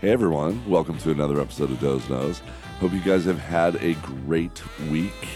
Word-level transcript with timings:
Hey 0.00 0.12
everyone, 0.12 0.66
welcome 0.66 0.96
to 0.96 1.10
another 1.10 1.42
episode 1.42 1.70
of 1.70 1.78
Doze 1.78 2.08
Knows. 2.08 2.40
Hope 2.78 2.92
you 2.92 3.00
guys 3.00 3.26
have 3.26 3.38
had 3.38 3.76
a 3.82 3.92
great 3.96 4.62
week. 4.88 5.28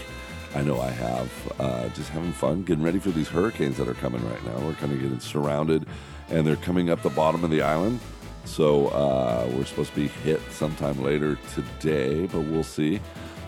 I 0.55 0.63
know 0.63 0.81
I 0.81 0.89
have. 0.89 1.53
Uh, 1.59 1.89
just 1.89 2.09
having 2.09 2.31
fun, 2.31 2.63
getting 2.63 2.83
ready 2.83 2.97
for 2.97 3.11
these 3.11 3.27
hurricanes 3.27 3.77
that 3.77 3.87
are 3.87 3.93
coming 3.93 4.27
right 4.27 4.43
now. 4.43 4.57
We're 4.65 4.73
kind 4.73 4.91
of 4.91 4.99
getting 4.99 5.19
surrounded, 5.19 5.85
and 6.29 6.47
they're 6.47 6.55
coming 6.55 6.89
up 6.89 7.03
the 7.03 7.11
bottom 7.11 7.43
of 7.43 7.51
the 7.51 7.61
island. 7.61 7.99
So 8.45 8.87
uh, 8.87 9.47
we're 9.53 9.65
supposed 9.65 9.91
to 9.91 9.97
be 9.97 10.07
hit 10.07 10.41
sometime 10.49 10.99
later 11.03 11.37
today, 11.53 12.25
but 12.25 12.39
we'll 12.41 12.63
see. 12.63 12.99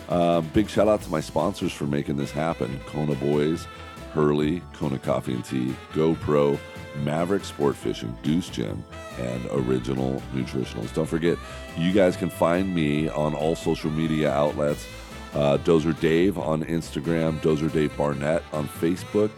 Uh, 0.08 0.42
big 0.42 0.70
shout 0.70 0.86
out 0.86 1.02
to 1.02 1.10
my 1.10 1.20
sponsors 1.20 1.72
for 1.72 1.88
making 1.88 2.16
this 2.16 2.30
happen 2.30 2.78
Kona 2.86 3.16
Boys, 3.16 3.66
Hurley, 4.12 4.62
Kona 4.72 5.00
Coffee 5.00 5.34
and 5.34 5.44
Tea, 5.44 5.74
GoPro, 5.94 6.60
Maverick 6.96 7.44
Sport 7.44 7.76
Fishing, 7.76 8.16
Goose 8.22 8.48
Gym, 8.48 8.84
and 9.18 9.46
Original 9.50 10.22
Nutritionals. 10.34 10.92
Don't 10.94 11.06
forget, 11.06 11.38
you 11.76 11.92
guys 11.92 12.16
can 12.16 12.30
find 12.30 12.74
me 12.74 13.08
on 13.08 13.34
all 13.34 13.54
social 13.54 13.90
media 13.90 14.32
outlets. 14.32 14.86
Uh, 15.34 15.58
Dozer 15.58 15.98
Dave 16.00 16.38
on 16.38 16.64
Instagram, 16.64 17.38
Dozer 17.40 17.70
Dave 17.70 17.94
Barnett 17.96 18.42
on 18.52 18.66
Facebook, 18.66 19.30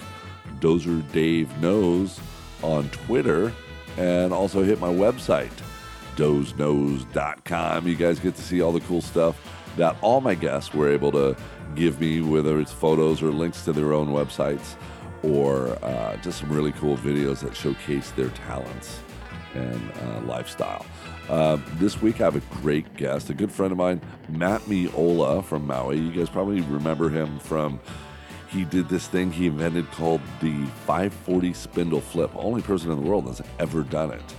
Dozer 0.60 1.10
Dave 1.12 1.56
Knows 1.60 2.20
on 2.62 2.88
Twitter, 2.90 3.52
and 3.96 4.32
also 4.32 4.62
hit 4.62 4.80
my 4.80 4.88
website, 4.88 5.52
dozeknows.com. 6.16 7.88
You 7.88 7.96
guys 7.96 8.20
get 8.20 8.36
to 8.36 8.42
see 8.42 8.62
all 8.62 8.72
the 8.72 8.80
cool 8.80 9.00
stuff 9.02 9.40
that 9.76 9.96
all 10.00 10.20
my 10.20 10.34
guests 10.34 10.72
were 10.72 10.88
able 10.88 11.10
to 11.12 11.36
give 11.74 12.00
me, 12.00 12.20
whether 12.20 12.60
it's 12.60 12.72
photos 12.72 13.22
or 13.22 13.30
links 13.30 13.64
to 13.64 13.72
their 13.72 13.92
own 13.92 14.08
websites 14.08 14.76
or 15.22 15.78
uh, 15.84 16.16
just 16.16 16.40
some 16.40 16.50
really 16.50 16.72
cool 16.72 16.96
videos 16.96 17.40
that 17.40 17.56
showcase 17.56 18.10
their 18.12 18.28
talents 18.30 19.00
and 19.54 19.92
uh, 20.02 20.20
lifestyle. 20.22 20.86
Uh, 21.28 21.58
this 21.74 22.00
week 22.00 22.20
I 22.20 22.24
have 22.24 22.36
a 22.36 22.56
great 22.60 22.96
guest, 22.96 23.30
a 23.30 23.34
good 23.34 23.52
friend 23.52 23.72
of 23.72 23.78
mine, 23.78 24.00
Matt 24.28 24.62
Meola 24.62 25.44
from 25.44 25.66
Maui. 25.66 25.98
You 25.98 26.12
guys 26.12 26.28
probably 26.28 26.60
remember 26.62 27.08
him 27.08 27.38
from 27.38 27.80
he 28.48 28.64
did 28.64 28.88
this 28.88 29.06
thing 29.06 29.30
he 29.30 29.46
invented 29.46 29.88
called 29.92 30.20
the 30.40 30.64
540 30.86 31.52
spindle 31.52 32.00
flip. 32.00 32.32
Only 32.34 32.62
person 32.62 32.90
in 32.90 33.00
the 33.02 33.08
world 33.08 33.28
that's 33.28 33.42
ever 33.60 33.82
done 33.82 34.10
it. 34.10 34.34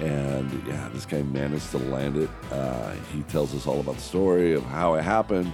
And 0.00 0.50
yeah, 0.66 0.88
this 0.92 1.06
guy 1.06 1.22
managed 1.22 1.70
to 1.70 1.78
land 1.78 2.16
it. 2.16 2.30
Uh, 2.50 2.92
he 3.12 3.22
tells 3.24 3.54
us 3.54 3.66
all 3.66 3.78
about 3.78 3.96
the 3.96 4.02
story 4.02 4.52
of 4.52 4.64
how 4.64 4.94
it 4.94 5.02
happened 5.02 5.52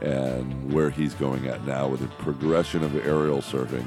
and 0.00 0.72
where 0.72 0.88
he's 0.88 1.12
going 1.14 1.46
at 1.48 1.62
now 1.66 1.86
with 1.86 2.00
the 2.00 2.06
progression 2.22 2.82
of 2.82 2.96
aerial 3.06 3.42
surfing. 3.42 3.86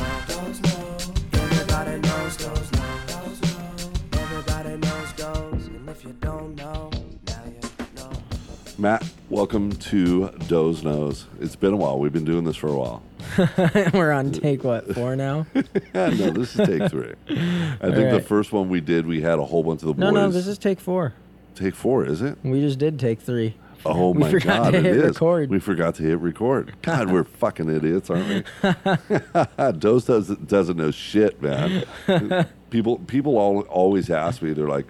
Matt, 8.81 9.07
welcome 9.29 9.71
to 9.73 10.29
Doe's 10.47 10.83
Nose. 10.83 11.27
It's 11.39 11.55
been 11.55 11.71
a 11.71 11.77
while. 11.77 11.99
We've 11.99 12.11
been 12.11 12.25
doing 12.25 12.45
this 12.45 12.55
for 12.55 12.67
a 12.67 12.75
while. 12.75 13.03
We're 13.93 14.11
on 14.11 14.31
take 14.31 14.63
what 14.63 14.95
four 14.95 15.15
now? 15.15 15.45
no, 15.93 16.09
this 16.09 16.55
is 16.59 16.65
take 16.67 16.89
three. 16.89 17.13
I 17.29 17.75
think 17.77 17.93
the 18.09 18.13
right. 18.13 18.25
first 18.25 18.51
one 18.51 18.69
we 18.69 18.81
did, 18.81 19.05
we 19.05 19.21
had 19.21 19.37
a 19.37 19.45
whole 19.45 19.61
bunch 19.61 19.83
of 19.83 19.87
the 19.89 19.93
boys. 19.93 19.99
No, 19.99 20.09
no, 20.09 20.31
this 20.31 20.47
is 20.47 20.57
take 20.57 20.79
four. 20.79 21.13
take 21.53 21.75
four, 21.75 22.03
is 22.07 22.23
it? 22.23 22.39
We 22.41 22.59
just 22.59 22.79
did 22.79 22.99
take 22.99 23.21
three. 23.21 23.53
Oh 23.85 24.13
We 24.13 24.21
my 24.21 24.31
forgot 24.31 24.63
god, 24.63 24.71
to 24.71 24.77
it 24.79 24.83
hit 24.85 24.95
is. 24.95 25.03
record. 25.03 25.51
We 25.51 25.59
forgot 25.59 25.93
to 25.95 26.03
hit 26.03 26.17
record. 26.17 26.73
God, 26.81 27.11
we're 27.11 27.23
fucking 27.23 27.69
idiots, 27.69 28.09
aren't 28.09 28.45
we? 28.63 29.71
Dose 29.77 30.05
doesn't 30.05 30.47
doesn't 30.47 30.77
know 30.77 30.89
shit, 30.89 31.39
man. 31.39 31.85
people 32.71 32.97
people 32.97 33.37
all, 33.37 33.59
always 33.61 34.09
ask 34.09 34.41
me, 34.41 34.53
they're 34.53 34.67
like, 34.67 34.87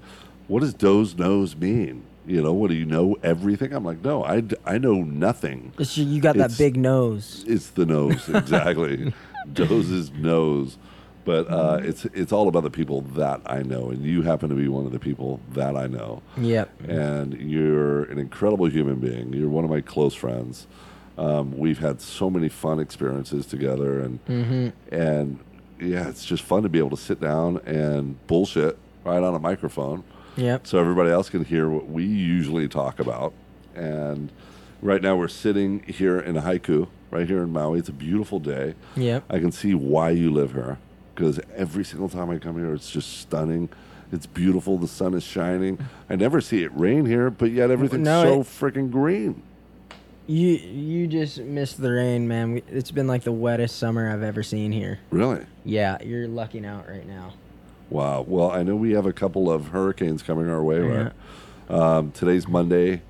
"What 0.47 0.61
does 0.61 0.73
Doe's 0.73 1.17
nose 1.17 1.57
mean?" 1.57 2.05
You 2.25 2.41
know, 2.41 2.53
what 2.53 2.69
do 2.69 2.75
you 2.75 2.85
know 2.85 3.17
everything? 3.23 3.73
I'm 3.73 3.83
like, 3.83 4.03
no, 4.03 4.23
I, 4.23 4.43
I 4.65 4.77
know 4.77 4.95
nothing. 5.01 5.73
It's, 5.79 5.97
you 5.97 6.21
got 6.21 6.35
that 6.37 6.55
big 6.57 6.77
nose. 6.77 7.43
It's 7.47 7.69
the 7.71 7.85
nose, 7.85 8.29
exactly. 8.33 9.13
Doze's 9.51 10.11
nose. 10.11 10.77
But 11.23 11.47
uh, 11.51 11.79
it's 11.83 12.05
it's 12.05 12.31
all 12.31 12.47
about 12.47 12.63
the 12.63 12.71
people 12.71 13.01
that 13.01 13.41
I 13.45 13.61
know, 13.61 13.91
and 13.91 14.03
you 14.03 14.23
happen 14.23 14.49
to 14.49 14.55
be 14.55 14.67
one 14.67 14.87
of 14.87 14.91
the 14.91 14.97
people 14.99 15.39
that 15.53 15.75
I 15.77 15.85
know. 15.85 16.23
Yep. 16.37 16.89
And 16.89 17.33
you're 17.39 18.05
an 18.05 18.17
incredible 18.17 18.65
human 18.67 18.95
being. 18.99 19.31
You're 19.31 19.49
one 19.49 19.63
of 19.63 19.69
my 19.69 19.81
close 19.81 20.15
friends. 20.15 20.65
Um, 21.19 21.55
we've 21.55 21.77
had 21.77 22.01
so 22.01 22.29
many 22.31 22.49
fun 22.49 22.79
experiences 22.79 23.45
together, 23.45 23.99
and 23.99 24.25
Mm-hmm. 24.25 24.69
and 24.95 25.39
yeah, 25.79 26.07
it's 26.09 26.25
just 26.25 26.41
fun 26.41 26.63
to 26.63 26.69
be 26.69 26.79
able 26.79 26.91
to 26.91 26.97
sit 26.97 27.21
down 27.21 27.57
and 27.67 28.15
bullshit 28.25 28.77
right 29.03 29.21
on 29.21 29.35
a 29.35 29.39
microphone 29.39 30.03
Yep. 30.37 30.65
so 30.67 30.79
everybody 30.79 31.09
else 31.09 31.29
can 31.29 31.43
hear 31.45 31.69
what 31.69 31.87
we 31.87 32.05
usually 32.05 32.67
talk 32.67 32.99
about. 32.99 33.33
And 33.75 34.31
right 34.81 35.01
now 35.01 35.15
we're 35.15 35.27
sitting 35.27 35.83
here 35.83 36.19
in 36.19 36.37
a 36.37 36.41
haiku, 36.41 36.87
right 37.09 37.27
here 37.27 37.43
in 37.43 37.51
Maui. 37.51 37.79
It's 37.79 37.89
a 37.89 37.93
beautiful 37.93 38.39
day. 38.39 38.75
Yep. 38.95 39.23
I 39.29 39.39
can 39.39 39.51
see 39.51 39.73
why 39.73 40.11
you 40.11 40.31
live 40.31 40.53
here 40.53 40.77
because 41.13 41.39
every 41.55 41.83
single 41.83 42.09
time 42.09 42.29
I 42.29 42.37
come 42.37 42.57
here, 42.57 42.73
it's 42.73 42.89
just 42.89 43.19
stunning. 43.19 43.69
It's 44.11 44.25
beautiful. 44.25 44.77
The 44.77 44.87
sun 44.87 45.13
is 45.13 45.23
shining. 45.23 45.79
I 46.09 46.15
never 46.15 46.41
see 46.41 46.63
it 46.63 46.71
rain 46.77 47.05
here, 47.05 47.29
but 47.29 47.51
yet 47.51 47.71
everything's 47.71 48.03
No, 48.03 48.43
so 48.43 48.43
freaking 48.43 48.91
green. 48.91 49.43
You 50.27 50.49
you 50.49 51.07
just 51.07 51.39
missed 51.39 51.81
the 51.81 51.91
rain, 51.91 52.27
man. 52.27 52.61
It's 52.69 52.91
been 52.91 53.07
like 53.07 53.23
the 53.23 53.31
wettest 53.31 53.77
summer 53.77 54.11
I've 54.11 54.23
ever 54.23 54.43
seen 54.43 54.71
here. 54.71 54.99
Really? 55.09 55.45
Yeah, 55.65 55.97
you're 56.03 56.27
lucking 56.27 56.65
out 56.65 56.87
right 56.87 57.07
now. 57.07 57.33
Wow. 57.91 58.23
Well, 58.27 58.49
I 58.49 58.63
know 58.63 58.75
we 58.75 58.91
have 58.93 59.05
a 59.05 59.11
couple 59.13 59.51
of 59.51 59.67
hurricanes 59.67 60.23
coming 60.23 60.49
our 60.49 60.63
way. 60.63 60.79
Yeah. 60.81 61.11
Right? 61.69 61.77
Um, 61.97 62.11
today's 62.13 62.47
Monday. 62.47 63.01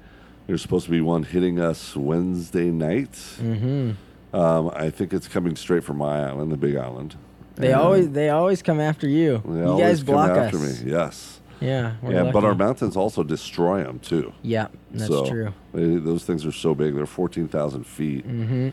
There's 0.48 0.62
supposed 0.62 0.86
to 0.86 0.92
be 0.92 1.02
one 1.02 1.24
hitting 1.24 1.60
us 1.60 1.96
Wednesday 1.96 2.72
night. 2.72 3.12
Mm-hmm. 3.14 4.36
Um, 4.36 4.72
I 4.76 4.90
think 4.90 5.14
it's 5.14 5.28
coming 5.28 5.56
straight 5.56 5.84
from 5.84 5.98
my 5.98 6.28
island, 6.28 6.52
the 6.52 6.58
Big 6.58 6.76
Island. 6.76 7.16
They 7.56 7.72
And 7.74 7.82
always 7.82 8.10
they 8.10 8.30
always 8.30 8.62
come 8.64 8.80
after 8.80 9.08
you. 9.08 9.42
they 9.46 9.60
you 9.60 9.78
guys 9.78 9.98
come 10.02 10.16
block 10.16 10.32
after 10.32 10.58
us. 10.58 10.82
me. 10.82 10.92
Yes. 10.92 11.42
Yeah. 11.60 11.94
Yeah, 12.10 12.32
but 12.32 12.44
our 12.44 12.56
mountains 12.56 12.98
also 12.98 13.24
destroy 13.24 13.84
them 13.84 14.00
too. 14.00 14.34
Yeah, 14.42 14.68
that's 14.92 15.08
So, 15.08 15.26
true. 15.30 15.54
they- 15.74 15.98
those 15.98 16.24
things 16.26 16.44
are 16.44 16.52
so 16.52 16.74
big; 16.74 16.96
they're 16.96 17.06
fourteen 17.06 17.48
thousand 17.48 17.86
feet. 17.86 18.28
Mm-hmm. 18.28 18.70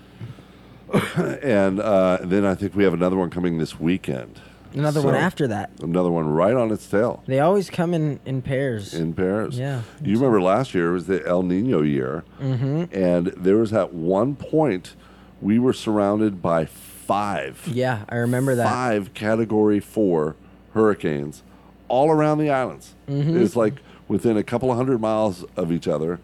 and 1.47 1.81
uh, 1.81 2.19
then 2.23 2.47
I 2.47 2.55
think 2.55 2.75
we 2.75 2.85
have 2.85 2.95
another 2.95 3.17
one 3.17 3.29
coming 3.29 3.59
this 3.59 3.79
weekend. 3.79 4.41
Another 4.75 5.03
one 5.03 5.15
after 5.15 5.47
that. 5.49 5.71
Another 5.83 6.11
one 6.11 6.29
right 6.29 6.55
on 6.55 6.71
its 6.71 6.87
tail 6.87 7.23
They 7.27 7.41
always 7.41 7.71
come 7.71 7.95
in 7.95 8.21
in 8.27 8.43
pairs. 8.43 8.95
in 8.95 9.15
pairs. 9.15 9.59
Yeah. 9.59 9.83
You 10.03 10.15
remember 10.15 10.41
last 10.41 10.75
year 10.75 10.91
it 10.91 10.93
was 10.93 11.07
the 11.07 11.27
El 11.27 11.43
Nino 11.43 11.83
year, 11.83 12.25
mm-hmm. 12.41 12.85
and 12.93 13.29
there 13.29 13.57
was 13.57 13.73
at 13.73 13.93
one 13.95 14.37
point 14.37 14.95
we 15.41 15.59
were 15.59 15.73
surrounded 15.73 16.43
by 16.43 16.67
five. 16.67 17.67
Yeah, 17.67 18.05
I 18.09 18.17
remember 18.17 18.55
that. 18.57 18.65
five 18.69 19.15
category 19.15 19.81
four 19.81 20.37
hurricanes 20.75 21.43
all 21.89 22.11
around 22.11 22.39
the 22.39 22.51
islands. 22.51 22.95
Mm-hmm. 23.09 23.41
It's 23.43 23.57
like 23.57 23.75
within 24.09 24.37
a 24.37 24.43
couple 24.43 24.71
of 24.71 24.77
hundred 24.77 25.01
miles 25.01 25.45
of 25.57 25.73
each 25.73 25.89
other, 25.89 26.21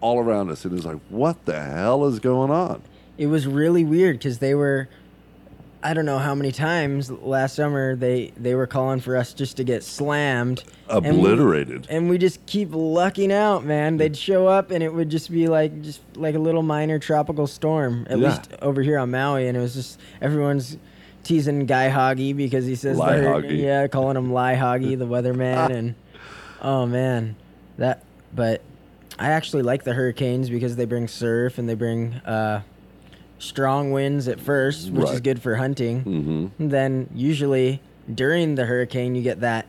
all 0.00 0.18
around 0.18 0.50
us. 0.50 0.64
And 0.64 0.74
It 0.74 0.78
is 0.80 0.84
like, 0.84 0.98
what 1.08 1.44
the 1.46 1.58
hell 1.60 2.04
is 2.06 2.18
going 2.20 2.50
on? 2.50 2.82
it 3.18 3.28
was 3.28 3.46
really 3.46 3.82
weird 3.82 4.18
because 4.18 4.40
they 4.40 4.54
were 4.54 4.90
i 5.88 5.94
don't 5.94 6.04
know 6.04 6.18
how 6.18 6.34
many 6.34 6.50
times 6.50 7.10
last 7.10 7.54
summer 7.54 7.94
they 7.94 8.32
they 8.36 8.54
were 8.54 8.66
calling 8.66 8.98
for 9.00 9.16
us 9.16 9.32
just 9.32 9.56
to 9.56 9.64
get 9.64 9.84
slammed 9.84 10.64
and 10.88 11.04
we- 11.04 11.10
Obliterated. 11.10 11.86
and 11.88 12.08
we 12.10 12.18
just 12.18 12.44
keep 12.46 12.70
lucking 12.72 13.32
out 13.32 13.64
man 13.64 13.96
they'd 13.96 14.16
show 14.16 14.46
up 14.48 14.70
and 14.72 14.82
it 14.82 14.92
would 14.92 15.08
just 15.10 15.30
be 15.30 15.46
like 15.48 15.80
just 15.82 16.00
like 16.16 16.34
a 16.34 16.38
little 16.38 16.62
minor 16.62 16.98
tropical 16.98 17.46
storm 17.46 18.06
at 18.10 18.18
Yeah. 18.18 18.28
least 18.30 18.50
over 18.62 18.82
here 18.82 18.98
on 18.98 19.10
maui 19.12 19.46
and 19.48 19.56
it 19.56 19.60
was 19.60 19.74
just 19.74 20.00
everyone's 20.20 20.76
teasing 21.22 21.66
Guy 21.66 21.88
Hagi 21.88 22.32
because 22.32 22.66
he 22.66 22.74
says 22.76 22.96
Lie 22.98 23.18
Hoggy. 23.18 23.58
yeah 23.60 23.86
calling 23.88 24.16
him 24.16 24.32
lie 24.32 24.54
hoggy 24.54 24.96
the 24.98 25.06
weatherman 25.06 25.70
and 25.76 25.94
oh 26.62 26.86
man 26.86 27.36
that 27.78 28.02
but 28.34 28.60
i 29.18 29.28
actually 29.30 29.62
like 29.62 29.82
the 29.84 29.92
hurricanes 29.92 30.50
because 30.50 30.76
they 30.76 30.84
bring 30.84 31.06
surf 31.08 31.58
and 31.58 31.68
they 31.68 31.74
bring 31.74 32.14
uh 32.24 32.62
strong 33.38 33.92
winds 33.92 34.28
at 34.28 34.40
first, 34.40 34.90
which 34.90 35.10
is 35.10 35.20
good 35.20 35.42
for 35.42 35.56
hunting. 35.56 36.04
Mm-hmm. 36.04 36.68
Then 36.68 37.08
usually 37.14 37.80
during 38.12 38.54
the 38.54 38.66
hurricane, 38.66 39.14
you 39.14 39.22
get 39.22 39.40
that 39.40 39.66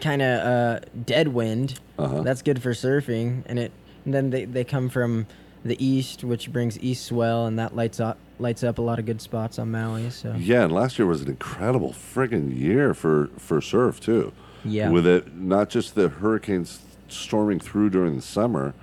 kind 0.00 0.22
of 0.22 0.46
uh, 0.46 0.80
dead 1.04 1.28
wind. 1.28 1.78
Uh-huh. 1.98 2.22
That's 2.22 2.42
good 2.42 2.62
for 2.62 2.72
surfing, 2.72 3.42
and 3.46 3.58
it. 3.58 3.72
And 4.04 4.12
then 4.12 4.30
they, 4.30 4.44
they 4.44 4.64
come 4.64 4.90
from 4.90 5.26
the 5.64 5.82
east, 5.84 6.24
which 6.24 6.52
brings 6.52 6.78
east 6.80 7.06
swell, 7.06 7.46
and 7.46 7.58
that 7.58 7.74
lights 7.74 8.00
up 8.00 8.18
lights 8.38 8.62
up 8.64 8.78
a 8.78 8.82
lot 8.82 8.98
of 8.98 9.06
good 9.06 9.20
spots 9.20 9.58
on 9.58 9.70
Maui. 9.70 10.10
So 10.10 10.34
Yeah, 10.36 10.64
and 10.64 10.72
last 10.72 10.98
year 10.98 11.06
was 11.06 11.22
an 11.22 11.28
incredible 11.28 11.92
friggin' 11.92 12.58
year 12.58 12.94
for 12.94 13.30
for 13.38 13.60
surf 13.60 14.00
too. 14.00 14.32
Yeah. 14.64 14.90
With 14.90 15.06
it, 15.06 15.34
not 15.34 15.68
just 15.68 15.94
the 15.94 16.08
hurricanes 16.08 16.80
storming 17.08 17.60
through 17.60 17.90
during 17.90 18.16
the 18.16 18.22
summer, 18.22 18.74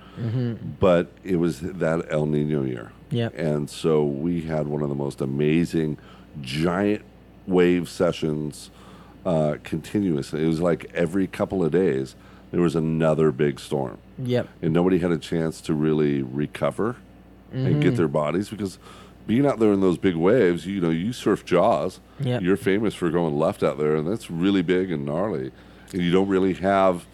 but 0.80 1.10
it 1.24 1.36
was 1.36 1.60
that 1.60 2.06
El 2.10 2.26
Nino 2.26 2.62
year. 2.64 2.92
Mm-hmm. 3.08 3.16
Yep. 3.16 3.38
And 3.38 3.70
so 3.70 4.04
we 4.04 4.42
had 4.42 4.66
one 4.66 4.82
of 4.82 4.88
the 4.88 4.94
most 4.94 5.20
amazing, 5.20 5.98
giant 6.40 7.02
wave 7.46 7.88
sessions 7.88 8.70
uh, 9.26 9.56
continuously. 9.64 10.42
It 10.42 10.46
was 10.46 10.60
like 10.60 10.90
every 10.94 11.26
couple 11.26 11.64
of 11.64 11.72
days 11.72 12.14
there 12.50 12.60
was 12.60 12.76
another 12.76 13.32
big 13.32 13.58
storm 13.58 13.96
yep, 14.18 14.46
and 14.60 14.74
nobody 14.74 14.98
had 14.98 15.10
a 15.10 15.16
chance 15.16 15.60
to 15.62 15.72
really 15.74 16.20
recover 16.22 16.96
and 17.50 17.66
Mm-hmm. 17.66 17.80
get 17.80 17.96
their 17.96 18.08
bodies 18.08 18.48
because 18.50 18.78
being 19.26 19.46
out 19.46 19.58
there 19.58 19.72
in 19.72 19.80
those 19.80 19.98
big 19.98 20.16
waves, 20.16 20.66
you 20.66 20.80
know, 20.80 20.90
you 20.90 21.12
surf 21.12 21.44
Jaws. 21.44 22.00
Yep. 22.20 22.42
You're 22.42 22.56
famous 22.56 22.94
for 22.94 23.08
going 23.10 23.38
left 23.38 23.62
out 23.62 23.78
there, 23.78 23.94
and 23.94 24.06
that's 24.10 24.30
really 24.30 24.62
big 24.62 24.90
and 24.90 25.04
gnarly. 25.06 25.52
And 25.92 26.02
you 26.02 26.10
don't 26.10 26.28
really 26.28 26.54
have 26.54 27.06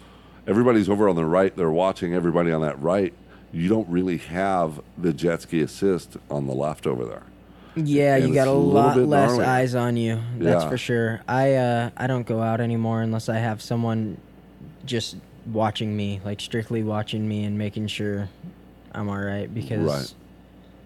everybody's 0.49 0.89
over 0.89 1.07
on 1.07 1.15
the 1.15 1.25
right. 1.25 1.55
They're 1.55 1.71
watching 1.71 2.13
everybody 2.13 2.51
on 2.51 2.61
that 2.61 2.81
right. 2.81 3.13
You 3.51 3.69
don't 3.69 3.87
really 3.89 4.17
have 4.17 4.81
the 4.97 5.13
jet 5.13 5.41
ski 5.43 5.61
assist 5.61 6.17
on 6.29 6.47
the 6.47 6.53
left 6.53 6.85
over 6.85 7.05
there. 7.05 7.23
yeah. 7.75 8.15
And 8.17 8.27
you 8.27 8.33
got 8.33 8.47
a 8.47 8.51
lot 8.51 8.97
less 8.97 9.29
gnarly. 9.31 9.45
eyes 9.45 9.75
on 9.75 9.95
you. 9.97 10.19
That's 10.37 10.63
Yeah. 10.63 10.69
for 10.69 10.77
sure. 10.77 11.21
I 11.27 11.53
uh, 11.55 11.89
I 11.97 12.07
don't 12.07 12.25
go 12.27 12.41
out 12.41 12.59
anymore 12.61 13.01
unless 13.01 13.29
I 13.29 13.37
have 13.37 13.61
someone 13.61 14.17
just 14.85 15.15
watching 15.51 15.95
me, 15.95 16.19
like 16.25 16.41
strictly 16.41 16.83
watching 16.83 17.27
me 17.27 17.43
and 17.45 17.57
making 17.57 17.87
sure 17.87 18.29
I'm 18.93 19.07
all 19.09 19.17
right 19.17 19.51
because 19.53 19.79
Right. 19.87 20.13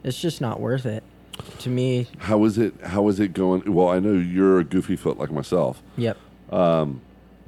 it's 0.04 0.20
just 0.22 0.40
not 0.42 0.60
worth 0.60 0.86
it 0.86 1.04
to 1.60 1.70
me. 1.70 2.08
How 2.20 2.44
is 2.46 2.58
it? 2.58 2.74
How 2.84 3.08
is 3.10 3.20
it 3.20 3.34
going? 3.34 3.74
Well, 3.74 3.90
I 3.90 4.00
know 4.00 4.14
you're 4.14 4.60
a 4.60 4.64
goofy 4.64 4.96
foot 4.96 5.18
like 5.18 5.32
myself. 5.32 5.82
Yep. 5.98 6.18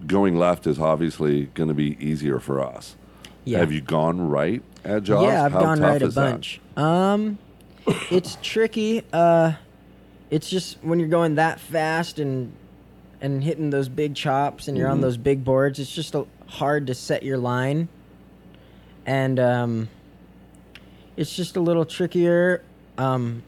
Going 0.05 0.37
left 0.37 0.67
is 0.67 0.79
obviously 0.79 1.45
going 1.53 1.69
to 1.69 1.73
be 1.73 1.97
easier 2.05 2.39
for 2.39 2.61
us. 2.63 2.95
Yeah. 3.43 3.59
Have 3.59 3.71
you 3.71 3.81
gone 3.81 4.27
right 4.27 4.61
at 4.83 5.03
Jaws? 5.03 5.23
Yeah, 5.23 5.45
I've 5.45 5.51
How 5.53 5.61
gone 5.61 5.79
right 5.79 6.01
a 6.01 6.05
is 6.07 6.15
that? 6.15 6.31
bunch. 6.31 6.59
Um, 6.75 7.37
it's 8.11 8.37
tricky. 8.41 9.03
Uh, 9.13 9.53
it's 10.29 10.49
just 10.49 10.77
when 10.83 10.99
you're 10.99 11.07
going 11.09 11.35
that 11.35 11.59
fast 11.59 12.19
and 12.19 12.51
and 13.21 13.43
hitting 13.43 13.69
those 13.69 13.87
big 13.87 14.15
chops 14.15 14.67
and 14.67 14.77
you're 14.77 14.89
on 14.89 14.97
Mhm. 14.97 15.01
those 15.03 15.17
big 15.17 15.43
boards, 15.43 15.79
it's 15.79 15.91
just 15.93 16.13
a, 16.15 16.25
hard 16.47 16.87
to 16.87 16.93
set 16.93 17.23
your 17.23 17.37
line, 17.37 17.87
and 19.05 19.39
um, 19.39 19.87
it's 21.15 21.35
just 21.35 21.55
a 21.55 21.61
little 21.61 21.85
trickier. 21.85 22.61
Um, 22.97 23.41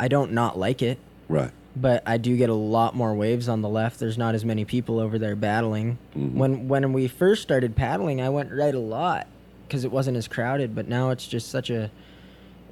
I 0.00 0.08
don't 0.08 0.32
not 0.32 0.58
like 0.58 0.82
it, 0.82 0.98
Right. 1.28 1.50
But 1.80 2.02
I 2.06 2.16
do 2.18 2.36
get 2.36 2.50
a 2.50 2.54
lot 2.54 2.94
more 2.94 3.14
waves 3.14 3.48
on 3.48 3.62
the 3.62 3.68
left. 3.68 3.98
There's 4.00 4.18
not 4.18 4.34
as 4.34 4.44
many 4.44 4.64
people 4.64 4.98
over 4.98 5.18
there 5.18 5.36
battling. 5.36 5.98
Mhm. 6.16 6.34
When 6.34 6.68
when 6.68 6.92
we 6.92 7.08
first 7.08 7.42
started 7.42 7.76
paddling, 7.76 8.20
I 8.20 8.28
went 8.30 8.50
right 8.52 8.74
a 8.74 8.78
lot 8.80 9.26
because 9.66 9.84
it 9.84 9.92
wasn't 9.92 10.16
as 10.16 10.28
crowded. 10.28 10.74
But 10.74 10.88
now 10.88 11.10
it's 11.10 11.26
just 11.26 11.48
such 11.50 11.70
a 11.70 11.90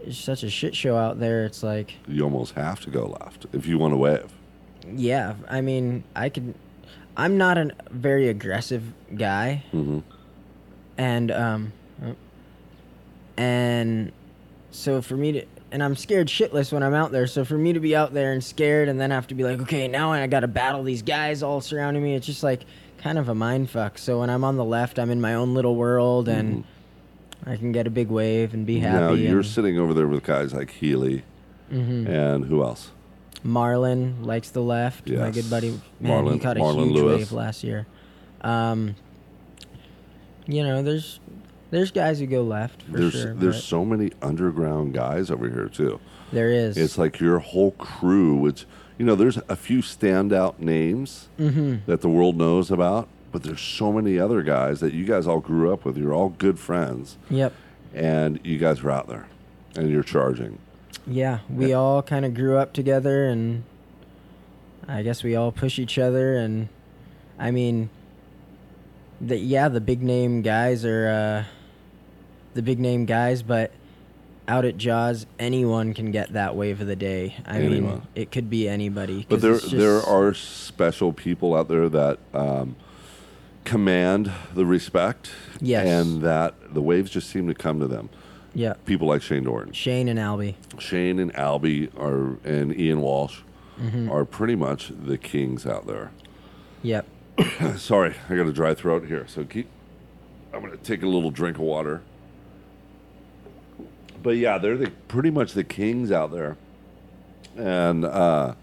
it's 0.05 0.19
such 0.19 0.43
a 0.43 0.51
shit 0.51 0.75
show 0.77 0.97
out 0.97 1.19
there. 1.21 1.45
It's 1.45 1.63
like, 1.63 1.95
You 2.07 2.23
almost 2.23 2.55
have 2.55 2.81
to 2.83 2.91
go 2.91 3.17
left 3.21 3.47
if 3.53 3.67
you 3.67 3.79
want 3.79 3.93
to 3.93 3.97
wave. 3.99 4.33
yeah, 4.95 5.35
I 5.49 5.61
mean, 5.61 6.05
I 6.15 6.29
could. 6.29 6.55
I'm 7.17 7.37
not 7.39 7.57
a 7.59 7.71
very 7.91 8.29
aggressive 8.29 8.83
guy, 9.17 9.65
hmm 9.73 10.01
and 10.99 11.31
um, 11.31 11.73
and 13.37 14.13
so 14.71 15.03
for 15.03 15.17
me 15.17 15.33
to. 15.33 15.45
And 15.73 15.83
I'm 15.83 15.97
scared 15.97 16.29
shitless 16.29 16.73
when 16.73 16.83
I'm 16.83 16.95
out 16.95 17.11
there. 17.13 17.27
So 17.27 17.45
for 17.45 17.59
me 17.59 17.73
to 17.73 17.81
be 17.81 17.97
out 17.97 18.15
there 18.15 18.33
and 18.33 18.43
scared 18.43 18.89
and 18.89 19.01
then 19.01 19.11
have 19.11 19.27
to 19.29 19.35
be 19.35 19.43
like, 19.43 19.61
okay, 19.63 19.89
now 19.89 20.13
I 20.13 20.27
got 20.29 20.41
to 20.41 20.49
battle 20.49 20.83
these 20.85 21.03
guys 21.03 21.43
all 21.43 21.61
surrounding 21.61 22.03
me, 22.03 22.15
it's 22.15 22.27
just 22.27 22.43
like 22.45 22.65
kind 22.99 23.19
of 23.19 23.29
a 23.29 23.35
mind 23.35 23.69
fuck. 23.71 23.99
So 23.99 24.21
when 24.21 24.31
I'm 24.31 24.45
on 24.45 24.57
the 24.57 24.65
left, 24.65 24.99
I'm 24.99 25.11
in 25.11 25.21
my 25.21 25.35
own 25.35 25.55
little 25.55 25.75
world 25.75 26.29
and 26.29 26.65
I 27.45 27.57
can 27.57 27.73
get 27.73 27.87
a 27.87 27.91
big 27.91 28.09
wave 28.09 28.55
and 28.55 28.65
be 28.65 28.79
happy. 28.79 28.99
Now 29.01 29.13
you're 29.13 29.39
and 29.41 29.47
sitting 29.47 29.79
over 29.79 29.93
there 29.93 30.07
with 30.07 30.23
guys 30.25 30.55
like 30.55 30.71
Healey 30.71 31.25
Mhm. 31.73 32.09
and 32.09 32.45
who 32.45 32.63
else? 32.63 32.91
Marlon 33.45 34.25
likes 34.25 34.51
the 34.51 34.63
left. 34.63 35.09
My 35.11 35.31
good 35.31 35.51
buddy, 35.51 35.79
man, 36.01 36.27
he 36.33 36.39
caught 36.39 36.57
a 36.57 36.61
Marlon 36.61 36.85
huge 36.87 36.95
Lewis. 36.97 37.19
wave 37.19 37.33
last 37.33 37.65
year. 37.65 37.87
Um, 38.41 38.95
you 40.47 40.63
know, 40.63 40.83
there's 40.83 41.19
there's 41.71 41.91
guys 41.91 42.19
who 42.21 42.27
go 42.27 42.43
left 42.43 42.83
for 42.83 42.93
there's 42.99 43.13
sure. 43.13 43.35
there's 43.35 43.63
so 43.65 43.85
many 43.85 44.13
underground 44.23 44.95
guys 44.95 45.31
over 45.31 45.49
here 45.49 45.69
too. 45.69 46.01
there 46.33 46.51
is. 46.53 46.77
It's 46.77 46.99
like 46.99 47.21
your 47.21 47.39
whole 47.39 47.73
crew, 47.73 48.37
which 48.37 48.67
you 48.99 49.05
know, 49.05 49.15
there's 49.15 49.37
a 49.49 49.57
few 49.57 49.81
standout 49.81 50.59
names 50.59 51.29
Mhm. 51.39 51.81
that 51.87 52.01
the 52.01 52.09
world 52.09 52.37
knows 52.39 52.71
about, 52.71 53.09
but 53.31 53.43
there's 53.43 53.61
so 53.61 53.93
many 53.93 54.19
other 54.19 54.43
guys 54.43 54.81
that 54.81 54.95
you 54.95 55.05
guys 55.05 55.27
all 55.27 55.41
grew 55.41 55.71
up 55.73 55.85
with. 55.85 55.99
You're 55.99 56.15
all 56.15 56.31
good 56.39 56.59
friends, 56.59 57.19
Yep. 57.29 57.53
and 57.95 58.41
you 58.43 58.57
guys 58.59 58.83
were 58.83 58.91
out 58.91 59.07
there, 59.09 59.27
and 59.77 59.91
you're 59.91 60.03
charging. 60.03 60.59
Yeah, 61.07 61.41
we 61.51 61.73
all 61.75 62.03
kind 62.03 62.25
of 62.25 62.33
grew 62.33 62.57
up 62.57 62.73
together, 62.73 63.27
and 63.27 63.65
I 64.89 65.03
guess 65.03 65.23
we 65.23 65.37
all 65.37 65.53
push 65.53 65.79
each 65.79 65.99
other. 65.99 66.35
And 66.37 66.69
I 67.39 67.51
mean, 67.51 67.91
the 69.21 69.37
yeah, 69.39 69.69
the 69.69 69.81
big 69.81 70.03
name 70.03 70.43
guys 70.43 70.85
are 70.85 71.09
uh, 71.09 71.45
the 72.55 72.63
big 72.63 72.79
name 72.79 73.05
guys, 73.07 73.43
but 73.43 73.73
out 74.49 74.65
at 74.65 74.77
Jaws, 74.77 75.27
anyone 75.39 75.93
can 75.95 76.11
get 76.13 76.33
that 76.35 76.55
wave 76.55 76.81
of 76.81 76.87
the 76.87 76.95
day. 76.97 77.35
I 77.47 77.59
mean, 77.59 78.03
it 78.15 78.31
could 78.31 78.49
be 78.49 78.69
anybody. 78.69 79.27
But 79.29 79.41
there 79.41 79.55
it's 79.57 79.71
there 79.71 80.01
are 80.03 80.33
special 80.35 81.13
people 81.13 81.57
out 81.57 81.69
there 81.69 81.89
that 81.89 82.19
um, 82.33 82.77
command 83.65 84.31
the 84.55 84.65
respect, 84.65 85.31
Yes. 85.61 85.87
and 85.87 86.23
that 86.23 86.75
the 86.75 86.81
waves 86.83 87.11
just 87.11 87.29
seem 87.31 87.49
to 87.49 87.55
come 87.55 87.81
to 87.81 87.89
them. 87.89 88.09
yeah, 88.55 88.75
People 88.85 89.09
like 89.09 89.23
Shane 89.23 89.43
Dorian, 89.45 89.73
Shane 89.73 90.09
and 90.09 90.19
Albee. 90.19 90.57
Shane 90.79 91.19
and 91.19 91.35
Albee 91.37 91.89
are 91.97 92.37
and 92.45 92.79
Ian 92.79 93.01
Walsh 93.01 93.41
Mm-hmm. 93.81 94.11
are 94.11 94.25
pretty 94.25 94.55
much 94.55 94.91
the 95.05 95.19
kings 95.19 95.67
out 95.67 95.87
there. 95.87 96.11
Yep. 96.83 97.05
Sorry, 97.77 98.15
I 98.29 98.37
got 98.37 98.47
a 98.47 98.53
dry 98.53 98.75
throat 98.75 99.07
here, 99.07 99.27
so 99.29 99.45
keep. 99.45 99.69
I'm 100.53 100.61
gonna 100.63 100.77
take 100.79 101.03
a 101.03 101.07
little 101.07 101.31
drink 101.31 101.57
of 101.57 101.63
water. 101.65 102.03
But 104.23 104.37
yeah, 104.39 104.59
they're 104.59 104.77
the 104.77 104.91
pretty 105.09 105.31
much 105.31 105.53
the 105.53 105.65
kings 105.65 106.11
out 106.11 106.33
there, 106.33 106.57
and 107.57 108.05
uh, 108.05 108.55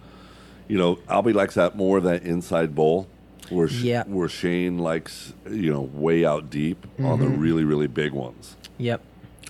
you 0.67 0.77
know, 0.77 0.99
Albee 1.09 1.33
likes 1.33 1.55
that 1.55 1.75
more 1.75 2.01
that 2.01 2.23
inside 2.23 2.73
bowl, 2.75 3.07
where 3.49 3.67
Yeah. 3.67 4.03
where 4.07 4.27
Shane 4.27 4.79
likes 4.79 5.33
you 5.49 5.71
know 5.71 5.81
way 5.81 6.25
out 6.25 6.49
deep 6.49 6.85
on 6.99 7.19
the 7.19 7.27
really 7.27 7.63
really 7.63 7.87
big 7.87 8.11
ones, 8.11 8.55
Yep. 8.79 9.01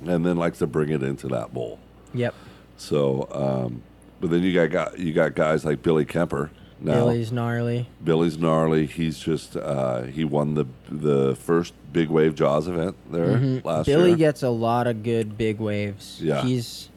and 0.06 0.26
then 0.26 0.36
likes 0.38 0.60
to 0.60 0.68
bring 0.68 0.90
it 0.90 1.02
into 1.02 1.28
that 1.30 1.54
bowl. 1.54 1.80
Yep. 2.14 2.34
So, 2.78 3.28
um, 3.32 3.82
but 4.20 4.30
then 4.30 4.44
you 4.44 4.54
got, 4.54 4.70
got 4.70 5.00
you 5.00 5.14
got 5.14 5.34
guys 5.36 5.64
like 5.64 5.82
Billy 5.82 6.06
Kemper. 6.06 6.52
Now, 6.84 6.96
Billy's 7.06 7.32
gnarly. 7.32 7.88
Billy's 8.04 8.38
gnarly. 8.38 8.86
He's 8.88 9.18
just 9.18 9.56
uh, 9.56 10.04
he 10.04 10.26
won 10.26 10.54
the 10.56 10.66
the 10.92 11.36
first 11.36 11.74
big 11.94 12.10
wave 12.10 12.36
Jaws 12.36 12.68
event 12.68 12.96
there 13.10 13.38
Mhm. 13.38 13.64
last 13.64 13.86
Billy 13.86 14.00
year. 14.02 14.08
Billy 14.10 14.18
gets 14.20 14.44
a 14.44 14.50
lot 14.50 14.86
of 14.88 15.02
good 15.02 15.38
big 15.38 15.60
waves. 15.60 16.20
Yeah. 16.22 16.44
He's 16.44 16.90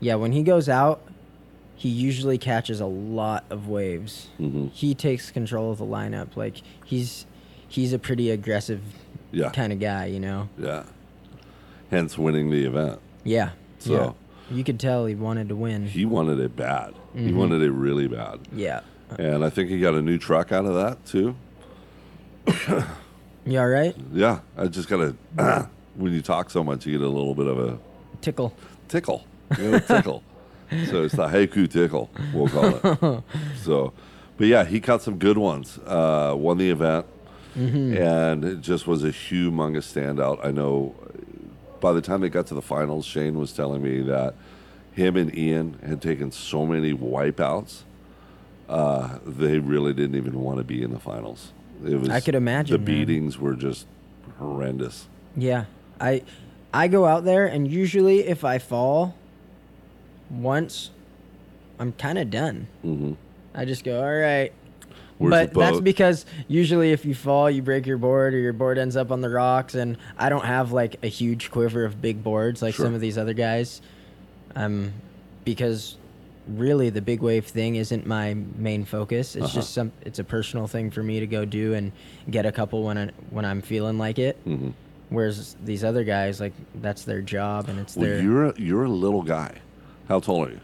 yeah, 0.00 0.16
when 0.16 0.32
he 0.32 0.42
goes 0.42 0.68
out, 0.68 1.00
he 1.76 1.88
usually 1.88 2.36
catches 2.36 2.80
a 2.80 2.86
lot 2.86 3.44
of 3.48 3.68
waves. 3.68 4.26
Mhm. 4.40 4.72
He 4.72 4.94
takes 4.94 5.30
control 5.30 5.70
of 5.70 5.78
the 5.78 5.84
lineup. 5.86 6.36
Like 6.36 6.56
he's 6.84 7.26
he's 7.68 7.92
a 7.92 7.98
pretty 8.00 8.30
aggressive 8.30 8.80
yeah, 9.30 9.50
kind 9.50 9.72
of 9.72 9.78
guy, 9.78 10.06
you 10.06 10.18
know. 10.20 10.48
yeah. 10.58 10.82
Hence 11.90 12.18
winning 12.18 12.50
the 12.50 12.64
event. 12.64 12.98
Yeah. 13.24 13.50
So- 13.78 13.92
yeah. 14.50 14.56
you 14.56 14.64
could 14.64 14.78
tell 14.80 15.06
he 15.06 15.14
wanted 15.14 15.48
to 15.48 15.56
win. 15.56 15.86
He 15.86 16.04
wanted 16.04 16.38
it 16.40 16.56
bad. 16.56 16.94
He 17.14 17.30
Mhm. 17.30 17.34
wanted 17.36 17.62
it 17.62 17.70
really 17.70 18.06
bad, 18.08 18.38
yeah. 18.54 18.80
And 19.18 19.44
I 19.44 19.50
think 19.50 19.70
he 19.70 19.80
got 19.80 19.94
a 19.94 20.02
new 20.02 20.18
truck 20.18 20.52
out 20.52 20.66
of 20.66 20.74
that 20.74 21.04
too. 21.06 21.34
You 23.48 23.60
all 23.60 23.68
right? 23.68 23.94
Yeah, 24.12 24.40
I 24.56 24.66
just 24.66 24.88
got 24.88 25.14
to. 25.36 25.68
when 25.94 26.12
you 26.12 26.20
talk 26.20 26.50
so 26.50 26.64
much, 26.64 26.84
you 26.84 26.98
get 26.98 27.04
a 27.06 27.08
little 27.08 27.32
bit 27.34 27.46
of 27.46 27.58
a 27.60 27.78
Tickle. 28.20 28.52
tickle. 28.88 29.24
You 29.56 29.70
know, 29.70 29.78
tickle. 29.78 30.24
so 30.90 31.04
it's 31.04 31.14
the 31.14 31.28
haiku 31.28 31.70
tickle, 31.70 32.10
we'll 32.34 32.48
call 32.48 32.74
it. 32.74 33.22
so, 33.62 33.92
but 34.36 34.48
yeah, 34.48 34.64
he 34.64 34.80
caught 34.80 35.00
some 35.02 35.16
good 35.18 35.38
ones. 35.38 35.78
Uh, 35.86 36.34
won 36.36 36.58
the 36.58 36.68
event, 36.70 37.06
and 37.54 38.44
it 38.44 38.62
just 38.62 38.88
was 38.88 39.04
a 39.04 39.10
humongous 39.10 39.86
standout. 39.94 40.44
I 40.44 40.50
know. 40.50 40.96
By 41.80 41.92
the 41.92 42.00
time 42.00 42.22
they 42.22 42.28
got 42.30 42.48
to 42.48 42.54
the 42.54 42.62
finals, 42.62 43.04
Shane 43.06 43.38
was 43.38 43.52
telling 43.52 43.80
me 43.80 44.00
that 44.02 44.34
him 44.90 45.16
and 45.16 45.32
Ian 45.38 45.78
had 45.86 46.02
taken 46.02 46.32
so 46.32 46.66
many 46.66 46.92
wipeouts. 46.92 47.82
Uh, 48.68 49.18
they 49.24 49.58
really 49.58 49.92
didn't 49.92 50.16
even 50.16 50.40
want 50.40 50.58
to 50.58 50.64
be 50.64 50.82
in 50.82 50.90
the 50.92 50.98
finals. 50.98 51.52
It 51.84 51.94
was. 52.00 52.08
I 52.08 52.20
could 52.20 52.34
imagine, 52.34 52.72
the 52.72 52.78
man. 52.78 52.84
beatings 53.06 53.38
were 53.38 53.54
just 53.54 53.86
horrendous. 54.38 55.06
Yeah, 55.36 55.66
I 56.00 56.22
I 56.74 56.88
go 56.88 57.04
out 57.06 57.24
there, 57.24 57.46
and 57.46 57.70
usually 57.70 58.20
if 58.20 58.44
I 58.44 58.58
fall 58.58 59.14
once, 60.30 60.90
I'm 61.78 61.92
kind 61.92 62.18
of 62.18 62.30
done. 62.30 62.66
hmm 62.82 63.12
I 63.54 63.64
just 63.64 63.84
go, 63.84 64.02
all 64.02 64.12
right. 64.20 64.52
Where's 65.18 65.30
but 65.30 65.54
that's 65.54 65.80
because 65.80 66.26
usually 66.46 66.92
if 66.92 67.06
you 67.06 67.14
fall, 67.14 67.50
you 67.50 67.62
break 67.62 67.86
your 67.86 67.96
board 67.96 68.34
or 68.34 68.38
your 68.38 68.52
board 68.52 68.76
ends 68.76 68.96
up 68.96 69.10
on 69.10 69.22
the 69.22 69.30
rocks. 69.30 69.74
And 69.74 69.96
I 70.18 70.28
don't 70.28 70.44
have 70.44 70.72
like 70.72 70.96
a 71.02 71.06
huge 71.06 71.50
quiver 71.50 71.86
of 71.86 72.02
big 72.02 72.22
boards 72.22 72.60
like 72.60 72.74
Sure. 72.74 72.84
some 72.84 72.94
of 72.94 73.00
these 73.00 73.16
other 73.16 73.32
guys. 73.32 73.80
Um, 74.54 74.92
because 75.46 75.96
really 76.48 76.90
the 76.90 77.00
big 77.02 77.20
wave 77.20 77.46
thing 77.46 77.76
isn't 77.76 78.06
my 78.06 78.34
main 78.56 78.84
focus. 78.84 79.36
It's 79.36 79.44
Uh-huh. 79.46 79.54
just 79.54 79.72
some. 79.74 79.92
It's 80.04 80.18
a 80.18 80.24
personal 80.24 80.66
thing 80.66 80.90
for 80.90 81.02
me 81.02 81.20
to 81.20 81.26
go 81.26 81.44
do 81.44 81.74
and 81.74 81.92
get 82.30 82.46
a 82.46 82.52
couple 82.52 82.84
when 82.84 82.96
I 82.98 83.10
when 83.30 83.44
I'm 83.44 83.62
feeling 83.62 83.98
like 83.98 84.18
it. 84.18 84.36
Mhm. 84.46 84.72
Whereas 85.08 85.56
these 85.64 85.84
other 85.84 86.04
guys, 86.04 86.40
like 86.40 86.52
that's 86.80 87.04
their 87.04 87.22
job 87.22 87.68
and 87.68 87.78
it's 87.78 87.96
Well, 87.96 88.06
their 88.08 88.22
you're 88.22 88.44
a, 88.46 88.54
you're 88.60 88.84
a 88.84 88.88
little 88.90 89.22
guy. 89.22 89.52
How 90.08 90.20
tall 90.20 90.44
are 90.44 90.50
you? 90.50 90.60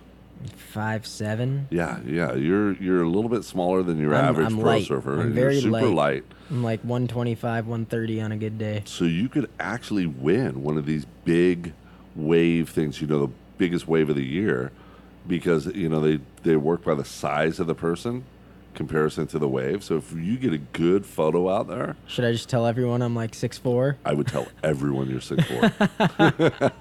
five 0.57 1.07
seven. 1.07 1.69
Yeah, 1.71 1.99
yeah. 2.07 2.35
You're 2.35 2.73
you're 2.75 3.03
a 3.03 3.09
little 3.09 3.29
bit 3.31 3.45
smaller 3.45 3.83
than 3.85 3.99
your 4.01 4.15
I'm- 4.15 4.25
average 4.25 4.47
I'm 4.49 4.57
pro 4.59 4.65
light. 4.71 4.87
surfer. 4.87 5.15
I'm 5.15 5.21
and 5.27 5.35
very 5.35 5.55
you're 5.55 5.62
super 5.62 5.89
light. 5.89 5.95
light. 5.95 6.25
I'm 6.51 6.62
like 6.65 6.81
125, 6.83 7.67
130 7.67 8.21
on 8.21 8.33
a 8.33 8.37
good 8.37 8.59
day. 8.59 8.83
So 8.85 9.05
you 9.05 9.29
could 9.29 9.49
actually 9.61 10.07
win 10.07 10.62
one 10.62 10.77
of 10.77 10.85
these 10.85 11.07
big 11.25 11.73
wave 12.17 12.69
things, 12.69 13.01
you 13.01 13.07
know, 13.07 13.27
the 13.27 13.33
biggest 13.57 13.87
wave 13.89 14.11
of 14.11 14.17
the 14.17 14.25
year, 14.25 14.71
because 15.26 15.67
you 15.67 15.88
know 15.88 16.00
they 16.00 16.21
they 16.43 16.57
work 16.57 16.85
by 16.85 16.95
the 16.95 17.05
size 17.05 17.61
of 17.61 17.67
the 17.67 17.75
person 17.75 18.25
comparison 18.75 19.26
to 19.26 19.38
the 19.38 19.47
wave. 19.49 19.85
So 19.85 19.97
if 19.99 20.12
you 20.12 20.38
get 20.38 20.55
a 20.55 20.59
good 20.59 21.05
photo 21.05 21.50
out 21.50 21.69
there, 21.69 21.95
Should 22.07 22.25
I 22.25 22.33
just 22.33 22.49
tell 22.49 22.67
everyone 22.67 23.02
I'm 23.02 23.14
like 23.14 23.35
six 23.35 23.59
four? 23.59 23.99
I 24.05 24.14
would 24.14 24.26
tell 24.26 24.47
everyone 24.64 25.11
you're 25.11 25.21
six 25.21 25.45
four. 25.45 25.61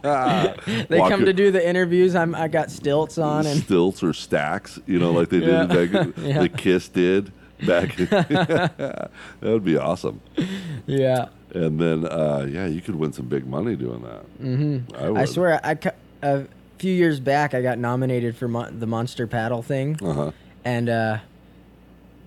They 0.01 1.00
come 1.00 1.25
to 1.25 1.33
do 1.33 1.51
the 1.51 1.62
interviews. 1.67 2.15
I'm 2.15 2.33
I 2.36 2.48
got 2.48 2.71
stilts 2.71 3.17
on 3.17 3.45
and 3.45 3.62
stilts 3.62 4.03
or 4.03 4.13
stacks, 4.13 4.79
you 4.86 5.00
know, 5.00 5.12
like 5.12 5.29
they 5.29 5.39
did 5.41 5.67
back, 5.69 6.13
Yeah. 6.17 6.39
the 6.43 6.50
Kiss 6.50 6.88
did 6.88 7.31
back. 7.65 7.95
that 7.98 9.10
would 9.41 9.65
be 9.65 9.77
awesome. 9.77 10.21
yeah. 10.86 11.27
And 11.53 11.77
then, 11.79 12.05
uh, 12.05 12.48
yeah, 12.50 12.65
you 12.67 12.79
could 12.79 12.95
win 12.95 13.12
some 13.12 13.25
big 13.27 13.45
money 13.45 13.75
doing 13.75 14.01
that. 14.03 14.24
Mm-hmm. 14.41 15.17
I, 15.17 15.21
I 15.24 15.25
swear 15.25 15.60
I 15.62 15.75
cu- 15.75 15.89
a 16.24 16.45
few 16.81 16.93
years 16.93 17.19
back 17.19 17.53
I 17.53 17.61
got 17.61 17.77
nominated 17.77 18.35
for 18.35 18.47
mon- 18.47 18.79
the 18.79 18.88
monster 18.88 19.27
paddle 19.27 19.61
thing 19.61 19.97
Uh 20.03 20.13
huh. 20.13 20.31
and 20.65 20.89
uh 20.89 21.17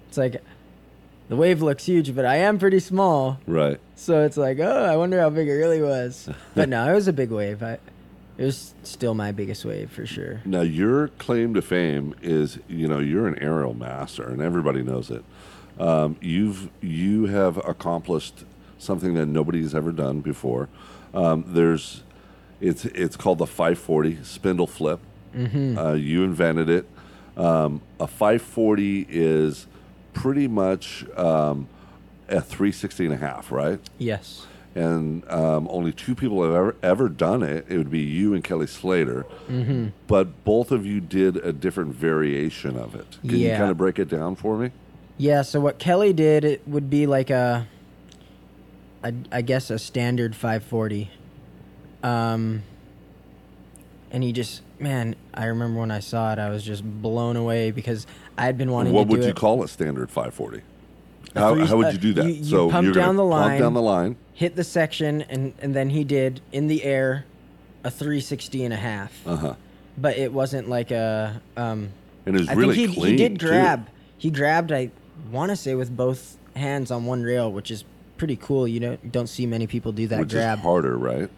it's 0.08 0.16
like 0.16 0.42
the 1.28 1.36
wave 1.36 1.60
looks 1.62 1.84
huge 1.86 2.14
but 2.14 2.24
I 2.24 2.36
am 2.36 2.58
pretty 2.58 2.80
small. 2.80 3.38
Right. 3.46 3.80
So 3.96 4.22
it's 4.24 4.36
like, 4.36 4.58
oh, 4.60 4.84
I 4.84 4.96
wonder 4.96 5.18
how 5.20 5.30
big 5.30 5.48
it 5.48 5.52
really 5.54 5.80
was. 5.82 6.28
But 6.54 6.68
no, 6.68 6.88
it 6.90 6.94
was 6.94 7.08
a 7.08 7.12
big 7.12 7.30
wave. 7.30 7.62
I 7.62 7.78
it 8.38 8.44
was 8.44 8.74
still 8.82 9.14
my 9.14 9.32
biggest 9.32 9.64
wave 9.64 9.90
for 9.90 10.06
sure. 10.06 10.40
Now, 10.44 10.60
your 10.62 11.08
claim 11.18 11.54
to 11.54 11.62
fame 11.62 12.14
is, 12.20 12.58
you 12.68 12.86
know, 12.88 12.98
you're 12.98 13.26
an 13.28 13.38
aerial 13.40 13.74
master, 13.74 14.24
and 14.28 14.40
everybody 14.42 14.82
knows 14.82 15.08
it. 15.10 15.24
Um, 15.78 16.16
you've 16.20 16.68
you 16.80 17.26
have 17.26 17.56
accomplished 17.58 18.44
something 18.78 19.14
that 19.14 19.26
nobody's 19.26 19.72
ever 19.74 19.92
done 19.92 20.20
before. 20.20 20.68
Um, 21.14 21.44
there's, 21.48 22.02
it's 22.60 22.84
it's 22.84 23.16
called 23.16 23.38
the 23.38 23.46
540 23.46 24.18
spindle 24.24 24.66
flip. 24.66 25.00
Mm-hmm. 25.36 25.76
Uh, 25.78 25.92
you 25.94 26.22
invented 26.24 26.68
it. 26.70 26.86
Um, 27.36 27.80
a 27.98 28.06
540 28.06 29.06
is 29.08 29.66
pretty 30.12 30.46
much 30.46 31.04
um, 31.16 31.66
a 32.28 32.40
360 32.40 33.06
and 33.06 33.14
a 33.14 33.16
half, 33.16 33.50
right? 33.50 33.80
Yes. 33.98 34.46
and 34.76 35.28
um, 35.30 35.66
only 35.70 35.92
two 35.92 36.14
people 36.14 36.42
have 36.44 36.54
ever 36.54 36.76
ever 36.82 37.08
done 37.08 37.42
it. 37.42 37.66
It 37.68 37.76
would 37.78 37.90
be 37.90 38.00
you 38.00 38.34
and 38.34 38.42
Kelly 38.44 38.66
Slater, 38.68 39.26
Mm-hmm. 39.48 39.88
but 40.06 40.44
both 40.44 40.70
of 40.70 40.86
you 40.86 41.00
did 41.00 41.36
a 41.38 41.52
different 41.52 41.94
variation 41.94 42.76
of 42.76 42.94
it. 42.94 43.18
Can 43.22 43.38
you 43.38 43.50
kind 43.50 43.70
of 43.70 43.76
break 43.76 43.98
it 43.98 44.08
down 44.08 44.36
for 44.36 44.56
me? 44.56 44.70
Yeah, 45.18 45.42
so 45.42 45.60
what 45.60 45.78
Kelly 45.78 46.12
did 46.12 46.44
it 46.44 46.66
would 46.66 46.88
be 46.90 47.06
like 47.06 47.30
a, 47.30 47.66
a 49.02 49.12
I 49.32 49.42
guess 49.42 49.70
a 49.70 49.78
standard 49.78 50.34
540. 50.34 51.10
Um 52.04 52.62
and 54.10 54.22
he 54.22 54.32
just 54.32 54.62
man, 54.78 55.16
I 55.32 55.46
remember 55.46 55.80
when 55.80 55.90
I 55.90 56.00
saw 56.00 56.32
it 56.32 56.38
I 56.38 56.50
was 56.50 56.62
just 56.64 56.84
blown 56.84 57.36
away 57.36 57.70
because 57.70 58.06
I 58.38 58.44
had 58.44 58.56
been 58.58 58.70
wanting 58.70 58.92
what 58.92 59.04
to 59.04 59.04
do 59.06 59.10
What 59.10 59.18
would 59.18 59.24
you 59.24 59.30
it. 59.30 59.36
call 59.36 59.62
a 59.64 59.68
standard 59.68 60.10
540? 60.10 60.62
How, 61.34 61.54
how 61.66 61.76
would 61.78 61.92
you 61.92 61.98
do 61.98 62.12
that? 62.14 62.26
you- 62.26 62.34
you 62.34 62.44
so 62.44 62.70
pump 62.70 62.94
down 62.94 63.16
the 63.16 63.22
pump 63.22 63.32
line. 63.32 63.60
down 63.60 63.74
the 63.74 63.82
line. 63.82 64.16
hit 64.34 64.54
the 64.56 64.64
section 64.64 65.22
and 65.22 65.54
and 65.60 65.74
then 65.74 65.90
he 65.90 66.04
did 66.04 66.40
in 66.52 66.68
the 66.68 66.84
air 66.84 67.24
a 67.82 67.90
360 67.90 68.64
and 68.64 68.72
a 68.72 68.76
half. 68.76 69.12
Uh 69.26 69.36
huh. 69.36 69.54
But 69.98 70.16
it 70.16 70.32
wasn't 70.32 70.68
like 70.68 70.90
a 70.90 71.40
um 71.56 71.90
And 72.26 72.36
it 72.36 72.40
was 72.40 72.48
I 72.48 72.52
really 72.54 72.76
think 72.76 72.90
he, 72.90 72.94
clean. 73.00 73.10
he 73.12 73.16
did 73.16 73.40
too. 73.40 73.46
grab. 73.48 73.88
He 74.18 74.30
grabbed. 74.30 74.72
I 74.72 74.90
want 75.30 75.50
to 75.50 75.56
say 75.56 75.74
with 75.74 75.94
both 75.94 76.36
hands 76.56 76.90
on 76.90 77.04
one 77.04 77.22
rail, 77.22 77.50
which 77.52 77.70
is 77.70 77.84
pretty 78.16 78.36
cool. 78.36 78.66
You 78.68 78.80
don't 78.80 79.12
don't 79.12 79.26
see 79.28 79.44
many 79.46 79.66
people 79.66 79.92
do 79.92 80.06
that 80.08 80.20
which 80.20 80.30
grab. 80.30 80.60
harder, 80.60 80.96
right? 80.96 81.28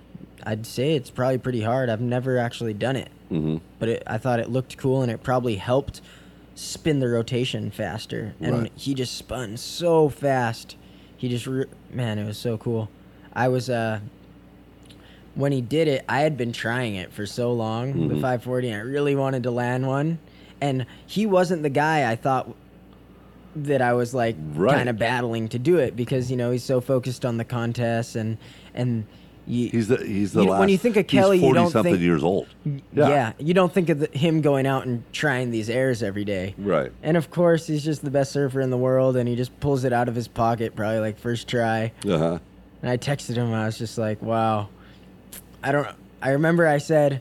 I'd 0.46 0.64
say 0.64 0.94
it's 0.94 1.10
probably 1.10 1.38
pretty 1.38 1.60
hard. 1.60 1.90
I've 1.90 2.00
never 2.00 2.38
actually 2.38 2.72
done 2.72 2.96
it, 2.96 3.08
Mm-hmm. 3.30 3.56
but 3.80 3.88
it, 3.88 4.02
I 4.06 4.16
thought 4.18 4.38
it 4.38 4.48
looked 4.48 4.76
cool 4.78 5.02
and 5.02 5.10
it 5.10 5.22
probably 5.24 5.56
helped 5.56 6.00
spin 6.54 7.00
the 7.00 7.08
rotation 7.08 7.70
faster. 7.72 8.34
And 8.40 8.60
Right. 8.62 8.72
he 8.76 8.94
just 8.94 9.14
spun 9.18 9.56
so 9.56 10.08
fast. 10.08 10.76
He 11.16 11.28
just 11.28 11.46
re- 11.48 11.64
man, 11.92 12.18
it 12.20 12.24
was 12.24 12.38
so 12.38 12.56
cool. 12.56 12.88
I 13.34 13.48
was 13.48 13.68
uh 13.68 13.98
when 15.34 15.52
he 15.52 15.60
did 15.60 15.86
it, 15.88 16.02
I 16.08 16.20
had 16.20 16.36
been 16.38 16.52
trying 16.52 16.94
it 16.94 17.12
for 17.12 17.26
so 17.26 17.52
long, 17.52 18.08
the 18.08 18.14
Mhm. 18.14 18.20
540, 18.22 18.68
and 18.70 18.76
I 18.76 18.84
really 18.84 19.14
wanted 19.14 19.42
to 19.42 19.50
land 19.50 19.86
one. 19.86 20.18
And 20.62 20.86
he 21.06 21.26
wasn't 21.26 21.62
the 21.62 21.68
guy 21.68 22.10
I 22.10 22.16
thought 22.16 22.54
that 23.54 23.82
I 23.82 23.92
was 23.92 24.14
like 24.14 24.36
Right. 24.54 24.76
kind 24.76 24.88
of 24.88 24.98
battling 24.98 25.48
to 25.48 25.58
do 25.58 25.76
it 25.78 25.96
because 25.96 26.30
you 26.30 26.36
know 26.36 26.50
he's 26.52 26.62
so 26.64 26.80
focused 26.80 27.24
on 27.26 27.36
the 27.38 27.44
contest 27.44 28.14
and 28.16 28.36
and 28.74 29.04
you, 29.46 29.68
He's 29.68 29.88
the 29.88 29.98
he's 30.04 30.32
the 30.32 30.42
You- 30.42 30.50
last. 30.50 30.60
when 30.60 30.68
you 30.68 30.78
think 30.78 30.96
of 30.96 31.06
Kelly, 31.06 31.36
he's 31.36 31.42
you 31.44 31.48
40 31.48 31.58
don't 31.60 31.70
something 31.70 31.92
think- 31.94 32.02
years 32.02 32.22
old. 32.24 32.48
yeah. 32.92 33.32
you 33.38 33.54
don't 33.54 33.72
think 33.72 33.88
of 33.88 34.00
the, 34.00 34.06
him 34.18 34.40
going 34.40 34.66
out 34.66 34.86
and 34.86 35.02
trying 35.12 35.50
these 35.52 35.70
airs 35.70 36.02
every 36.02 36.24
day. 36.24 36.54
Right. 36.58 36.90
And 37.02 37.16
of 37.16 37.30
course, 37.30 37.66
he's 37.66 37.84
just 37.84 38.02
the 38.04 38.10
best 38.10 38.32
surfer 38.32 38.60
in 38.60 38.70
the 38.70 38.76
world, 38.76 39.16
and 39.16 39.28
he 39.28 39.36
just 39.36 39.58
pulls 39.60 39.84
it 39.84 39.92
out 39.92 40.08
of 40.08 40.14
his 40.14 40.26
pocket, 40.28 40.74
probably 40.74 40.98
like 41.00 41.18
first 41.18 41.46
try. 41.48 41.92
Uh 42.08 42.18
huh. 42.18 42.38
And 42.82 42.90
I 42.90 42.96
texted 42.96 43.36
him, 43.36 43.52
I 43.52 43.66
was 43.66 43.78
just 43.78 43.96
like, 43.98 44.20
"Wow." 44.22 44.68
I 45.62 45.72
don't. 45.72 45.88
I 46.22 46.30
remember 46.30 46.66
I 46.66 46.78
said 46.78 47.20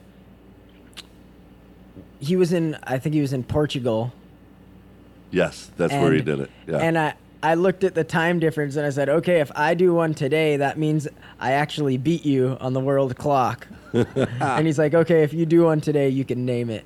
he 2.18 2.36
was 2.36 2.52
in. 2.52 2.76
I 2.84 2.98
think 2.98 3.14
he 3.14 3.20
was 3.20 3.32
in 3.32 3.42
Portugal, 3.44 4.12
Yes, 5.30 5.70
that's 5.76 5.92
where 5.92 6.12
he 6.12 6.22
did 6.22 6.40
it. 6.40 6.50
Yeah. 6.66 6.78
and 6.78 6.98
I. 6.98 7.14
I 7.46 7.54
looked 7.54 7.84
at 7.84 7.94
the 7.94 8.02
time 8.02 8.40
difference 8.40 8.74
and 8.74 8.84
I 8.84 8.90
said, 8.90 9.08
okay, 9.08 9.38
if 9.38 9.52
I 9.54 9.74
do 9.74 9.94
one 9.94 10.14
today, 10.14 10.56
that 10.56 10.78
means 10.78 11.06
I 11.38 11.52
actually 11.52 11.96
beat 11.96 12.26
you 12.26 12.56
on 12.60 12.72
the 12.72 12.80
world 12.80 13.16
clock. 13.16 13.68
and 13.92 14.66
he's 14.66 14.80
like, 14.80 14.94
okay, 14.94 15.22
if 15.22 15.32
you 15.32 15.46
do 15.46 15.62
one 15.62 15.80
today, 15.80 16.08
you 16.08 16.24
can 16.24 16.44
name 16.44 16.70
it. 16.70 16.84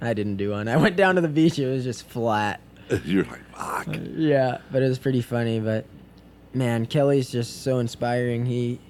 I 0.00 0.14
didn't 0.14 0.36
do 0.38 0.52
one. 0.52 0.68
I 0.68 0.78
went 0.78 0.96
down 0.96 1.16
to 1.16 1.20
the 1.20 1.28
beach. 1.28 1.58
It 1.58 1.66
was 1.70 1.84
just 1.84 2.08
flat. 2.08 2.60
You're 3.04 3.24
like, 3.24 3.44
fuck. 3.54 3.88
Yeah, 4.14 4.58
but 4.72 4.82
it 4.82 4.88
was 4.88 4.98
pretty 4.98 5.20
funny. 5.20 5.60
But 5.60 5.84
man, 6.54 6.86
Kelly's 6.86 7.28
just 7.30 7.62
so 7.62 7.78
inspiring. 7.78 8.46
He 8.46 8.80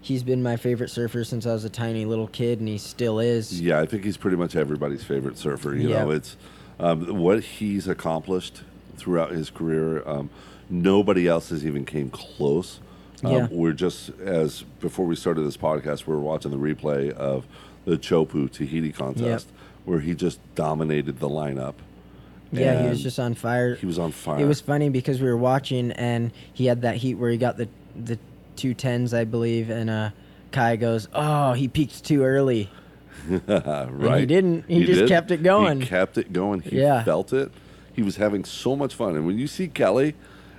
he's 0.00 0.22
been 0.22 0.42
my 0.42 0.56
favorite 0.56 0.88
surfer 0.88 1.24
since 1.24 1.44
I 1.44 1.52
was 1.52 1.66
a 1.66 1.70
tiny 1.70 2.06
little 2.06 2.28
kid, 2.28 2.58
and 2.60 2.68
he 2.68 2.78
still 2.78 3.20
is. 3.20 3.60
Yeah, 3.60 3.80
I 3.80 3.84
think 3.84 4.02
he's 4.02 4.16
pretty 4.16 4.38
much 4.38 4.56
everybody's 4.56 5.04
favorite 5.04 5.36
surfer. 5.36 5.74
You 5.74 5.90
Yeah. 5.90 6.04
know, 6.04 6.10
it's 6.12 6.38
um, 6.80 7.18
what 7.18 7.44
he's 7.44 7.86
accomplished 7.86 8.62
throughout 8.98 9.30
his 9.30 9.50
career. 9.50 10.06
Um, 10.08 10.30
nobody 10.68 11.26
else 11.26 11.50
has 11.50 11.64
even 11.64 11.84
came 11.84 12.10
close. 12.10 12.80
Um, 13.24 13.32
Yeah. 13.32 13.48
We're 13.50 13.72
just 13.72 14.10
as 14.20 14.62
before 14.80 15.06
we 15.06 15.16
started 15.16 15.42
this 15.42 15.56
podcast, 15.56 16.06
we 16.06 16.14
were 16.14 16.20
watching 16.20 16.50
the 16.50 16.58
replay 16.58 17.10
of 17.12 17.46
the 17.84 17.96
Chopu 17.96 18.50
Tahiti 18.50 18.92
contest, 18.92 19.48
where 19.84 20.00
he 20.00 20.14
just 20.14 20.38
dominated 20.54 21.18
the 21.20 21.28
lineup. 21.28 21.74
Yeah, 22.52 22.82
he 22.82 22.88
was 22.88 23.02
just 23.02 23.18
on 23.18 23.34
fire. 23.34 23.74
he 23.74 23.86
was 23.86 23.98
on 23.98 24.10
fire. 24.12 24.40
It 24.40 24.46
was 24.46 24.60
funny 24.60 24.88
because 24.88 25.20
we 25.20 25.26
were 25.28 25.36
watching, 25.36 25.92
and 25.92 26.32
he 26.54 26.66
had 26.66 26.82
that 26.82 26.96
heat 26.96 27.14
where 27.14 27.30
he 27.30 27.36
got 27.38 27.56
the 27.56 27.68
the 27.94 28.18
two 28.56 28.72
tens, 28.74 29.12
I 29.14 29.24
believe, 29.24 29.68
and 29.70 29.90
uh, 29.90 30.10
Kai 30.52 30.76
goes, 30.76 31.08
"Oh, 31.12 31.52
he 31.54 31.68
peaked 31.68 32.04
too 32.04 32.22
early." 32.24 32.70
right. 33.46 34.20
He 34.20 34.26
didn't. 34.26 34.64
He 34.68 34.84
just 34.84 35.08
kept 35.08 35.30
it 35.30 35.42
going. 35.42 35.80
He 35.80 35.86
kept 35.86 36.16
it 36.18 36.32
going. 36.32 36.60
He 36.60 36.78
Yeah. 36.80 37.02
felt 37.04 37.32
it. 37.32 37.50
He 37.98 38.04
was 38.04 38.14
having 38.14 38.44
so 38.44 38.76
much 38.76 38.94
fun. 38.94 39.16
And 39.16 39.26
when 39.26 39.40
you 39.40 39.48
see 39.48 39.66
Kelly 39.66 40.14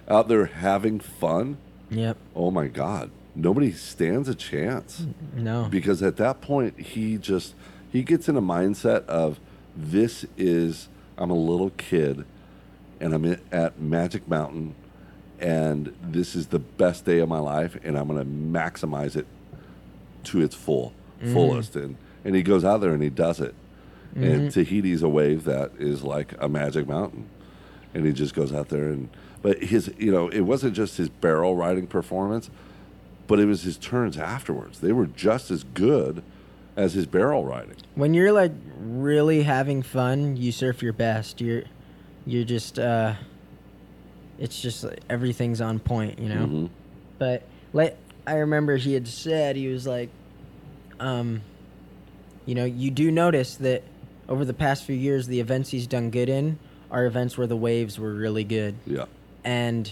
out 0.10 0.28
there 0.28 0.48
having 0.48 1.00
fun, 1.00 1.58
Yep. 1.90 2.18
oh 2.36 2.52
my 2.52 2.68
God, 2.68 3.12
nobody 3.34 3.72
stands 3.72 4.28
a 4.28 4.36
chance. 4.36 5.06
No. 5.34 5.70
Because 5.72 6.04
at 6.04 6.18
that 6.18 6.42
point, 6.42 6.78
he 6.78 7.18
just 7.18 7.56
he 7.90 8.04
gets 8.04 8.28
in 8.28 8.36
a 8.36 8.42
mindset 8.42 9.06
of 9.06 9.40
this 9.74 10.26
is 10.36 10.90
I'm 11.18 11.30
a 11.30 11.34
little 11.34 11.70
kid, 11.78 12.26
and 13.00 13.14
I'm 13.14 13.38
at 13.54 13.80
Magic 13.80 14.28
Mountain, 14.28 14.76
and 15.40 15.96
this 16.02 16.36
is 16.36 16.48
the 16.48 16.60
best 16.60 17.06
day 17.06 17.20
of 17.20 17.30
my 17.30 17.40
life, 17.40 17.78
and 17.86 17.98
I'm 17.98 18.10
going 18.10 18.20
to 18.20 18.60
maximize 18.60 19.16
it 19.16 19.28
to 20.26 20.42
its 20.42 20.56
full 20.56 20.92
mm-hmm. 21.22 21.34
fullest, 21.34 21.78
and 21.78 21.96
and 22.26 22.36
he 22.36 22.44
goes 22.44 22.66
out 22.66 22.82
there 22.82 22.94
and 22.94 23.02
he 23.02 23.10
does 23.10 23.40
it. 23.40 23.56
And 24.16 24.52
Tahiti's 24.52 25.04
a 25.04 25.10
wave 25.10 25.44
that 25.46 25.72
is 25.80 26.04
like 26.04 26.34
a 26.40 26.50
magic 26.50 26.88
mountain, 26.88 27.30
and 27.94 28.06
he 28.06 28.12
just 28.14 28.34
goes 28.34 28.54
out 28.54 28.70
there 28.70 28.88
and. 28.90 29.10
But 29.42 29.64
his, 29.64 29.90
you 29.98 30.12
know, 30.12 30.28
it 30.28 30.42
wasn't 30.42 30.74
just 30.74 30.98
his 30.98 31.08
barrel 31.08 31.56
riding 31.56 31.88
performance, 31.88 32.50
but 33.26 33.40
it 33.40 33.46
was 33.46 33.62
his 33.64 33.78
turns 33.78 34.18
afterwards. 34.18 34.82
They 34.82 34.92
were 34.92 35.06
just 35.06 35.50
as 35.50 35.64
good 35.64 36.24
as 36.76 36.94
his 36.94 37.06
barrel 37.06 37.46
riding. 37.46 37.76
When 37.96 38.14
you're 38.14 38.34
like 38.34 38.52
really 38.78 39.44
having 39.44 39.82
fun, 39.82 40.36
you 40.36 40.52
surf 40.52 40.84
your 40.84 40.92
best. 40.92 41.40
You're 41.40 41.64
you're 42.26 42.44
just 42.44 42.78
uh 42.80 43.14
it's 44.38 44.62
just 44.62 44.84
like, 44.84 45.00
everything's 45.10 45.62
on 45.62 45.80
point, 45.80 46.20
you 46.20 46.28
know. 46.28 46.46
Mhm. 46.46 46.70
But 47.18 47.44
like 47.72 47.96
I 48.28 48.36
remember 48.40 48.76
he 48.76 48.94
had 48.94 49.08
said 49.08 49.56
he 49.56 49.68
was 49.70 49.88
like 49.88 50.10
um 51.00 51.42
you 52.46 52.56
know, 52.56 52.66
you 52.66 52.92
do 52.92 53.10
notice 53.10 53.56
that 53.58 53.84
over 54.30 54.46
the 54.46 54.54
past 54.54 54.86
few 54.86 54.96
years 54.96 55.28
the 55.28 55.40
events 55.42 55.72
he's 55.72 55.88
done 55.88 56.10
good 56.12 56.30
in 56.30 56.58
are 56.90 57.06
events 57.06 57.38
where 57.38 57.48
the 57.48 57.58
waves 57.58 58.00
were 58.00 58.14
really 58.14 58.44
good. 58.46 58.76
Yeah. 58.86 59.06
And 59.44 59.92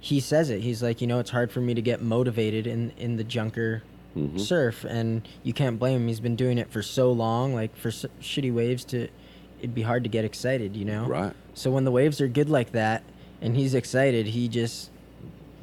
he 0.00 0.20
says 0.20 0.50
it. 0.50 0.60
He's 0.60 0.82
like, 0.82 1.00
you 1.00 1.06
know, 1.06 1.18
it's 1.20 1.30
hard 1.30 1.50
for 1.50 1.60
me 1.60 1.72
to 1.74 1.82
get 1.82 2.02
motivated 2.02 2.66
in 2.66 2.92
in 2.98 3.16
the 3.16 3.24
junker 3.24 3.82
Mhm. 4.16 4.40
surf, 4.40 4.84
and 4.84 5.22
you 5.44 5.52
can't 5.52 5.78
blame 5.78 6.00
him. 6.02 6.08
He's 6.08 6.18
been 6.20 6.34
doing 6.36 6.58
it 6.58 6.68
for 6.70 6.82
so 6.82 7.12
long. 7.12 7.54
Like 7.54 7.76
for 7.76 7.88
s- 7.88 8.06
shitty 8.20 8.52
waves, 8.52 8.84
to 8.86 9.06
it'd 9.60 9.74
be 9.74 9.82
hard 9.82 10.02
to 10.04 10.08
get 10.10 10.24
excited, 10.24 10.74
you 10.76 10.84
know. 10.84 11.06
Right. 11.06 11.32
So 11.54 11.70
when 11.70 11.84
the 11.84 11.92
waves 11.92 12.20
are 12.20 12.26
good 12.28 12.48
like 12.50 12.72
that, 12.72 13.02
and 13.40 13.56
he's 13.56 13.72
excited, 13.74 14.26
he 14.26 14.48
just 14.48 14.90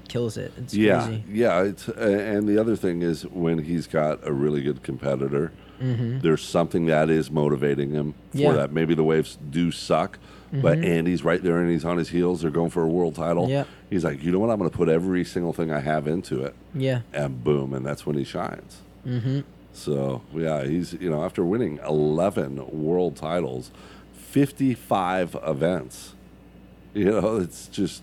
kills 0.08 0.38
it. 0.38 0.54
It's 0.58 0.74
yeah, 0.74 1.06
crazy. 1.08 1.24
yeah. 1.30 1.62
It's 1.64 1.90
uh, 1.90 1.94
and 1.98 2.48
the 2.48 2.58
other 2.58 2.76
thing 2.78 3.02
is 3.02 3.24
when 3.24 3.60
he's 3.64 3.86
got 3.88 4.26
a 4.26 4.32
really 4.32 4.62
good 4.62 4.82
competitor, 4.84 5.52
there's 5.80 6.42
something 6.44 6.86
that 6.88 7.10
is 7.10 7.30
motivating 7.32 7.92
him 7.92 8.14
for 8.14 8.18
Mm-hmm. 8.18 8.38
Yeah. 8.40 8.48
Mm-hmm. 8.50 8.58
that. 8.58 8.72
Maybe 8.72 8.94
the 8.96 9.04
waves 9.04 9.38
do 9.50 9.72
suck, 9.72 10.18
but 10.52 10.80
Andy's 10.80 11.24
right 11.24 11.42
there 11.44 11.60
and 11.60 11.70
he's 11.72 11.86
on 11.86 11.98
his 11.98 12.10
heels. 12.10 12.42
They're 12.42 12.52
going 12.52 12.70
for 12.72 12.84
a 12.84 12.88
world 12.88 13.16
title. 13.16 13.50
Yeah. 13.50 13.66
He's 13.90 14.04
like, 14.04 14.24
you 14.24 14.32
know 14.32 14.40
what? 14.40 14.50
I'm 14.50 14.58
going 14.60 14.70
to 14.70 14.76
put 14.78 14.90
every 14.90 15.24
single 15.26 15.54
thing 15.54 15.72
I 15.72 15.80
have 15.80 16.08
into 16.08 16.44
it, 16.44 16.56
Yeah. 16.74 17.02
and 17.14 17.44
boom, 17.44 17.74
and 17.74 17.86
that's 17.86 18.06
when 18.06 18.18
he 18.18 18.24
shines. 18.24 18.82
Mm-hmm. 19.06 19.42
So 19.74 20.22
yeah, 20.34 20.64
he's 20.66 20.94
you 20.94 21.10
know 21.10 21.24
after 21.24 21.46
winning 21.46 21.80
11 21.88 22.68
world 22.72 23.16
titles, 23.16 23.72
55 24.14 25.36
events. 25.46 26.14
You 26.94 27.06
know, 27.12 27.36
it's 27.36 27.68
just 27.68 28.02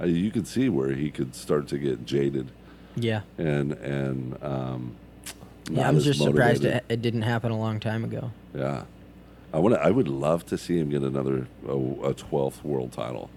uh, 0.00 0.06
you 0.06 0.30
could 0.30 0.46
see 0.46 0.70
where 0.70 0.94
he 0.94 1.10
could 1.10 1.34
start 1.34 1.68
to 1.68 1.76
get 1.76 2.06
jaded 2.06 2.50
Yeah. 2.96 3.22
and 3.36 3.72
and 3.72 4.42
um, 4.42 4.94
Yeah. 5.70 5.88
I'm 5.88 6.00
just 6.00 6.20
surprised 6.20 6.64
it, 6.64 6.84
it 6.88 7.02
didn't 7.02 7.22
happen 7.22 7.52
a 7.52 7.58
long 7.58 7.78
time 7.80 8.04
ago. 8.04 8.30
Yeah, 8.54 8.84
I 9.52 9.58
want. 9.58 9.74
I 9.76 9.90
would 9.90 10.08
love 10.08 10.44
to 10.46 10.58
see 10.58 10.78
him 10.78 10.90
get 10.90 11.02
another 11.02 11.46
a 11.68 12.14
twelfth 12.14 12.64
world 12.64 12.92
title. 12.92 13.30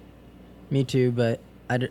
Me 0.69 0.83
too, 0.83 1.11
but 1.11 1.39
I. 1.69 1.87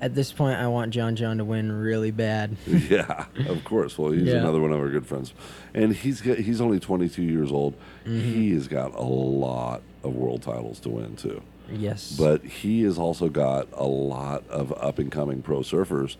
at 0.00 0.14
this 0.14 0.30
point, 0.32 0.58
I 0.58 0.66
want 0.68 0.92
John 0.92 1.16
John 1.16 1.38
to 1.38 1.44
win 1.44 1.72
really 1.72 2.10
bad. 2.10 2.56
yeah, 2.66 3.24
of 3.48 3.64
course. 3.64 3.96
Well, 3.98 4.12
he's 4.12 4.24
Yeah. 4.28 4.34
another 4.36 4.60
one 4.60 4.72
of 4.72 4.78
our 4.78 4.90
good 4.90 5.06
friends, 5.06 5.32
and 5.74 5.92
he's 5.94 6.20
got, 6.20 6.38
he's 6.38 6.60
only 6.60 6.78
22 6.78 7.22
years 7.22 7.50
old. 7.50 7.74
Mm-hmm. 8.04 8.20
He 8.20 8.52
has 8.52 8.68
got 8.68 8.94
a 8.94 9.02
lot 9.02 9.82
of 10.04 10.14
world 10.14 10.42
titles 10.42 10.78
to 10.80 10.90
win 10.90 11.16
too. 11.16 11.42
yes. 11.70 12.14
But 12.18 12.44
he 12.44 12.82
has 12.82 12.98
also 12.98 13.28
got 13.28 13.66
a 13.72 13.86
lot 13.86 14.46
of 14.48 14.72
up 14.74 14.98
and 14.98 15.10
coming 15.10 15.42
pro 15.42 15.60
surfers 15.60 16.16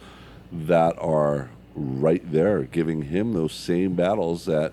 that 0.50 0.97
are 0.99 1.50
right 1.78 2.23
there, 2.30 2.62
giving 2.64 3.02
him 3.02 3.32
those 3.32 3.52
same 3.52 3.94
battles 3.94 4.44
that 4.47 4.73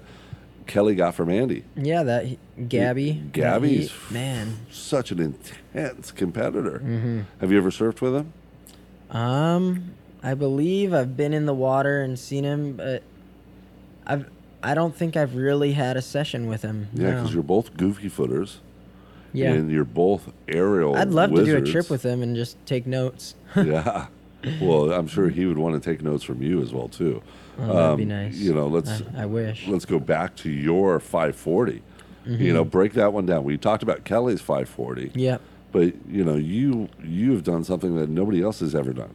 Kelly 0.67 0.95
got 0.95 1.13
from 1.15 1.29
Andy. 1.29 1.63
yeah, 1.75 2.03
that 2.03 2.25
he- 2.25 2.39
Gabby. 2.67 3.11
that 3.13 3.31
Gabby's 3.33 3.91
he- 3.91 4.13
man. 4.13 4.57
such 4.71 5.11
an 5.11 5.19
intense 5.19 6.11
competitor. 6.11 6.79
Mm-hmm. 6.83 7.21
Have 7.39 7.51
you 7.51 7.57
ever 7.57 7.69
surfed 7.69 8.01
with 8.01 8.15
him? 8.15 8.33
Um, 9.11 9.93
I 10.23 10.33
believe 10.33 10.93
I've 10.93 11.15
been 11.15 11.33
in 11.33 11.45
the 11.45 11.53
water 11.53 12.01
and 12.01 12.17
seen 12.17 12.43
him, 12.43 12.73
but 12.73 13.03
I've 14.07 14.25
I 14.63 14.73
don't 14.73 14.95
think 14.95 15.15
I've 15.15 15.35
really 15.35 15.73
had 15.73 15.95
a 15.95 16.01
session 16.01 16.47
with 16.47 16.63
him. 16.63 16.87
Yeah, 16.93 17.11
no. 17.11 17.15
because 17.17 17.33
you're 17.35 17.43
both 17.43 17.77
goofy 17.77 18.09
footers. 18.09 18.59
yeah. 19.31 19.51
And 19.51 19.69
you're 19.69 19.83
both 19.85 20.31
aerial. 20.47 20.95
I'd 20.95 21.09
love 21.09 21.31
to 21.35 21.45
do 21.45 21.55
a 21.57 21.61
trip 21.61 21.89
with 21.91 22.01
him 22.03 22.23
and 22.23 22.35
just 22.35 22.57
take 22.65 22.87
notes. 22.87 23.35
yeah. 23.55 24.07
Well, 24.59 24.91
I'm 24.91 25.07
sure 25.07 25.29
he 25.29 25.45
would 25.45 25.57
want 25.57 25.81
to 25.81 25.89
take 25.89 26.01
notes 26.03 26.23
from 26.23 26.41
you 26.41 26.61
as 26.61 26.73
well 26.73 26.87
too. 26.87 27.21
Oh, 27.59 27.73
that'd 27.75 27.97
be 27.97 28.03
Um, 28.03 28.09
nice. 28.09 28.35
You 28.37 28.53
know, 28.53 28.67
let's 28.67 29.01
I, 29.17 29.23
I 29.23 29.25
wish. 29.25 29.67
let's 29.67 29.85
go 29.85 29.99
back 29.99 30.35
to 30.37 30.49
your 30.49 30.99
540. 30.99 31.73
You 31.73 31.81
Mm-hmm. 32.31 32.53
know, 32.53 32.65
break 32.65 32.93
that 32.93 33.13
one 33.13 33.25
down. 33.27 33.43
We 33.43 33.55
talked 33.57 33.83
about 33.83 34.03
Kelly's 34.03 34.41
540, 34.41 35.11
Yep. 35.13 35.41
but 35.71 35.93
you 36.09 36.23
know, 36.23 36.35
you 36.35 36.89
you 37.03 37.31
have 37.33 37.43
done 37.43 37.63
something 37.63 37.95
that 37.97 38.09
nobody 38.09 38.41
else 38.43 38.59
has 38.61 38.73
ever 38.75 38.93
done. 38.93 39.13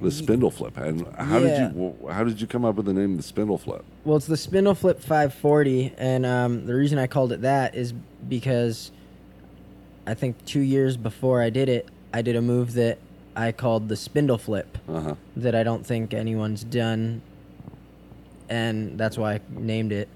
The 0.00 0.10
spindle 0.10 0.50
flip. 0.50 0.76
And 0.76 1.06
how 1.16 1.38
Yeah. 1.40 1.70
did 1.70 1.76
you 1.76 2.08
how 2.10 2.24
did 2.24 2.40
you 2.40 2.46
come 2.46 2.64
up 2.64 2.76
with 2.76 2.86
the 2.86 2.92
name 2.92 3.16
the 3.16 3.22
spindle 3.22 3.58
flip? 3.58 3.84
Well, 4.04 4.16
it's 4.16 4.26
the 4.26 4.36
Spindle 4.36 4.74
Flip 4.74 5.00
540, 5.00 5.94
and 5.98 6.26
um, 6.26 6.66
the 6.66 6.74
reason 6.74 6.98
I 6.98 7.06
called 7.06 7.32
it 7.32 7.40
that 7.42 7.74
is 7.74 7.92
because 8.28 8.92
I 10.06 10.14
think 10.14 10.44
two 10.44 10.60
years 10.60 10.96
before 10.96 11.40
I 11.40 11.48
did 11.50 11.68
it, 11.68 11.88
I 12.12 12.22
did 12.22 12.36
a 12.36 12.42
move 12.42 12.74
that 12.74 12.98
I 13.36 13.52
called 13.52 13.88
the 13.88 13.96
Spindle 13.96 14.38
Flip 14.38 14.78
Uh-huh. 14.88 15.14
that 15.36 15.54
I 15.54 15.62
don't 15.62 15.84
think 15.86 16.14
anyone's 16.14 16.62
done, 16.64 17.22
and 18.48 18.98
that's 18.98 19.18
why 19.18 19.34
I 19.34 19.40
named 19.50 19.92
it. 19.92 20.08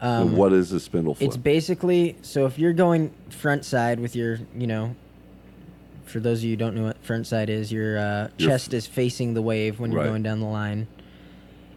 Um, 0.00 0.36
what 0.36 0.52
is 0.52 0.72
a 0.72 0.80
spindle 0.80 1.14
flip? 1.14 1.28
It's 1.28 1.36
basically 1.36 2.16
so 2.22 2.46
if 2.46 2.58
you're 2.58 2.72
going 2.74 3.10
front 3.30 3.64
side 3.64 4.00
with 4.00 4.14
your, 4.14 4.38
you 4.56 4.66
know, 4.66 4.94
for 6.04 6.20
those 6.20 6.38
of 6.40 6.44
you 6.44 6.50
who 6.50 6.56
don't 6.56 6.74
know 6.74 6.84
what 6.84 7.02
front 7.02 7.26
side 7.26 7.48
is, 7.48 7.72
your 7.72 7.98
uh, 7.98 8.28
Your 8.38 8.50
chest 8.50 8.74
is 8.74 8.86
facing 8.86 9.34
the 9.34 9.42
wave 9.42 9.80
when 9.80 9.92
you're 9.92 10.00
Right. 10.02 10.08
going 10.08 10.22
down 10.22 10.40
the 10.40 10.46
line, 10.46 10.86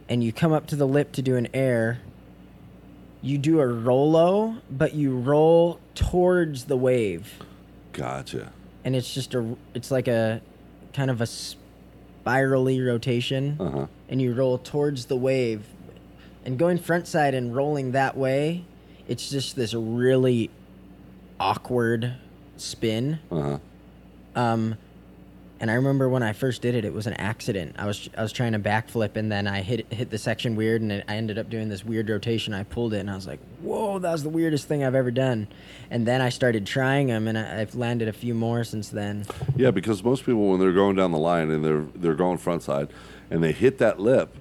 and 0.08 0.22
you 0.22 0.32
come 0.32 0.52
up 0.52 0.66
to 0.68 0.76
the 0.76 0.86
lip 0.86 1.12
to 1.12 1.22
do 1.22 1.36
an 1.36 1.48
air. 1.54 2.00
You 3.22 3.36
do 3.38 3.60
a 3.60 3.66
rollo, 3.66 4.56
but 4.70 4.94
you 4.94 5.16
roll 5.16 5.80
towards 5.94 6.64
the 6.66 6.76
wave, 6.76 7.32
gotcha. 7.92 8.52
and 8.84 8.94
it's 8.94 9.12
just 9.12 9.34
a, 9.34 9.56
it's 9.74 9.90
like 9.90 10.06
a 10.06 10.40
kind 10.92 11.10
of 11.10 11.20
a 11.20 11.26
spirally 11.26 12.80
rotation 12.80 13.56
Uh-huh. 13.60 13.86
and 14.08 14.20
you 14.22 14.32
roll 14.32 14.58
towards 14.58 15.06
the 15.06 15.16
wave 15.16 15.64
and 16.44 16.58
going 16.58 16.78
front 16.78 17.06
side 17.06 17.34
and 17.34 17.54
rolling 17.54 17.92
that 17.92 18.16
way 18.16 18.64
it's 19.06 19.30
just 19.30 19.56
this 19.56 19.74
really 19.74 20.50
awkward 21.40 22.14
spin 22.56 23.18
Uh-huh. 23.30 23.58
um 24.34 24.76
and 25.60 25.70
i 25.70 25.74
remember 25.74 26.08
when 26.08 26.22
i 26.22 26.32
first 26.32 26.62
did 26.62 26.74
it 26.74 26.84
it 26.84 26.92
was 26.92 27.06
an 27.06 27.14
accident 27.14 27.74
i 27.78 27.86
was 27.86 28.08
i 28.16 28.22
was 28.22 28.32
trying 28.32 28.52
to 28.52 28.58
backflip 28.58 29.16
and 29.16 29.30
then 29.30 29.46
i 29.46 29.60
hit 29.60 29.90
hit 29.92 30.10
the 30.10 30.18
section 30.18 30.56
weird 30.56 30.80
and 30.82 30.92
it, 30.92 31.04
i 31.08 31.16
ended 31.16 31.38
up 31.38 31.48
doing 31.50 31.68
this 31.68 31.84
weird 31.84 32.08
rotation 32.08 32.54
i 32.54 32.62
pulled 32.62 32.92
it 32.94 32.98
and 32.98 33.10
i 33.10 33.14
was 33.14 33.26
like 33.26 33.40
whoa 33.62 33.98
that 33.98 34.12
was 34.12 34.22
the 34.22 34.28
weirdest 34.28 34.68
thing 34.68 34.84
i've 34.84 34.94
ever 34.94 35.10
done 35.10 35.46
and 35.90 36.06
then 36.06 36.20
i 36.20 36.28
started 36.28 36.66
trying 36.66 37.08
them 37.08 37.26
and 37.28 37.36
I, 37.38 37.60
i've 37.60 37.74
landed 37.74 38.08
a 38.08 38.12
few 38.12 38.34
more 38.34 38.64
since 38.64 38.88
then 38.88 39.26
Yeah, 39.56 39.70
because 39.70 40.02
most 40.04 40.24
people 40.24 40.48
when 40.50 40.60
they're 40.60 40.72
going 40.72 40.96
down 40.96 41.12
the 41.12 41.18
line 41.18 41.50
and 41.50 41.64
they're 41.64 41.84
they're 41.94 42.14
going 42.14 42.38
front 42.38 42.62
side 42.62 42.88
and 43.30 43.42
they 43.42 43.52
hit 43.52 43.78
that 43.78 43.98
lip, 44.00 44.34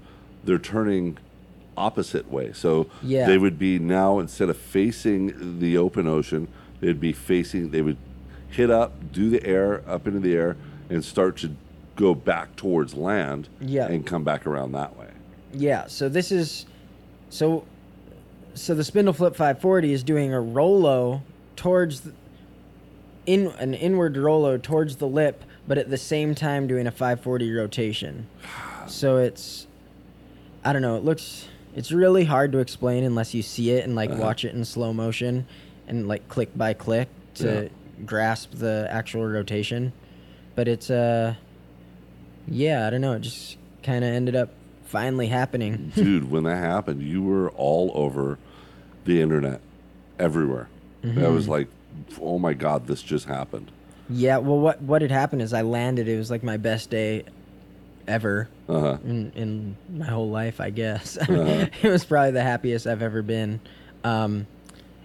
they're 0.44 0.58
turning 0.60 1.18
opposite 1.76 2.32
way. 2.32 2.54
So 2.54 2.88
Yeah. 3.04 3.28
they 3.28 3.38
would 3.38 3.60
be 3.60 3.80
now 3.80 4.20
instead 4.20 4.50
of 4.50 4.58
facing 4.58 5.60
the 5.60 5.78
open 5.78 6.08
ocean, 6.08 6.48
they'd 6.80 7.00
be 7.00 7.12
facing 7.14 7.72
they 7.72 7.82
would 7.82 7.98
hit 8.50 8.70
up, 8.72 9.12
do 9.12 9.30
the 9.30 9.46
air 9.46 9.82
up 9.88 10.08
into 10.08 10.20
the 10.20 10.36
air 10.36 10.56
and 10.90 11.04
start 11.04 11.38
to 11.38 11.52
go 11.96 12.14
back 12.14 12.56
towards 12.56 12.94
land 12.94 13.50
Yeah. 13.60 13.88
and 13.88 14.06
come 14.06 14.24
back 14.24 14.46
around 14.46 14.72
that 14.74 14.98
way. 14.98 15.08
Yeah, 15.54 15.88
so 15.88 16.10
this 16.10 16.32
is 16.32 16.66
so 17.30 17.64
so 18.54 18.74
the 18.74 18.84
spindle 18.84 19.14
flip 19.14 19.36
540 19.36 19.94
is 19.94 20.04
doing 20.04 20.34
a 20.34 20.42
rollo 20.42 21.22
towards 21.56 22.02
the, 22.02 22.14
in 23.26 23.48
an 23.60 23.74
inward 23.76 24.18
rollo 24.18 24.58
towards 24.58 24.96
the 24.96 25.08
lip, 25.08 25.44
but 25.68 25.78
at 25.78 25.90
the 25.92 25.98
same 25.98 26.34
time 26.34 26.66
doing 26.66 26.88
a 26.88 26.92
540 26.92 27.54
rotation. 27.54 28.28
So 28.88 29.18
it's 29.18 29.68
I 30.64 30.74
don't 30.74 30.82
know, 30.82 30.96
it 30.98 31.04
looks 31.04 31.48
it's 31.76 31.92
really 31.92 32.24
hard 32.26 32.52
to 32.54 32.58
explain 32.60 33.04
unless 33.04 33.34
you 33.34 33.42
see 33.44 33.72
it 33.72 33.86
and 33.86 33.96
like 33.96 34.10
Uh-huh. 34.12 34.22
watch 34.22 34.46
it 34.46 34.54
in 34.56 34.66
slow 34.66 34.94
motion 34.94 35.46
and 35.88 36.08
like 36.08 36.28
click 36.28 36.56
by 36.58 36.74
click 36.74 37.10
to 37.36 37.64
Yeah. 37.64 38.04
grasp 38.06 38.52
the 38.54 38.88
actual 38.90 39.26
rotation. 39.28 39.94
But 40.58 40.68
it's 40.68 40.90
uh 40.90 41.36
yeah, 42.48 42.88
I 42.88 42.90
don't 42.90 43.02
know, 43.02 43.14
it 43.14 43.22
just 43.22 43.58
kind 43.84 44.04
of 44.04 44.12
ended 44.14 44.36
up 44.36 44.50
finally 44.86 45.28
happening. 45.28 45.92
Dude, 45.96 46.30
when 46.32 46.44
that 46.44 46.58
happened, 46.58 47.02
you 47.04 47.22
were 47.22 47.50
all 47.52 47.92
over 47.94 48.40
the 49.06 49.22
internet 49.22 49.62
everywhere. 50.20 50.68
I 51.04 51.08
Mm-hmm. 51.08 51.34
was 51.34 51.48
like, 51.48 51.68
"Oh 52.20 52.40
my 52.40 52.54
god, 52.54 52.88
this 52.88 53.02
just 53.04 53.28
happened." 53.28 53.72
Yeah, 54.10 54.38
well, 54.40 54.58
what 54.60 54.82
what 54.82 55.02
had 55.04 55.12
happened 55.12 55.42
is 55.44 55.54
I 55.54 55.62
landed. 55.62 56.08
It 56.08 56.18
was 56.18 56.32
like 56.32 56.42
my 56.44 56.58
best 56.58 56.90
day 56.90 57.24
ever 58.08 58.50
Uh-huh. 58.68 58.98
in, 59.06 59.32
in 59.36 59.78
my 59.96 60.08
whole 60.08 60.30
life, 60.30 60.60
I 60.60 60.70
guess. 60.72 61.18
it 61.30 61.84
was 61.84 62.04
probably 62.04 62.32
the 62.32 62.42
happiest 62.42 62.88
I've 62.88 63.02
ever 63.04 63.22
been. 63.22 63.60
Um, 64.04 64.48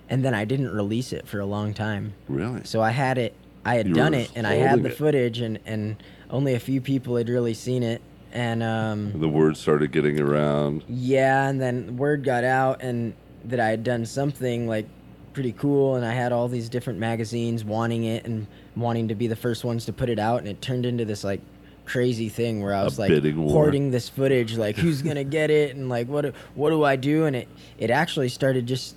and 0.08 0.24
then 0.24 0.34
I 0.34 0.44
didn't 0.46 0.70
release 0.72 1.12
it 1.12 1.26
for 1.28 1.40
a 1.40 1.46
long 1.46 1.74
time. 1.74 2.14
Really? 2.28 2.60
So 2.64 2.80
I 2.80 2.90
had 2.90 3.18
it, 3.18 3.34
I 3.64 3.74
had 3.76 3.86
You 3.88 3.94
done 3.94 4.14
it, 4.14 4.30
and 4.34 4.46
I 4.46 4.54
had 4.54 4.82
the 4.82 4.88
it. 4.90 4.96
footage, 4.96 5.40
and, 5.40 5.58
and 5.66 5.96
only 6.30 6.54
a 6.54 6.60
few 6.60 6.80
people 6.80 7.16
had 7.16 7.28
really 7.28 7.54
seen 7.54 7.82
it. 7.82 8.00
And 8.32 8.62
um, 8.62 9.12
The 9.20 9.28
word 9.28 9.56
started 9.56 9.92
getting 9.92 10.18
around. 10.18 10.84
yeah, 10.88 11.48
and 11.48 11.60
then 11.60 11.96
word 11.96 12.24
got 12.24 12.44
out, 12.44 12.82
and 12.82 13.14
that 13.44 13.60
I 13.60 13.68
had 13.68 13.84
done 13.84 14.06
something 14.06 14.66
like 14.66 14.86
pretty 15.32 15.52
cool, 15.52 15.96
and 15.96 16.04
I 16.04 16.12
had 16.12 16.32
all 16.32 16.48
these 16.48 16.68
different 16.68 16.98
magazines 16.98 17.64
wanting 17.64 18.04
it 18.04 18.24
and 18.24 18.46
wanting 18.76 19.08
to 19.08 19.14
be 19.14 19.26
the 19.26 19.36
first 19.36 19.64
ones 19.64 19.84
to 19.86 19.92
put 19.92 20.08
it 20.08 20.18
out, 20.18 20.38
and 20.40 20.48
it 20.48 20.60
turned 20.62 20.86
into 20.86 21.04
this 21.04 21.24
like 21.24 21.40
crazy 21.84 22.28
thing 22.28 22.62
where 22.62 22.72
I 22.74 22.84
was 22.84 22.98
like 22.98 23.08
bidding 23.08 23.42
war. 23.42 23.52
hoarding 23.52 23.90
this 23.90 24.08
footage, 24.08 24.56
like 24.56 24.76
who's 24.82 25.02
gonna 25.02 25.24
get 25.24 25.50
it, 25.50 25.76
and 25.76 25.88
like 25.88 26.08
what 26.08 26.22
do- 26.22 26.32
what 26.54 26.70
do 26.70 26.84
I 26.84 26.96
do, 26.96 27.26
and 27.26 27.36
it 27.36 27.48
it 27.78 27.90
actually 27.90 28.28
started 28.28 28.66
just 28.66 28.94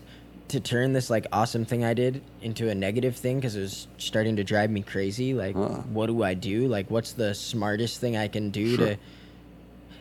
to 0.50 0.60
turn 0.60 0.94
this 0.94 1.10
like 1.10 1.26
awesome 1.32 1.66
thing 1.66 1.84
I 1.84 1.94
did 1.94 2.22
into 2.42 2.70
a 2.70 2.76
negative 2.76 3.16
thing 3.16 3.38
because 3.38 3.56
it 3.56 3.62
was 3.62 3.88
starting 3.98 4.36
to 4.36 4.44
drive 4.44 4.70
me 4.70 4.82
crazy. 4.84 5.34
Like, 5.34 5.56
Huh. 5.56 5.82
what 5.92 6.06
do 6.08 6.24
I 6.24 6.34
do? 6.36 6.68
Like, 6.68 6.92
what's 6.92 7.14
the 7.14 7.34
smartest 7.34 8.00
thing 8.00 8.16
I 8.16 8.28
can 8.28 8.52
do 8.52 8.76
Sure. 8.76 8.86
to? 8.88 8.98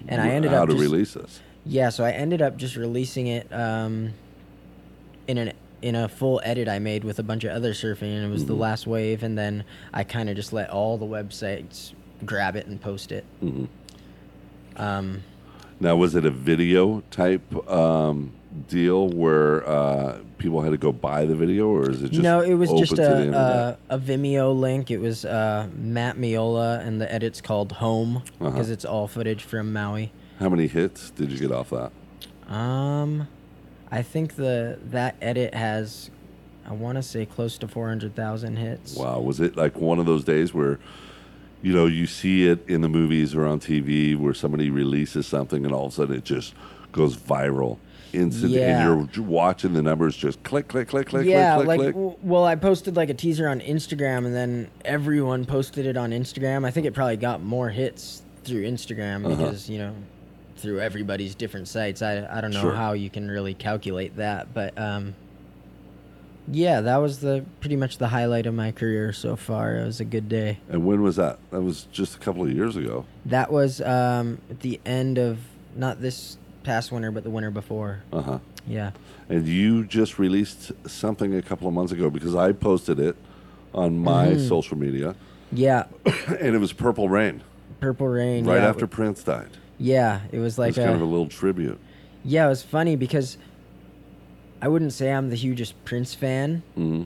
And 0.09 0.21
I 0.21 0.29
ended 0.31 0.51
how 0.51 0.65
up 0.65 0.69
to 0.69 0.75
just, 0.75 0.83
release 0.83 1.15
this. 1.15 1.41
yeah, 1.65 1.89
so 1.89 2.05
I 2.05 2.11
ended 2.11 2.43
up 2.43 2.59
just 2.59 2.77
releasing 2.77 3.27
it 3.29 3.51
um, 3.53 4.13
in 5.27 5.39
an 5.39 5.53
in 5.81 5.95
a 5.95 6.09
full 6.09 6.41
edit 6.45 6.67
I 6.67 6.79
made 6.79 7.05
with 7.05 7.19
a 7.19 7.23
bunch 7.23 7.45
of 7.45 7.51
other 7.53 7.73
surfing, 7.75 8.15
and 8.17 8.25
it 8.25 8.31
was 8.31 8.47
the 8.47 8.55
last 8.55 8.87
wave. 8.87 9.23
And 9.23 9.37
then 9.37 9.65
I 9.93 10.03
kind 10.05 10.31
of 10.31 10.37
just 10.37 10.51
let 10.53 10.71
all 10.71 10.97
the 10.97 11.05
websites 11.05 11.93
grab 12.25 12.57
it 12.57 12.67
and 12.67 12.81
post 12.81 13.13
it. 13.13 13.25
Mhm. 13.43 13.69
Um, 14.77 15.23
Now, 15.81 15.97
was 15.97 16.15
it 16.15 16.25
a 16.25 16.31
video 16.31 17.03
type 17.11 17.43
um, 17.71 18.33
deal 18.69 19.09
where 19.09 19.67
uh, 19.69 20.19
people 20.39 20.61
had 20.63 20.71
to 20.71 20.79
go 20.79 20.93
buy 20.93 21.25
the 21.27 21.35
video, 21.35 21.69
or 21.69 21.91
is 21.91 22.03
it 22.03 22.11
just 22.11 22.23
no, 22.23 22.41
it 22.41 22.55
was 22.55 22.71
just 22.73 22.99
a, 22.99 23.77
a 23.91 23.95
a 23.95 23.99
Vimeo 23.99 24.59
link. 24.59 24.91
It 24.91 24.99
was 24.99 25.25
uh, 25.25 25.69
Matt 25.75 26.17
Meola, 26.17 26.87
and 26.87 27.01
the 27.01 27.13
edit's 27.13 27.41
called 27.41 27.73
Home 27.73 28.19
Uh-huh. 28.19 28.51
because 28.51 28.71
it's 28.71 28.85
all 28.85 29.09
footage 29.09 29.43
from 29.43 29.73
Maui. 29.73 30.13
How 30.39 30.49
many 30.49 30.67
hits 30.67 31.11
did 31.11 31.31
you 31.31 31.39
get 31.39 31.53
off 31.53 31.71
that? 31.71 31.93
Um, 32.53 33.29
I 33.91 34.03
think 34.03 34.37
the 34.37 34.79
that 34.91 35.17
edit 35.23 35.55
has, 35.55 36.11
I 36.67 36.73
want 36.73 36.97
to 36.97 37.03
say 37.03 37.27
close 37.27 37.59
to 37.59 37.69
four 37.69 37.89
hundred 37.89 38.15
thousand 38.15 38.57
hits. 38.57 38.97
Wow, 38.97 39.21
was 39.21 39.41
it 39.41 39.57
like 39.57 39.77
one 39.77 39.99
of 39.99 40.07
those 40.07 40.25
days 40.25 40.53
where, 40.55 40.79
you 41.63 41.73
know, 41.73 41.87
you 41.87 42.07
see 42.07 42.47
it 42.49 42.65
in 42.69 42.81
the 42.83 42.89
movies 42.89 43.35
or 43.35 43.47
on 43.47 43.61
TV 43.61 44.17
where 44.17 44.35
somebody 44.35 44.71
releases 44.71 45.27
something 45.27 45.65
and 45.65 45.75
all 45.75 45.87
of 45.87 45.93
a 45.93 45.95
sudden 45.97 46.17
it 46.17 46.25
just 46.25 46.55
goes 46.93 47.17
viral 47.17 47.79
instant, 48.15 48.53
Yeah. 48.53 48.89
and 48.89 49.15
you're 49.15 49.25
watching 49.25 49.73
the 49.75 49.83
numbers 49.83 50.17
just 50.17 50.43
click, 50.43 50.69
click, 50.69 50.89
click, 50.89 51.09
click, 51.09 51.27
yeah, 51.27 51.57
click, 51.57 51.67
like 51.67 51.79
click, 51.81 51.95
click. 51.95 51.95
w- 51.95 52.17
well, 52.23 52.45
I 52.45 52.55
posted 52.57 52.97
like 52.97 53.11
a 53.11 53.15
teaser 53.15 53.49
on 53.49 53.61
Instagram, 53.61 54.25
and 54.27 54.35
then 54.35 54.69
everyone 54.85 55.45
posted 55.45 55.87
it 55.87 55.97
on 55.97 56.11
Instagram. 56.11 56.65
I 56.65 56.71
think 56.71 56.87
it 56.87 56.95
probably 56.95 57.17
got 57.17 57.43
more 57.43 57.71
hits 57.71 58.23
through 58.45 58.63
Instagram 58.65 59.25
Uh-huh. 59.27 59.37
because 59.37 59.69
you 59.69 59.79
know, 59.79 59.93
through 60.57 60.81
everybody's 60.81 61.35
different 61.35 61.69
sites. 61.69 62.01
I 62.03 62.27
I 62.31 62.41
don't 62.41 62.53
know 62.53 62.61
Sure. 62.61 62.75
how 62.75 62.93
you 62.93 63.11
can 63.11 63.29
really 63.31 63.55
calculate 63.55 64.17
that, 64.17 64.55
but 64.55 64.79
um, 64.79 65.15
yeah, 66.51 66.83
that 66.83 66.99
was 66.99 67.21
the 67.21 67.45
pretty 67.61 67.77
much 67.77 67.97
the 67.99 68.09
highlight 68.09 68.45
of 68.47 68.55
my 68.55 68.71
career 68.71 69.13
so 69.13 69.35
far. 69.35 69.77
It 69.79 69.85
was 69.87 70.01
a 70.01 70.05
good 70.05 70.29
day. 70.29 70.59
And 70.69 70.85
when 70.85 71.01
was 71.03 71.17
that? 71.17 71.39
That 71.51 71.63
was 71.63 71.87
just 71.91 72.17
a 72.17 72.19
couple 72.19 72.43
of 72.43 72.53
years 72.53 72.77
ago. 72.77 73.07
That 73.27 73.51
was 73.51 73.81
um 73.81 74.39
at 74.51 74.61
the 74.61 74.79
end 74.85 75.19
of 75.19 75.39
not 75.77 76.01
this 76.03 76.37
past 76.65 76.91
winter, 76.91 77.11
but 77.11 77.23
the 77.23 77.31
winter 77.31 77.51
before. 77.51 78.03
Uh 78.13 78.23
huh. 78.23 78.39
Yeah. 78.67 78.91
And 79.29 79.47
you 79.47 79.85
just 79.85 80.19
released 80.19 80.73
something 80.87 81.35
a 81.35 81.43
couple 81.43 81.69
of 81.69 81.75
months 81.75 81.93
ago 81.93 82.11
because 82.11 82.35
I 82.35 82.53
posted 82.53 82.99
it 82.99 83.17
on 83.75 83.99
my 83.99 84.29
Mm-hmm. 84.29 84.49
social 84.49 84.77
media, 84.77 85.15
Yeah, 85.53 85.85
and 86.27 86.55
it 86.55 86.59
was 86.59 86.73
Purple 86.73 87.09
Rain 87.09 87.43
Purple 87.81 88.09
Rain. 88.09 88.45
right 88.45 88.63
yeah, 88.63 88.69
after 88.69 88.87
Prince 88.87 89.23
died. 89.23 89.49
Yeah, 89.79 90.21
it 90.33 90.39
was 90.39 90.57
It 90.59 90.61
like 90.63 90.69
was 90.69 90.79
a, 90.79 90.83
kind 90.85 90.95
of 90.95 91.01
a 91.03 91.05
little 91.05 91.29
tribute. 91.29 91.79
Yeah, 92.25 92.47
it 92.47 92.49
was 92.49 92.63
funny 92.63 92.97
because 92.97 93.37
I 94.63 94.69
wouldn't 94.69 94.93
say 94.93 95.13
I'm 95.13 95.29
the 95.31 95.37
hugest 95.37 95.75
Prince 95.85 96.15
fan. 96.15 96.63
hmm 96.75 97.03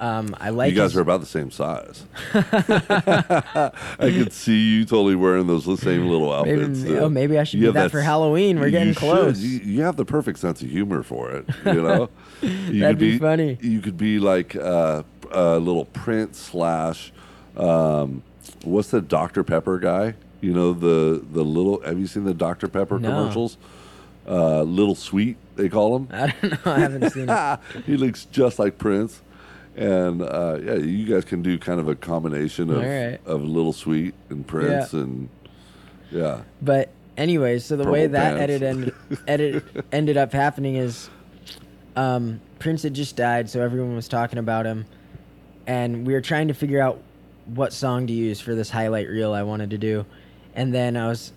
Um, 0.00 0.34
I 0.40 0.48
like 0.48 0.70
you 0.72 0.76
guys 0.76 0.92
his- 0.92 0.96
are 0.98 1.02
about 1.02 1.20
the 1.20 1.26
same 1.26 1.50
size. 1.50 2.04
I 2.34 3.70
could 3.98 4.32
see 4.32 4.58
you 4.76 4.84
totally 4.84 5.14
wearing 5.14 5.46
those 5.46 5.64
same 5.80 6.06
little 6.10 6.42
maybe, 6.44 6.62
outfits. 6.62 6.84
oh, 6.90 7.08
maybe 7.08 7.38
I 7.38 7.44
should 7.44 7.60
do 7.60 7.72
that, 7.72 7.90
for 7.90 8.00
Halloween. 8.00 8.58
We're 8.60 8.70
getting 8.70 8.94
close. 8.94 9.38
You, 9.40 9.58
you 9.60 9.82
have 9.82 9.96
the 9.96 10.04
perfect 10.04 10.38
sense 10.38 10.62
of 10.62 10.70
humor 10.70 11.02
for 11.02 11.30
it. 11.32 11.44
You 11.66 11.82
know, 11.82 12.08
you 12.42 12.80
That'd 12.80 12.96
could 12.96 12.98
be 12.98 13.18
funny. 13.18 13.58
You 13.60 13.80
could 13.80 13.98
be 13.98 14.18
like 14.18 14.56
uh, 14.56 15.02
a 15.30 15.58
little 15.58 15.84
Prince 15.86 16.38
slash. 16.38 17.12
Um, 17.56 18.22
what's 18.64 18.88
the 18.90 19.00
Dr 19.02 19.44
Pepper 19.44 19.78
guy? 19.78 20.14
You 20.40 20.54
know 20.54 20.72
the 20.72 21.22
the 21.32 21.44
little. 21.44 21.82
Have 21.82 21.98
you 21.98 22.06
seen 22.06 22.24
the 22.24 22.32
Dr 22.34 22.68
Pepper 22.68 22.98
No. 22.98 23.10
commercials? 23.10 23.58
Uh, 24.26 24.62
little 24.62 24.94
sweet, 24.94 25.36
they 25.56 25.68
call 25.68 25.96
him. 25.96 26.08
I 26.12 26.32
don't 26.40 26.52
know. 26.64 26.72
I 26.72 26.78
haven't 26.78 27.10
seen 27.10 27.26
it. 27.28 27.58
he 27.84 27.96
looks 27.96 28.26
just 28.26 28.58
like 28.58 28.78
Prince. 28.78 29.20
And 29.80 30.20
uh, 30.22 30.58
yeah, 30.62 30.74
you 30.74 31.06
guys 31.06 31.24
can 31.24 31.42
do 31.42 31.58
kind 31.58 31.80
of 31.80 31.88
a 31.88 31.94
combination 31.94 32.70
of, 32.70 32.82
right. 32.82 33.18
of 33.24 33.42
Little 33.42 33.72
Sweet 33.72 34.14
and 34.28 34.46
Prince 34.46 34.92
and 34.92 35.28
yeah. 36.10 36.42
But 36.60 36.90
anyway, 37.16 37.58
so 37.60 37.76
the 37.76 37.90
way 37.90 38.06
that 38.06 38.36
pants. 38.36 38.42
edit 38.42 38.62
ended, 38.62 38.94
edit 39.26 39.64
ended 39.92 40.16
up 40.16 40.32
happening 40.32 40.76
is, 40.76 41.08
um, 41.96 42.40
Prince 42.58 42.82
had 42.82 42.94
just 42.94 43.16
died, 43.16 43.48
so 43.48 43.62
everyone 43.62 43.94
was 43.96 44.06
talking 44.08 44.38
about 44.38 44.66
him, 44.66 44.84
and 45.66 46.06
we 46.06 46.12
were 46.12 46.20
trying 46.20 46.48
to 46.48 46.54
figure 46.54 46.80
out 46.80 47.00
what 47.46 47.72
song 47.72 48.06
to 48.06 48.12
use 48.12 48.40
for 48.40 48.54
this 48.54 48.70
highlight 48.70 49.08
reel 49.08 49.32
I 49.32 49.42
wanted 49.44 49.70
to 49.70 49.78
do, 49.78 50.04
and 50.54 50.74
then 50.74 50.96
I 50.96 51.08
was, 51.08 51.32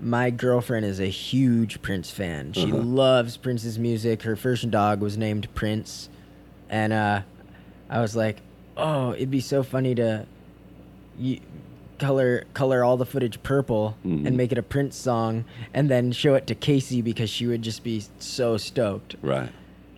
my 0.00 0.30
girlfriend 0.30 0.86
is 0.86 0.98
a 1.00 1.06
huge 1.06 1.82
Prince 1.82 2.10
fan. 2.10 2.52
She 2.52 2.64
Uh-huh. 2.72 2.78
loves 2.78 3.36
Prince's 3.36 3.78
music. 3.78 4.22
Her 4.22 4.34
first 4.36 4.70
dog 4.70 5.00
was 5.00 5.18
named 5.18 5.52
Prince, 5.54 6.08
and 6.70 6.92
uh, 6.92 7.22
I 7.90 8.00
was 8.00 8.14
like, 8.16 8.38
oh, 8.76 9.12
it'd 9.14 9.30
be 9.30 9.40
so 9.40 9.62
funny 9.62 9.94
to. 9.96 10.26
You, 11.18 11.40
color 11.98 12.44
color 12.52 12.84
all 12.84 12.98
the 12.98 13.06
footage 13.06 13.42
purple 13.42 13.96
Mhm. 14.04 14.26
and 14.26 14.36
make 14.36 14.52
it 14.52 14.58
a 14.58 14.62
Prince 14.62 14.94
song 14.96 15.46
and 15.72 15.88
then 15.90 16.12
show 16.12 16.34
it 16.34 16.46
to 16.48 16.54
Casey 16.54 17.00
because 17.00 17.30
she 17.30 17.46
would 17.46 17.62
just 17.62 17.82
be 17.82 18.02
so 18.18 18.58
stoked. 18.58 19.16
Right. 19.22 19.48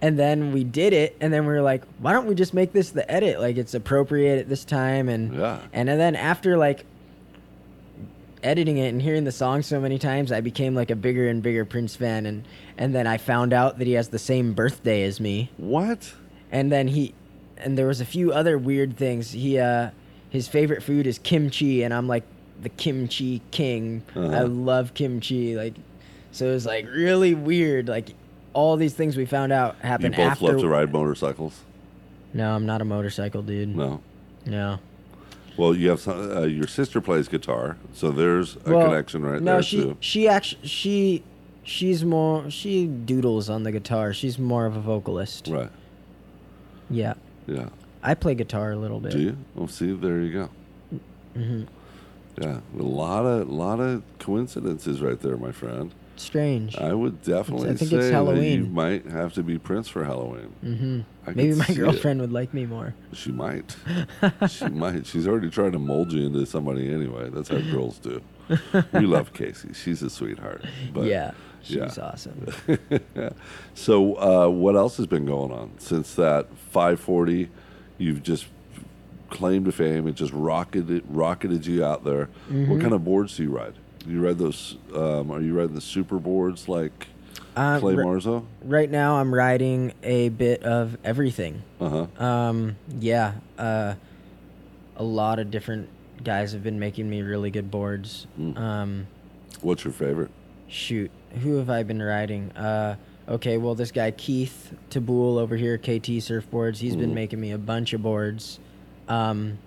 And 0.00 0.16
then 0.16 0.52
we 0.52 0.62
did 0.62 0.92
it 0.92 1.16
and 1.20 1.32
then 1.32 1.44
we 1.44 1.52
were 1.52 1.60
like, 1.60 1.82
why 1.98 2.12
don't 2.12 2.26
we 2.28 2.36
just 2.36 2.54
make 2.54 2.72
this 2.72 2.90
the 2.90 3.10
edit? 3.10 3.40
Like 3.40 3.56
it's 3.56 3.74
appropriate 3.74 4.38
at 4.38 4.48
this 4.48 4.64
time 4.64 5.08
and 5.08 5.34
Yeah. 5.34 5.58
and 5.72 5.88
then 5.88 6.14
after 6.14 6.56
like 6.56 6.84
editing 8.44 8.78
it 8.78 8.90
and 8.90 9.02
hearing 9.02 9.24
the 9.24 9.32
song 9.32 9.62
so 9.62 9.80
many 9.80 9.98
times, 9.98 10.30
I 10.30 10.40
became 10.40 10.74
like 10.76 10.90
a 10.92 10.96
bigger 10.96 11.26
and 11.28 11.42
bigger 11.42 11.64
Prince 11.64 11.96
fan 11.96 12.26
and 12.26 12.44
and 12.76 12.94
then 12.94 13.08
I 13.08 13.16
found 13.18 13.52
out 13.52 13.78
that 13.78 13.88
he 13.88 13.94
has 13.94 14.08
the 14.10 14.20
same 14.20 14.52
birthday 14.52 15.02
as 15.02 15.18
me 15.18 15.50
What? 15.56 16.12
and 16.52 16.70
then 16.70 16.86
he 16.88 17.12
and 17.60 17.76
there 17.78 17.86
was 17.86 18.00
a 18.00 18.04
few 18.04 18.32
other 18.32 18.56
weird 18.58 18.96
things 18.96 19.32
he 19.32 19.58
uh 19.58 19.90
his 20.30 20.46
favorite 20.48 20.82
food 20.82 21.06
is 21.06 21.18
kimchi 21.18 21.82
and 21.82 21.92
i'm 21.94 22.06
like 22.08 22.24
the 22.62 22.68
kimchi 22.70 23.40
king 23.50 24.02
i 24.14 24.18
Uh-huh. 24.18 24.46
love 24.46 24.94
kimchi 24.94 25.54
like 25.56 25.74
so 26.32 26.46
it 26.46 26.52
was 26.52 26.66
like 26.66 26.86
really 26.86 27.34
weird 27.34 27.88
like 27.88 28.10
all 28.54 28.76
these 28.76 28.94
things 28.94 29.16
we 29.16 29.24
found 29.26 29.52
out 29.52 29.76
happened. 29.80 30.14
You 30.14 30.18
both 30.24 30.32
after 30.32 30.44
love 30.46 30.60
to 30.60 30.68
ride 30.68 30.92
motorcycles? 30.92 31.60
no 32.34 32.54
i'm 32.54 32.66
not 32.66 32.80
a 32.80 32.84
motorcycle 32.84 33.42
dude 33.42 33.74
No. 33.76 34.00
no 34.46 34.78
Well, 35.56 35.74
you 35.74 35.90
have 35.90 36.00
some, 36.00 36.30
uh, 36.36 36.42
your 36.42 36.68
sister 36.68 37.00
plays 37.00 37.26
guitar, 37.26 37.76
so 37.92 38.12
there's 38.12 38.56
a 38.64 38.72
Well, 38.74 38.86
connection 38.88 39.22
right 39.24 39.42
no 39.42 39.54
there 39.54 39.62
she 39.62 39.82
too. 39.82 39.96
she 40.00 40.28
actually 40.28 40.66
she 40.68 41.22
she's 41.64 42.04
more 42.04 42.50
she 42.50 42.86
doodles 42.86 43.48
on 43.50 43.62
the 43.64 43.72
guitar 43.72 44.12
she's 44.12 44.38
more 44.38 44.66
of 44.66 44.76
a 44.76 44.80
vocalist 44.80 45.48
Right. 45.48 45.70
yeah 46.90 47.14
Yeah. 47.48 47.68
i 48.02 48.14
play 48.14 48.34
guitar 48.34 48.72
a 48.72 48.76
little 48.76 49.00
bit 49.00 49.12
Do 49.12 49.20
you? 49.20 49.36
Well, 49.54 49.68
see, 49.68 49.92
there 49.92 50.20
you 50.20 50.32
go. 50.32 50.50
hmm 51.34 51.62
Yeah, 52.40 52.60
a 52.78 52.82
lot 52.82 53.24
of 53.24 53.48
lot 53.48 53.80
of 53.80 54.02
coincidences 54.18 55.00
right 55.00 55.18
there, 55.20 55.36
my 55.36 55.50
friend. 55.52 55.92
strange 56.16 56.76
I 56.76 56.92
would 56.92 57.22
definitely 57.22 57.70
I 57.70 57.74
think 57.74 57.90
say 57.90 57.96
it's 57.98 58.10
Halloween. 58.10 58.64
you 58.64 58.66
might 58.70 59.06
have 59.06 59.32
to 59.34 59.42
be 59.42 59.56
Prince 59.58 59.88
for 59.88 60.04
Halloween. 60.04 60.52
Mm-hmm. 60.64 61.32
Maybe 61.34 61.54
my 61.54 61.64
see 61.66 61.72
it. 61.74 61.76
girlfriend 61.76 62.20
would 62.20 62.32
like 62.32 62.52
me 62.54 62.64
more 62.66 62.94
She 63.12 63.30
might. 63.32 63.76
she 64.48 64.66
might. 64.68 65.06
She's 65.06 65.26
already 65.28 65.50
trying 65.50 65.72
to 65.72 65.78
mold 65.78 66.12
you 66.12 66.26
into 66.26 66.44
somebody 66.46 66.92
anyway. 66.92 67.30
That's 67.30 67.48
how 67.48 67.60
girls 67.70 67.98
do. 67.98 68.20
We 68.92 69.00
love 69.06 69.32
Casey. 69.34 69.72
She's 69.74 70.02
a 70.02 70.08
sweetheart. 70.10 70.64
But 70.94 71.04
yeah, 71.04 71.32
she's 71.62 71.76
yeah. 71.76 71.88
awesome. 72.00 72.46
So, 73.74 74.14
uh, 74.16 74.48
what 74.50 74.74
else 74.76 74.96
has 74.96 75.06
been 75.06 75.24
going 75.26 75.52
on 75.52 75.70
since 75.78 76.14
that 76.16 76.46
540? 76.72 77.48
You've 77.96 78.22
just 78.22 78.46
claimed 79.30 79.66
to 79.66 79.72
fame. 79.72 80.06
It 80.08 80.14
just 80.14 80.32
rocketed 80.32 81.04
rocketed 81.08 81.66
you 81.66 81.84
out 81.84 82.04
there. 82.04 82.26
Mm-hmm. 82.50 82.70
What 82.70 82.80
kind 82.80 82.92
of 82.92 83.04
boards 83.04 83.36
do 83.36 83.44
you 83.44 83.50
ride? 83.50 83.74
You 84.06 84.24
ride 84.24 84.38
those? 84.38 84.76
Um, 84.94 85.30
are 85.30 85.40
you 85.40 85.54
riding 85.56 85.74
the 85.74 85.80
super 85.80 86.18
boards 86.18 86.68
like 86.68 87.06
Uh, 87.56 87.78
Clay 87.78 87.94
ri- 87.94 88.04
Marzo? 88.04 88.44
right 88.64 88.90
now, 88.90 89.16
I'm 89.16 89.32
riding 89.34 89.92
a 90.02 90.28
bit 90.30 90.62
of 90.64 90.96
everything. 91.04 91.62
Uh 91.80 92.06
huh. 92.18 92.24
Um, 92.24 92.76
yeah, 92.98 93.34
uh, 93.58 93.94
a 94.96 95.04
lot 95.04 95.38
of 95.38 95.50
different 95.50 95.88
guys 96.24 96.52
have 96.52 96.62
been 96.64 96.78
making 96.80 97.08
me 97.08 97.22
really 97.22 97.50
good 97.50 97.70
boards. 97.70 98.26
Mm. 98.40 98.58
Um, 98.58 99.06
What's 99.60 99.84
your 99.84 99.92
favorite? 99.92 100.30
shoot, 100.68 101.10
who 101.42 101.56
have 101.56 101.70
I 101.70 101.82
been 101.82 102.02
riding? 102.02 102.50
Uh, 102.52 102.96
okay, 103.28 103.56
well, 103.58 103.74
this 103.74 103.90
guy 103.92 104.10
Keith 104.10 104.72
Teboul 104.90 105.38
over 105.38 105.56
here, 105.56 105.78
KT 105.78 106.18
Surfboards, 106.20 106.78
he's 106.78 106.96
been 106.96 107.10
Mhm. 107.10 107.14
making 107.14 107.40
me 107.40 107.50
a 107.52 107.58
bunch 107.58 107.92
of 107.92 108.02
boards. 108.02 108.58
Um, 109.08 109.58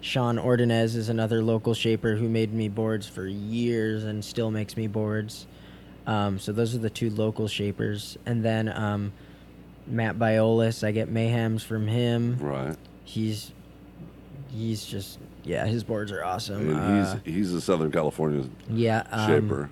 Sean 0.00 0.38
Ordonez 0.38 0.96
is 0.96 1.08
another 1.08 1.42
local 1.42 1.72
shaper 1.74 2.16
who 2.16 2.28
made 2.28 2.52
me 2.52 2.68
boards 2.68 3.06
for 3.06 3.26
years 3.26 4.04
and 4.04 4.22
still 4.24 4.50
makes 4.50 4.76
me 4.76 4.86
boards. 4.86 5.46
Um, 6.06 6.38
so 6.38 6.52
those 6.52 6.74
are 6.74 6.78
the 6.78 6.90
two 6.90 7.08
local 7.08 7.48
shapers, 7.48 8.18
and 8.26 8.44
then 8.44 8.68
um, 8.68 9.12
Matt 9.86 10.18
Biolos, 10.18 10.86
I 10.86 10.90
get 10.92 11.08
mayhems 11.12 11.62
from 11.64 11.86
him. 11.86 12.36
Right. 12.40 12.76
He's 13.04 13.52
he's 14.54 14.84
just 14.84 15.18
yeah, 15.44 15.66
his 15.66 15.82
boards 15.84 16.12
are 16.12 16.22
awesome. 16.24 16.68
And 16.70 16.78
Uh, 16.78 17.16
he's 17.24 17.34
he's 17.34 17.52
a 17.54 17.60
Southern 17.60 17.90
California 17.90 18.44
yeah, 18.68 19.04
um, 19.10 19.26
shaper. 19.30 19.70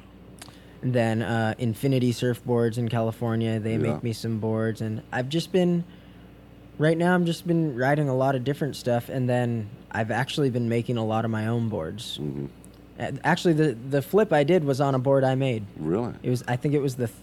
Then 0.82 1.22
uh, 1.22 1.54
Infinity 1.58 2.12
Surfboards 2.12 2.76
in 2.78 2.88
California, 2.88 3.58
they 3.60 3.72
Yeah. 3.72 3.78
make 3.92 4.02
me 4.02 4.12
some 4.12 4.38
boards, 4.38 4.80
and 4.80 5.02
I've 5.12 5.28
just 5.28 5.52
been. 5.52 5.84
Right 6.78 6.96
now, 6.98 7.14
I'm 7.14 7.26
just 7.26 7.46
been 7.46 7.76
riding 7.76 8.08
a 8.08 8.14
lot 8.16 8.34
of 8.34 8.44
different 8.44 8.76
stuff, 8.76 9.08
and 9.10 9.28
then 9.28 9.68
I've 9.92 10.10
actually 10.10 10.48
been 10.50 10.68
making 10.68 10.96
a 10.96 11.04
lot 11.04 11.24
of 11.24 11.30
my 11.30 11.46
own 11.46 11.68
boards. 11.68 12.16
hmm 12.16 12.46
Uh, 12.98 13.12
Actually, 13.24 13.54
the 13.54 13.76
the 13.90 14.02
flip 14.02 14.32
I 14.32 14.42
did 14.44 14.64
was 14.64 14.80
on 14.80 14.94
a 14.94 14.98
board 14.98 15.22
I 15.24 15.34
made. 15.34 15.64
Really? 15.78 16.12
It 16.22 16.30
was 16.30 16.42
I 16.48 16.56
think 16.56 16.74
it 16.74 16.80
was 16.82 16.96
the 16.96 17.06
th- 17.06 17.18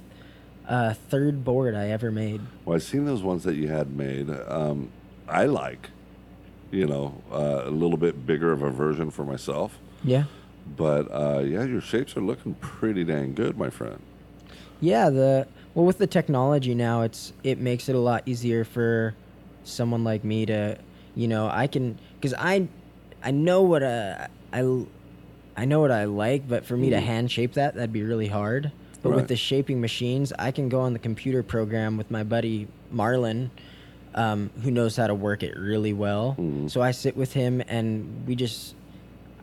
uh, 0.67 0.93
third 1.09 1.43
board 1.43 1.73
I 1.75 1.89
ever 1.89 2.11
made. 2.11 2.41
Well, 2.63 2.75
I've 2.75 2.83
seen 2.83 3.05
those 3.05 3.23
ones 3.23 3.43
that 3.43 3.55
you 3.55 3.67
had 3.67 3.95
made. 3.95 4.29
Um, 4.47 4.89
I 5.27 5.45
like, 5.45 5.89
you 6.71 6.85
know, 6.87 7.15
uh, 7.31 7.63
a 7.65 7.71
little 7.71 7.97
bit 7.97 8.25
bigger 8.25 8.51
of 8.51 8.61
a 8.61 8.69
version 8.69 9.09
for 9.11 9.23
myself. 9.25 9.77
Yeah. 10.03 10.23
But 10.75 11.07
uh, 11.11 11.39
yeah, 11.39 11.63
your 11.65 11.81
shapes 11.81 12.15
are 12.17 12.21
looking 12.21 12.53
pretty 12.55 13.03
dang 13.03 13.33
good, 13.33 13.57
my 13.57 13.69
friend. 13.69 13.99
Yeah, 14.81 15.09
the 15.09 15.47
well 15.73 15.85
with 15.85 15.97
the 15.97 16.07
technology 16.07 16.73
now, 16.75 17.01
it's 17.01 17.33
it 17.43 17.59
makes 17.59 17.89
it 17.89 17.95
a 17.95 17.99
lot 17.99 18.23
easier 18.25 18.63
for 18.63 19.13
someone 19.63 20.03
like 20.03 20.23
me 20.23 20.45
to, 20.45 20.77
you 21.15 21.27
know, 21.27 21.49
I 21.51 21.67
can 21.67 21.97
because 22.15 22.33
I, 22.37 22.67
I 23.23 23.31
know 23.31 23.61
what 23.61 23.83
uh, 23.83 24.27
I, 24.53 24.85
I 25.57 25.65
know 25.65 25.81
what 25.81 25.91
I 25.91 26.05
like, 26.05 26.47
but 26.47 26.65
for 26.65 26.77
me 26.77 26.89
to 26.91 26.97
Mhm. 26.97 27.03
hand 27.03 27.31
shape 27.31 27.53
that, 27.53 27.75
that'd 27.75 27.91
be 27.93 28.03
really 28.03 28.27
hard. 28.27 28.71
But 29.01 29.09
Right. 29.09 29.15
with 29.17 29.27
the 29.27 29.35
shaping 29.35 29.79
machines, 29.81 30.33
I 30.39 30.51
can 30.51 30.69
go 30.69 30.81
on 30.81 30.93
the 30.93 30.99
computer 30.99 31.43
program 31.43 31.97
with 31.97 32.09
my 32.11 32.23
buddy 32.23 32.67
Marlon, 32.93 33.49
um, 34.15 34.49
who 34.63 34.71
knows 34.71 34.95
how 34.97 35.07
to 35.07 35.15
work 35.15 35.43
it 35.43 35.57
really 35.57 35.93
well. 35.93 36.35
Mhm. 36.39 36.69
So 36.69 36.81
I 36.81 36.91
sit 36.91 37.15
with 37.15 37.33
him 37.33 37.61
and 37.67 38.05
we 38.27 38.35
just, 38.35 38.75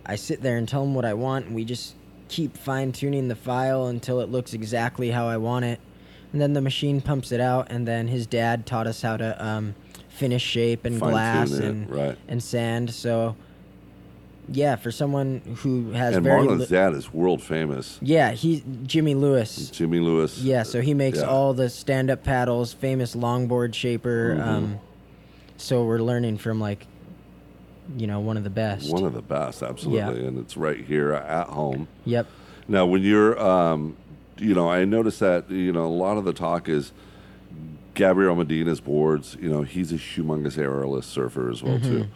I 0.06 0.16
sit 0.16 0.40
there 0.42 0.56
and 0.56 0.68
tell 0.68 0.82
him 0.84 0.94
what 0.94 1.04
I 1.04 1.14
want, 1.14 1.46
and 1.46 1.54
we 1.54 1.64
just 1.64 1.94
keep 2.28 2.56
fine 2.56 2.92
tuning 2.92 3.28
the 3.28 3.34
file 3.36 3.86
until 3.86 4.20
it 4.20 4.30
looks 4.30 4.52
exactly 4.54 5.10
how 5.10 5.26
I 5.28 5.36
want 5.36 5.64
it. 5.64 5.80
And 6.32 6.40
then 6.40 6.52
the 6.52 6.60
machine 6.60 7.00
pumps 7.00 7.32
it 7.32 7.40
out, 7.40 7.68
and 7.70 7.86
then 7.86 8.08
his 8.08 8.26
dad 8.26 8.66
taught 8.66 8.86
us 8.86 9.02
how 9.02 9.16
to 9.16 9.44
um, 9.44 9.74
finish 10.08 10.42
shape 10.42 10.84
and 10.84 10.98
Fine-tune 10.98 11.12
glass 11.12 11.52
it, 11.52 11.64
and 11.64 11.90
right. 11.90 12.18
and 12.28 12.42
sand. 12.42 12.90
So, 12.92 13.36
yeah, 14.48 14.76
for 14.76 14.90
someone 14.92 15.40
who 15.58 15.90
has 15.92 16.14
And 16.16 16.24
very 16.24 16.42
Marlon's 16.42 16.70
li- 16.70 16.76
dad 16.76 16.92
is 16.94 17.12
world 17.12 17.42
famous. 17.42 17.98
yeah, 18.02 18.32
he 18.32 18.62
Jimmy 18.84 19.14
Lewis. 19.14 19.70
Jimmy 19.70 19.98
Lewis. 20.00 20.38
Yeah, 20.38 20.62
so 20.62 20.80
he 20.80 20.94
makes 20.94 21.18
Yeah. 21.18 21.24
all 21.26 21.54
the 21.54 21.68
stand-up 21.70 22.22
paddles, 22.22 22.72
famous 22.72 23.14
longboard 23.16 23.74
shaper. 23.74 24.36
Mhm. 24.38 24.46
Um, 24.46 24.78
so 25.56 25.84
we're 25.84 25.98
learning 26.00 26.38
from 26.38 26.60
like, 26.60 26.86
you 27.96 28.07
know, 28.07 28.20
one 28.20 28.37
of 28.37 28.44
the 28.44 28.51
best. 28.51 28.90
One 28.90 29.05
of 29.05 29.12
the 29.12 29.22
best, 29.22 29.62
absolutely. 29.62 30.27
And 30.27 30.38
it's 30.38 30.57
right 30.57 30.85
here 30.85 31.12
at 31.12 31.49
home. 31.49 31.88
yep. 32.05 32.27
Now, 32.68 32.85
when 32.87 33.03
you're, 33.03 33.38
um, 33.40 33.96
you 34.38 34.55
know, 34.55 34.68
I 34.68 34.85
noticed 34.85 35.20
that, 35.20 35.49
you 35.51 35.72
know, 35.72 35.87
a 35.87 35.88
lot 35.88 36.16
of 36.18 36.25
the 36.25 36.33
talk 36.33 36.68
is 36.68 36.92
Gabriel 37.94 38.35
Medina's 38.35 38.81
boards. 38.81 39.37
You 39.40 39.49
know, 39.49 39.62
he's 39.62 39.92
a 39.92 39.96
humongous 39.96 40.57
aerialist 40.59 41.05
surfer 41.05 41.51
as 41.51 41.62
well, 41.62 41.79
too. 41.79 42.09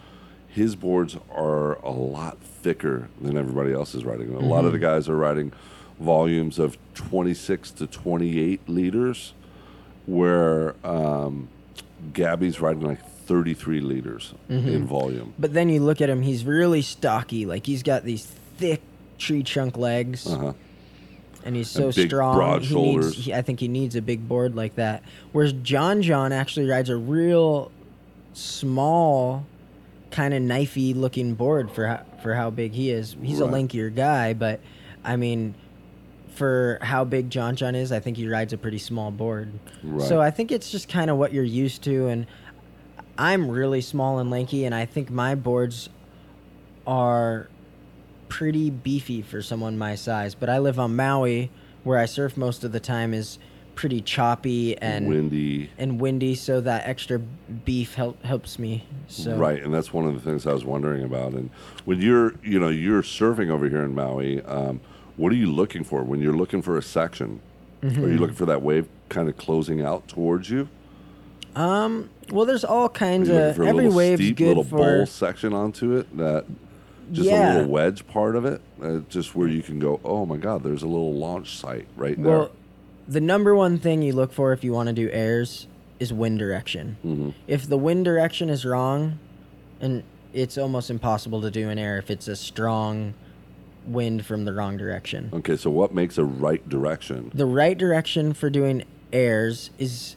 His 0.49 0.75
boards 0.75 1.17
are 1.33 1.75
a 1.85 1.93
lot 1.93 2.39
thicker 2.41 3.09
than 3.21 3.37
everybody 3.39 3.73
else 3.73 3.95
is 3.95 4.05
riding. 4.05 4.35
A 4.35 4.41
lot 4.41 4.65
of 4.65 4.73
the 4.73 4.79
guys 4.81 5.09
are 5.09 5.17
riding 5.17 5.53
volumes 6.01 6.59
of 6.59 6.77
26 6.95 7.71
to 7.73 7.87
28 7.87 8.69
liters, 8.69 9.33
where 10.07 10.75
um, 10.85 11.49
Gabby's 12.13 12.61
riding 12.61 12.83
like 12.83 12.99
33 13.35 13.81
liters 13.81 14.35
in 14.49 14.85
volume. 14.87 15.33
But 15.38 15.53
then 15.55 15.69
you 15.69 15.79
look 15.81 16.01
at 16.01 16.11
him; 16.11 16.23
he's 16.23 16.45
really 16.45 16.83
stocky. 16.83 17.47
Like 17.47 17.64
he's 17.64 17.85
got 17.85 18.03
these 18.05 18.27
thick 18.59 18.83
tree 19.19 19.43
trunk 19.45 19.77
legs, 19.77 20.27
Uh-huh. 20.27 20.53
and 21.45 21.55
he's 21.55 21.71
so 21.71 21.87
And 21.87 21.95
big, 21.95 22.09
strong. 22.09 22.35
broad 22.37 22.62
he 22.62 22.69
shoulders. 22.69 23.05
Needs, 23.12 23.25
he, 23.27 23.35
I 23.35 23.43
think 23.43 23.61
he 23.61 23.69
needs 23.69 23.95
a 23.95 24.03
big 24.03 24.27
board 24.27 24.57
like 24.57 24.75
that. 24.75 25.05
Whereas 25.31 25.53
John 25.53 26.03
John 26.03 26.33
actually 26.33 26.69
rides 26.69 26.88
a 26.90 26.97
real 26.97 27.71
small, 28.33 29.47
kind 30.11 30.35
of 30.35 30.43
knifey 30.43 30.95
looking 30.97 31.35
board 31.35 31.71
for 31.71 31.87
how, 31.87 32.01
for 32.23 32.35
how 32.35 32.51
big 32.51 32.73
he 32.73 32.90
is. 32.90 33.16
He's 33.23 33.40
a 33.40 33.45
Right. 33.47 33.69
lankier 33.69 33.95
guy, 33.95 34.33
but 34.35 34.59
I 35.05 35.14
mean, 35.16 35.55
for 36.35 36.79
how 36.83 37.05
big 37.05 37.31
John 37.31 37.55
John 37.57 37.75
is, 37.75 37.93
I 37.93 38.01
think 38.01 38.16
he 38.16 38.27
rides 38.29 38.53
a 38.53 38.59
pretty 38.59 38.79
small 38.79 39.11
board. 39.11 39.53
Right. 39.83 40.09
So 40.09 40.21
I 40.21 40.31
think 40.31 40.51
it's 40.51 40.71
just 40.71 40.88
kind 40.88 41.11
of 41.11 41.16
what 41.16 41.33
you're 41.33 41.45
used 41.45 41.83
to, 41.85 42.07
and 42.09 42.27
I'm 43.21 43.51
really 43.51 43.83
small 43.83 44.19
and 44.19 44.31
lanky, 44.31 44.65
and 44.65 44.75
I 44.75 44.87
think 44.87 45.11
my 45.11 45.35
boards 45.35 45.91
are 46.87 47.49
pretty 48.31 48.71
beefy 48.71 49.21
for 49.21 49.43
someone 49.43 49.77
my 49.77 49.95
size. 49.95 50.35
But 50.35 50.49
I 50.49 50.59
live 50.59 50.81
on 50.81 50.97
Maui, 50.97 51.51
where 51.85 51.99
I 51.99 52.07
surf 52.07 52.37
most 52.39 52.65
of 52.65 52.73
the 52.73 52.81
time 52.81 53.13
is 53.13 53.39
pretty 53.75 54.01
choppy 54.01 54.77
and 54.79 55.07
windy. 55.07 55.71
and 55.79 56.01
windy, 56.01 56.35
so 56.35 56.61
that 56.63 56.87
extra 56.89 57.19
beef 57.19 57.95
help, 57.95 58.23
helps 58.25 58.59
me. 58.59 58.85
So 59.09 59.37
Right, 59.37 59.63
and 59.63 59.73
that's 59.73 59.93
one 59.93 60.07
of 60.07 60.15
the 60.15 60.21
things 60.21 60.47
I 60.47 60.53
was 60.55 60.65
wondering 60.65 61.03
about. 61.05 61.33
And 61.33 61.51
when 61.85 62.01
you're, 62.01 62.35
you 62.43 62.59
know, 62.59 62.69
you're 62.69 63.03
surfing 63.03 63.51
over 63.51 63.69
here 63.69 63.83
in 63.83 63.95
Maui, 63.95 64.41
um, 64.45 64.81
what 65.17 65.31
are 65.31 65.37
you 65.37 65.53
looking 65.53 65.85
for 65.85 66.03
when 66.03 66.21
you're 66.21 66.33
looking 66.37 66.63
for 66.63 66.79
a 66.79 66.83
section? 66.83 67.41
Are 67.83 67.87
you 67.89 67.95
Mm-hmm. 67.97 68.17
looking 68.17 68.37
for 68.37 68.47
that 68.47 68.63
wave 68.63 68.89
kind 69.11 69.29
of 69.29 69.37
closing 69.37 69.83
out 69.83 70.09
towards 70.09 70.49
you? 70.51 70.69
Um. 71.57 72.11
Well, 72.31 72.47
there's 72.47 72.65
all 72.65 72.89
kinds 72.89 73.29
looking 73.29 73.43
of 73.51 73.57
for 73.57 73.63
a 73.65 73.69
every 73.69 73.85
little 73.85 73.97
wave's 73.97 74.21
steep 74.21 74.37
good 74.37 74.49
little 74.49 74.65
for. 74.65 74.79
bowl 74.79 75.07
section 75.07 75.53
onto 75.53 75.97
it 75.97 76.17
that 76.17 76.45
just 77.13 77.29
Yeah. 77.29 77.55
a 77.55 77.57
little 77.57 77.71
wedge 77.71 78.07
part 78.07 78.37
of 78.37 78.45
it, 78.45 78.61
uh, 78.81 78.99
just 79.09 79.35
where 79.35 79.49
you 79.49 79.63
can 79.63 79.81
go, 79.81 79.99
oh 80.05 80.25
my 80.27 80.37
God, 80.37 80.63
there's 80.63 80.83
a 80.83 80.87
little 80.87 81.13
launch 81.15 81.57
site 81.59 81.87
right 81.97 82.17
there. 82.23 82.39
Well, 82.39 82.51
the 83.09 83.21
number 83.21 83.53
one 83.57 83.79
thing 83.79 84.01
you 84.03 84.13
look 84.13 84.33
for 84.33 84.53
if 84.53 84.63
you 84.63 84.73
want 84.73 84.87
to 84.89 84.93
do 84.93 85.11
airs 85.11 85.67
is 85.99 86.13
wind 86.13 86.39
direction. 86.39 86.97
Mhm. 87.05 87.35
If 87.49 87.69
the 87.69 87.77
wind 87.77 88.05
direction 88.05 88.49
is 88.49 88.65
wrong, 88.65 89.19
and 89.81 90.05
it's 90.33 90.57
almost 90.57 90.89
impossible 90.89 91.41
to 91.43 91.51
do 91.51 91.69
an 91.69 91.79
air 91.81 91.99
if 91.99 92.13
it's 92.13 92.29
a 92.29 92.37
strong 92.37 93.15
wind 93.89 94.25
from 94.25 94.45
the 94.45 94.53
wrong 94.53 94.77
direction. 94.77 95.31
Okay, 95.33 95.57
so 95.57 95.69
what 95.69 95.93
makes 95.93 96.17
a 96.17 96.25
right 96.25 96.67
direction? 96.69 97.33
The 97.35 97.47
right 97.47 97.77
direction 97.77 98.35
for 98.35 98.49
doing 98.51 98.85
airs 99.13 99.71
is 99.81 100.15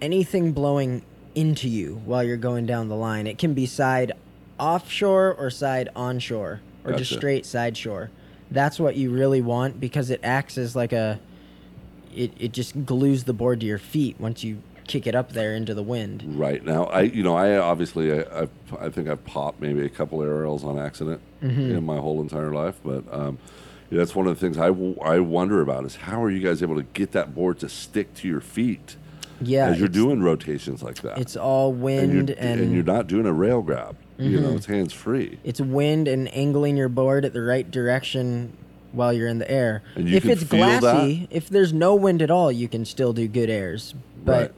anything 0.00 0.52
blowing 0.52 1.02
into 1.34 1.68
you 1.68 2.00
while 2.04 2.22
you're 2.24 2.36
going 2.36 2.66
down 2.66 2.88
the 2.88 2.96
line. 2.96 3.26
It 3.26 3.38
can 3.38 3.54
be 3.54 3.66
side 3.66 4.12
offshore 4.58 5.34
or 5.34 5.50
side 5.50 5.88
onshore 5.96 6.60
or 6.84 6.92
just 6.94 7.12
straight 7.12 7.46
side 7.46 7.76
shore. 7.76 8.10
That's 8.50 8.80
what 8.80 8.96
you 8.96 9.10
really 9.10 9.40
want 9.40 9.78
because 9.80 10.10
it 10.10 10.20
acts 10.22 10.58
as 10.58 10.74
like 10.74 10.92
a 10.92 11.20
it, 12.14 12.32
it 12.38 12.52
just 12.52 12.84
glues 12.84 13.24
the 13.24 13.32
board 13.32 13.60
to 13.60 13.66
your 13.66 13.78
feet 13.78 14.16
once 14.18 14.42
you 14.42 14.60
kick 14.88 15.06
it 15.06 15.14
up 15.14 15.30
there 15.32 15.54
into 15.54 15.72
the 15.72 15.82
wind. 15.84 16.24
Right 16.36 16.64
now, 16.64 16.84
I 16.86 17.02
you 17.02 17.22
know 17.22 17.36
I 17.36 17.56
obviously 17.58 18.12
I 18.12 18.24
I've, 18.42 18.50
I 18.80 18.88
think 18.88 19.08
I've 19.08 19.24
popped 19.24 19.60
maybe 19.60 19.84
a 19.84 19.88
couple 19.88 20.20
aerials 20.22 20.64
on 20.64 20.78
accident 20.78 21.20
Mm-hmm. 21.42 21.74
in 21.76 21.86
my 21.86 21.96
whole 21.96 22.20
entire 22.20 22.50
life, 22.52 22.78
but 22.84 23.02
um, 23.10 23.38
yeah, 23.90 23.96
that's 24.00 24.14
one 24.14 24.26
of 24.26 24.38
the 24.38 24.40
things 24.46 24.58
I, 24.58 24.66
w- 24.66 25.00
I 25.00 25.20
wonder 25.20 25.62
about 25.62 25.86
is 25.86 25.96
how 25.96 26.22
are 26.22 26.28
you 26.30 26.40
guys 26.40 26.62
able 26.62 26.76
to 26.76 26.82
get 26.82 27.12
that 27.12 27.34
board 27.34 27.58
to 27.60 27.68
stick 27.70 28.12
to 28.16 28.28
your 28.28 28.42
feet 28.42 28.96
Yeah, 29.40 29.68
as 29.68 29.78
you're 29.78 29.88
doing 29.88 30.22
rotations 30.22 30.82
like 30.82 31.02
that? 31.02 31.18
It's 31.18 31.36
all 31.36 31.70
and 31.72 31.80
wind 31.82 32.12
you're, 32.12 32.20
and, 32.20 32.28
Mm-hmm. 32.30 32.62
and 32.62 32.74
you're 32.74 32.84
not 32.84 33.06
doing 33.06 33.26
a 33.26 33.32
rail 33.32 33.62
grab. 33.62 33.96
You 34.18 34.38
know, 34.38 34.50
it's 34.50 34.66
hands 34.66 34.92
free. 34.92 35.38
it's 35.44 35.60
wind 35.62 36.06
and 36.06 36.32
angling 36.34 36.76
your 36.76 36.90
board 36.90 37.24
at 37.24 37.32
the 37.32 37.40
right 37.40 37.68
direction 37.70 38.52
while 38.92 39.12
you're 39.14 39.28
in 39.28 39.38
the 39.38 39.50
air. 39.50 39.82
And 39.94 40.08
if 40.12 40.26
it's 40.26 40.42
feel 40.44 40.60
that? 40.66 40.80
glassy, 40.80 41.26
if 41.30 41.48
there's 41.48 41.72
no 41.72 41.94
wind 41.94 42.20
at 42.20 42.30
all, 42.30 42.52
you 42.52 42.68
can 42.68 42.84
still 42.84 43.14
do 43.14 43.26
good 43.28 43.48
airs. 43.48 43.94
But 44.22 44.32
Right. 44.40 44.50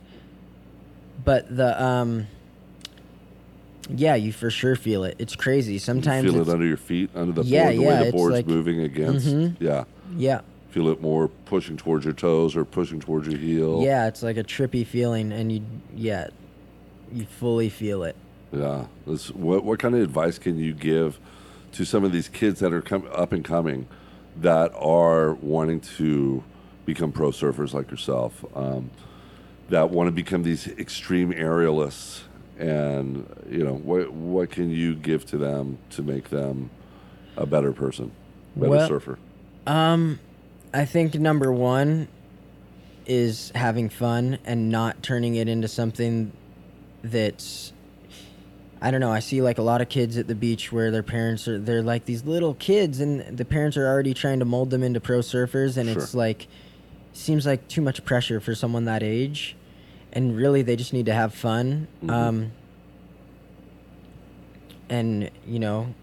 but 1.25 1.57
the 1.57 1.81
um 1.81 2.27
Yeah, 3.95 4.15
you 4.15 4.33
for 4.33 4.51
sure 4.51 4.75
feel 4.77 5.05
it. 5.05 5.17
It's 5.19 5.37
crazy. 5.37 5.79
Sometimes 5.79 6.25
You 6.25 6.33
feel 6.33 6.43
it 6.43 6.49
under 6.49 6.67
your 6.67 6.77
feet, 6.77 7.11
under 7.15 7.33
the 7.33 7.43
Yeah, 7.45 7.65
board, 7.67 7.77
the 7.77 7.83
yeah, 7.83 8.01
way 8.01 8.07
the 8.07 8.13
board's 8.13 8.35
like- 8.37 8.47
moving 8.47 8.81
against. 8.81 9.27
Mhm. 9.29 9.57
Yeah. 9.61 9.85
yeah, 10.17 10.41
Feel 10.73 10.89
it 10.89 11.01
more 11.03 11.29
pushing 11.29 11.77
towards 11.77 12.05
your 12.07 12.15
toes 12.15 12.57
or 12.57 12.65
pushing 12.65 12.99
towards 12.99 13.29
your 13.29 13.39
heel. 13.39 13.83
yeah, 13.83 14.07
it's 14.09 14.23
like 14.23 14.39
a 14.39 14.43
trippy 14.43 14.87
feeling, 14.87 15.31
and 15.31 15.53
you 15.53 15.63
yeah, 15.95 16.29
you 17.13 17.27
fully 17.27 17.69
feel 17.69 18.03
it. 18.05 18.17
Yeah. 18.53 18.87
This, 19.07 19.31
what 19.31 19.65
what 19.65 19.79
kind 19.79 19.95
of 19.95 20.01
advice 20.01 20.39
can 20.39 20.59
you 20.59 20.73
give 20.73 21.19
to 21.73 21.85
some 21.85 22.05
of 22.05 22.13
these 22.13 22.29
kids 22.29 22.61
that 22.61 22.73
are 22.73 22.81
com- 22.83 23.07
up 23.13 23.33
and 23.33 23.45
coming 23.45 23.87
that 24.41 24.73
are 24.75 25.35
wanting 25.35 25.81
to 25.99 26.43
become 26.87 27.13
pro 27.13 27.29
surfers 27.31 27.75
like 27.75 27.91
yourself, 27.91 28.43
um, 28.57 28.91
that 29.69 29.91
want 29.91 30.09
to 30.09 30.13
become 30.13 30.43
these 30.43 30.67
extreme 30.69 31.33
aerialists, 31.33 32.23
and 32.59 33.27
you 33.51 33.63
know 33.63 33.75
what 33.75 34.11
what 34.11 34.51
can 34.51 34.71
you 34.71 34.95
give 34.95 35.27
to 35.27 35.37
them 35.37 35.77
to 35.91 36.03
make 36.03 36.31
them 36.31 36.71
a 37.37 37.45
better 37.45 37.73
person, 37.75 38.11
better 38.57 38.71
Well- 38.71 38.89
surfer? 38.89 39.19
Um, 39.67 40.19
I 40.75 40.85
think 40.85 41.15
number 41.15 41.53
one 41.53 42.09
is 43.07 43.51
having 43.55 43.89
fun 43.89 44.39
and 44.45 44.71
not 44.71 45.03
turning 45.03 45.35
it 45.35 45.49
into 45.49 45.69
something 45.69 46.33
that's 47.03 47.73
I 48.81 48.91
don't 48.91 49.01
know. 49.01 49.13
I 49.13 49.21
see 49.21 49.43
like 49.43 49.59
a 49.59 49.63
lot 49.63 49.81
of 49.81 49.89
kids 49.89 50.17
at 50.19 50.27
the 50.27 50.35
beach 50.35 50.73
where 50.73 50.91
their 50.91 51.03
parents 51.03 51.47
are 51.47 51.59
they're 51.59 51.83
like 51.83 52.05
these 52.05 52.25
little 52.25 52.55
kids 52.55 53.01
and 53.01 53.37
the 53.37 53.45
parents 53.45 53.77
are 53.77 53.87
already 53.87 54.15
trying 54.15 54.39
to 54.41 54.45
mold 54.45 54.71
them 54.71 54.83
into 54.83 55.01
pro 55.01 55.19
surfers 55.21 55.77
and 55.77 55.89
it's 55.89 56.15
like 56.15 56.47
seems 57.13 57.45
like 57.47 57.69
too 57.69 57.81
much 57.83 58.05
pressure 58.05 58.41
for 58.41 58.55
someone 58.55 58.87
that 58.87 59.03
age 59.03 59.55
and 60.13 60.37
really 60.37 60.63
they 60.63 60.75
just 60.77 60.93
need 60.93 61.07
to 61.07 61.15
have 61.15 61.35
fun. 61.35 61.87
Mhm. 62.03 62.11
Um 62.11 62.53
and 64.89 65.31
you 65.47 65.59
know, 65.59 65.95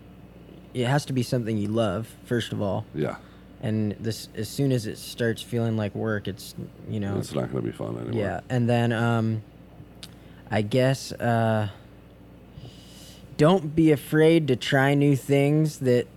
it 0.73 0.86
has 0.86 1.05
to 1.05 1.13
be 1.13 1.23
something 1.23 1.58
you 1.58 1.67
love 1.67 2.08
first 2.25 2.51
of 2.53 2.62
all 2.62 2.86
Yeah, 2.93 3.15
and 3.62 3.91
this 4.00 4.30
as 4.36 4.48
soon 4.48 4.72
as 4.72 4.86
it 4.88 4.98
starts 4.98 5.41
feeling 5.41 5.76
like 5.76 5.93
work 5.95 6.28
it's 6.28 6.56
you 6.89 7.00
know 7.00 7.17
it's 7.17 7.34
not 7.34 7.52
going 7.52 7.63
to 7.63 7.69
be 7.72 7.76
fun 7.76 7.98
anymore. 7.98 8.13
yeah 8.13 8.39
and 8.50 8.69
then 8.69 8.91
um 8.93 9.41
i 10.50 10.62
guess 10.62 11.12
uh 11.13 11.67
don't 13.38 13.76
be 13.76 13.91
afraid 13.91 14.48
to 14.48 14.56
try 14.56 14.93
new 14.93 15.15
things 15.15 15.80
that 15.80 16.08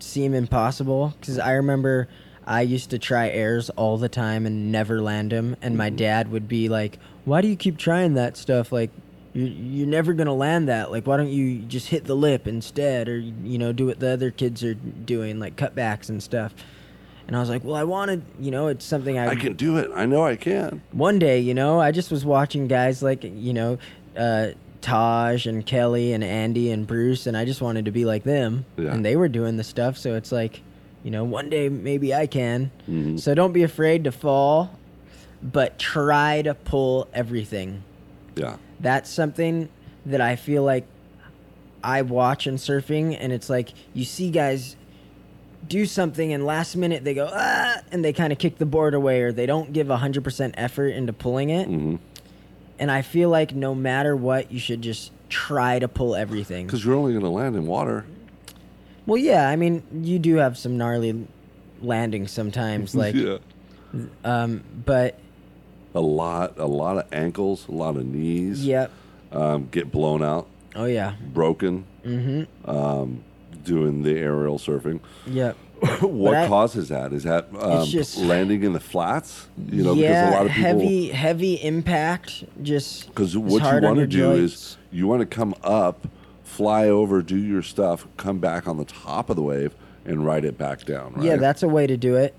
seem 0.00 0.34
impossible 0.34 1.14
because 1.20 1.38
i 1.38 1.52
remember 1.52 2.08
i 2.46 2.60
used 2.60 2.90
to 2.90 2.98
try 2.98 3.28
airs 3.28 3.70
all 3.70 3.96
the 3.96 4.08
time 4.08 4.44
and 4.46 4.70
never 4.70 5.00
land 5.00 5.30
them 5.32 5.56
and 5.62 5.76
my 5.78 5.90
Mhm. 5.90 5.96
dad 5.96 6.30
would 6.30 6.48
be 6.48 6.68
like 6.68 6.98
why 7.24 7.40
do 7.40 7.48
you 7.48 7.56
keep 7.56 7.78
trying 7.78 8.14
that 8.14 8.36
stuff 8.36 8.70
like 8.70 8.90
you're, 9.32 9.48
you're 9.48 9.86
never 9.86 10.12
gonna 10.12 10.34
land 10.34 10.68
that 10.68 10.90
like 10.90 11.06
why 11.06 11.16
don't 11.16 11.28
you 11.30 11.58
just 11.60 11.88
hit 11.88 12.04
the 12.04 12.14
lip 12.16 12.46
instead 12.46 13.08
or 13.08 13.16
you 13.18 13.56
know 13.58 13.72
do 13.72 13.86
what 13.86 13.98
the 14.00 14.08
other 14.10 14.30
kids 14.30 14.62
are 14.62 14.74
doing 14.74 15.38
like 15.40 15.56
cutbacks 15.56 16.08
and 16.08 16.22
stuff 16.22 16.54
and 17.26 17.36
i 17.36 17.40
was 17.40 17.48
like 17.48 17.64
well 17.64 17.74
i 17.74 17.84
wanted 17.84 18.22
you 18.38 18.50
know 18.50 18.68
it's 18.68 18.84
something 18.84 19.18
i, 19.18 19.28
I 19.28 19.34
can 19.34 19.54
do 19.54 19.76
it. 19.78 19.90
I 19.94 20.06
know 20.06 20.24
I 20.24 20.36
can. 20.36 20.82
one 20.92 21.18
day, 21.18 21.40
you 21.40 21.54
know, 21.54 21.80
I 21.80 21.90
just 21.92 22.10
was 22.10 22.24
watching 22.24 22.66
guys 22.68 23.02
like, 23.02 23.22
you 23.24 23.52
know, 23.52 23.78
uh, 24.16 24.48
Taj 24.80 25.46
and 25.46 25.64
Kelly 25.64 26.12
and 26.12 26.22
Andy 26.22 26.70
and 26.70 26.86
Bruce, 26.86 27.26
and 27.26 27.36
I 27.36 27.44
just 27.46 27.62
wanted 27.62 27.86
to 27.86 27.90
be 27.90 28.04
like 28.04 28.22
them. 28.24 28.66
Yeah. 28.76 28.92
And 28.92 29.02
they 29.04 29.16
were 29.16 29.28
doing 29.28 29.56
the 29.56 29.64
stuff, 29.64 29.96
so 29.96 30.14
it's 30.14 30.30
like, 30.30 30.60
you 31.02 31.10
know, 31.10 31.24
one 31.24 31.48
day 31.48 31.68
maybe 31.70 32.14
I 32.14 32.26
can. 32.26 32.70
Mhm. 32.88 33.18
So 33.18 33.34
don't 33.34 33.52
be 33.52 33.62
afraid 33.62 34.04
to 34.04 34.12
fall, 34.12 34.70
but 35.42 35.78
try 35.78 36.42
to 36.42 36.52
pull 36.54 37.08
everything. 37.14 37.82
Yeah. 38.36 38.56
That's 38.80 39.08
something 39.08 39.68
that 40.04 40.20
I 40.20 40.36
feel 40.36 40.62
like 40.64 40.84
I 41.82 42.02
watch 42.02 42.46
in 42.46 42.56
surfing, 42.56 43.16
and 43.18 43.32
it's 43.32 43.48
like 43.48 43.70
you 43.94 44.04
see 44.04 44.30
guys 44.30 44.76
do 45.68 45.86
something, 45.86 46.32
and 46.32 46.44
last 46.44 46.76
minute 46.76 47.04
they 47.04 47.14
go 47.14 47.28
ah, 47.32 47.76
and 47.92 48.04
they 48.04 48.12
kind 48.12 48.32
of 48.32 48.38
kick 48.38 48.58
the 48.58 48.66
board 48.66 48.94
away, 48.94 49.22
or 49.22 49.32
they 49.32 49.46
don't 49.46 49.72
give 49.72 49.88
hundred 49.88 50.24
percent 50.24 50.54
effort 50.58 50.88
into 50.88 51.12
pulling 51.12 51.50
it. 51.50 51.66
hmm 51.66 51.96
And 52.78 52.90
I 52.90 53.02
feel 53.02 53.30
like 53.30 53.54
no 53.54 53.74
matter 53.74 54.14
what, 54.16 54.50
you 54.52 54.58
should 54.58 54.82
just 54.82 55.12
try 55.28 55.78
to 55.78 55.88
pull 55.88 56.14
everything. 56.14 56.66
Because 56.66 56.84
you're 56.84 56.94
only 56.96 57.12
going 57.12 57.24
to 57.24 57.30
land 57.30 57.56
in 57.56 57.66
water. 57.66 58.04
Well, 59.06 59.18
yeah, 59.18 59.48
I 59.48 59.56
mean, 59.56 59.82
you 59.92 60.18
do 60.18 60.36
have 60.36 60.56
some 60.56 60.76
gnarly 60.78 61.26
landings 61.82 62.30
sometimes, 62.30 62.94
like, 63.02 63.14
yeah. 63.14 63.38
um, 64.24 64.62
but 64.86 65.18
A 65.94 66.00
lot, 66.00 66.58
a 66.58 66.66
lot 66.66 66.96
of 66.98 67.12
ankles, 67.12 67.68
a 67.68 67.72
lot 67.72 67.96
of 67.96 68.06
knees. 68.06 68.64
yep, 68.66 68.90
Um, 69.32 69.68
get 69.70 69.90
blown 69.92 70.22
out, 70.22 70.46
oh 70.74 70.86
yeah, 70.86 71.14
broken. 71.32 71.84
mm-hmm, 72.04 72.70
Um, 72.70 73.22
doing 73.64 74.02
the 74.02 74.12
aerial 74.18 74.58
surfing. 74.58 75.00
Yeah. 75.26 75.52
what 76.00 76.34
I- 76.34 76.46
causes 76.48 76.88
that? 76.88 77.12
Is 77.12 77.24
that 77.24 77.48
um, 77.58 77.84
just- 77.86 78.16
landing 78.18 78.62
in 78.62 78.72
the 78.72 78.80
flats? 78.80 79.48
You 79.70 79.82
know, 79.82 79.94
yeah, 79.94 80.26
because 80.26 80.34
a 80.34 80.36
lot 80.36 80.46
of 80.46 80.52
people. 80.52 80.62
heavy, 80.80 81.08
heavy 81.08 81.54
impact. 81.54 82.44
Just 82.62 83.06
Because 83.08 83.36
what 83.36 83.62
you 83.62 83.80
want 83.86 83.98
to 83.98 84.06
do 84.06 84.18
joints. 84.36 84.52
is 84.54 84.76
you 84.92 85.06
want 85.06 85.20
to 85.20 85.26
come 85.26 85.54
up, 85.62 86.06
fly 86.44 86.88
over, 86.88 87.22
do 87.22 87.36
your 87.36 87.62
stuff, 87.62 88.06
come 88.16 88.38
back 88.38 88.68
on 88.68 88.76
the 88.78 88.84
top 88.84 89.28
of 89.30 89.36
the 89.36 89.42
wave, 89.42 89.74
and 90.04 90.24
ride 90.24 90.44
it 90.44 90.56
back 90.56 90.84
down. 90.84 91.14
Right? 91.14 91.24
yeah, 91.24 91.36
that's 91.36 91.62
a 91.62 91.68
way 91.68 91.86
to 91.86 91.96
do 91.96 92.16
it. 92.16 92.34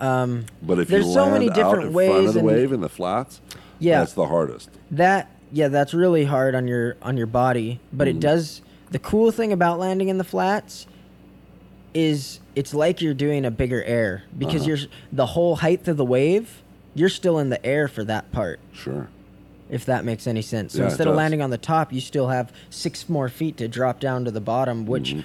Um, 0.00 0.46
But 0.62 0.78
if 0.78 0.88
there's 0.88 1.12
so 1.12 1.30
many 1.30 1.50
different 1.50 1.88
in 1.88 1.92
ways 1.92 2.10
front 2.10 2.26
of 2.28 2.32
the 2.34 2.38
and- 2.40 2.46
wave 2.48 2.72
in 2.72 2.80
the 2.80 2.88
flats, 2.88 3.40
Yeah. 3.78 3.98
that's 3.98 4.14
the 4.14 4.26
hardest. 4.26 4.70
that 4.92 5.30
yeah, 5.52 5.66
that's 5.68 5.92
really 5.92 6.24
hard 6.24 6.54
on 6.54 6.68
your 6.68 6.96
on 7.02 7.16
your 7.16 7.26
body. 7.26 7.80
But 7.92 8.06
Mhm. 8.06 8.10
it 8.12 8.20
does. 8.20 8.62
The 8.90 8.98
cool 8.98 9.30
thing 9.30 9.52
about 9.52 9.78
landing 9.78 10.08
in 10.08 10.18
the 10.18 10.24
flats 10.24 10.86
is 11.94 12.40
it's 12.54 12.72
like 12.74 13.00
you're 13.00 13.14
doing 13.14 13.44
a 13.44 13.50
bigger 13.50 13.82
air 13.84 14.24
because 14.38 14.62
Uh-huh. 14.62 14.68
you're 14.70 14.78
the 15.12 15.26
whole 15.26 15.56
height 15.56 15.86
of 15.88 15.96
the 15.96 16.04
wave. 16.04 16.62
You're 16.94 17.08
still 17.08 17.38
in 17.38 17.50
the 17.50 17.64
air 17.64 17.88
for 17.88 18.04
that 18.04 18.30
part. 18.32 18.60
Sure. 18.72 19.08
if 19.72 19.84
that 19.86 20.04
makes 20.04 20.26
any 20.26 20.42
sense. 20.42 20.72
So 20.72 20.80
Yeah, 20.80 20.86
instead 20.86 21.06
of 21.06 21.14
landing 21.14 21.40
on 21.40 21.50
the 21.50 21.56
top, 21.56 21.92
you 21.92 22.00
still 22.00 22.26
have 22.26 22.52
six 22.70 23.08
more 23.08 23.28
feet 23.28 23.56
to 23.58 23.68
drop 23.68 24.00
down 24.00 24.24
to 24.24 24.32
the 24.32 24.40
bottom, 24.40 24.84
which 24.84 25.14
Mhm. 25.14 25.22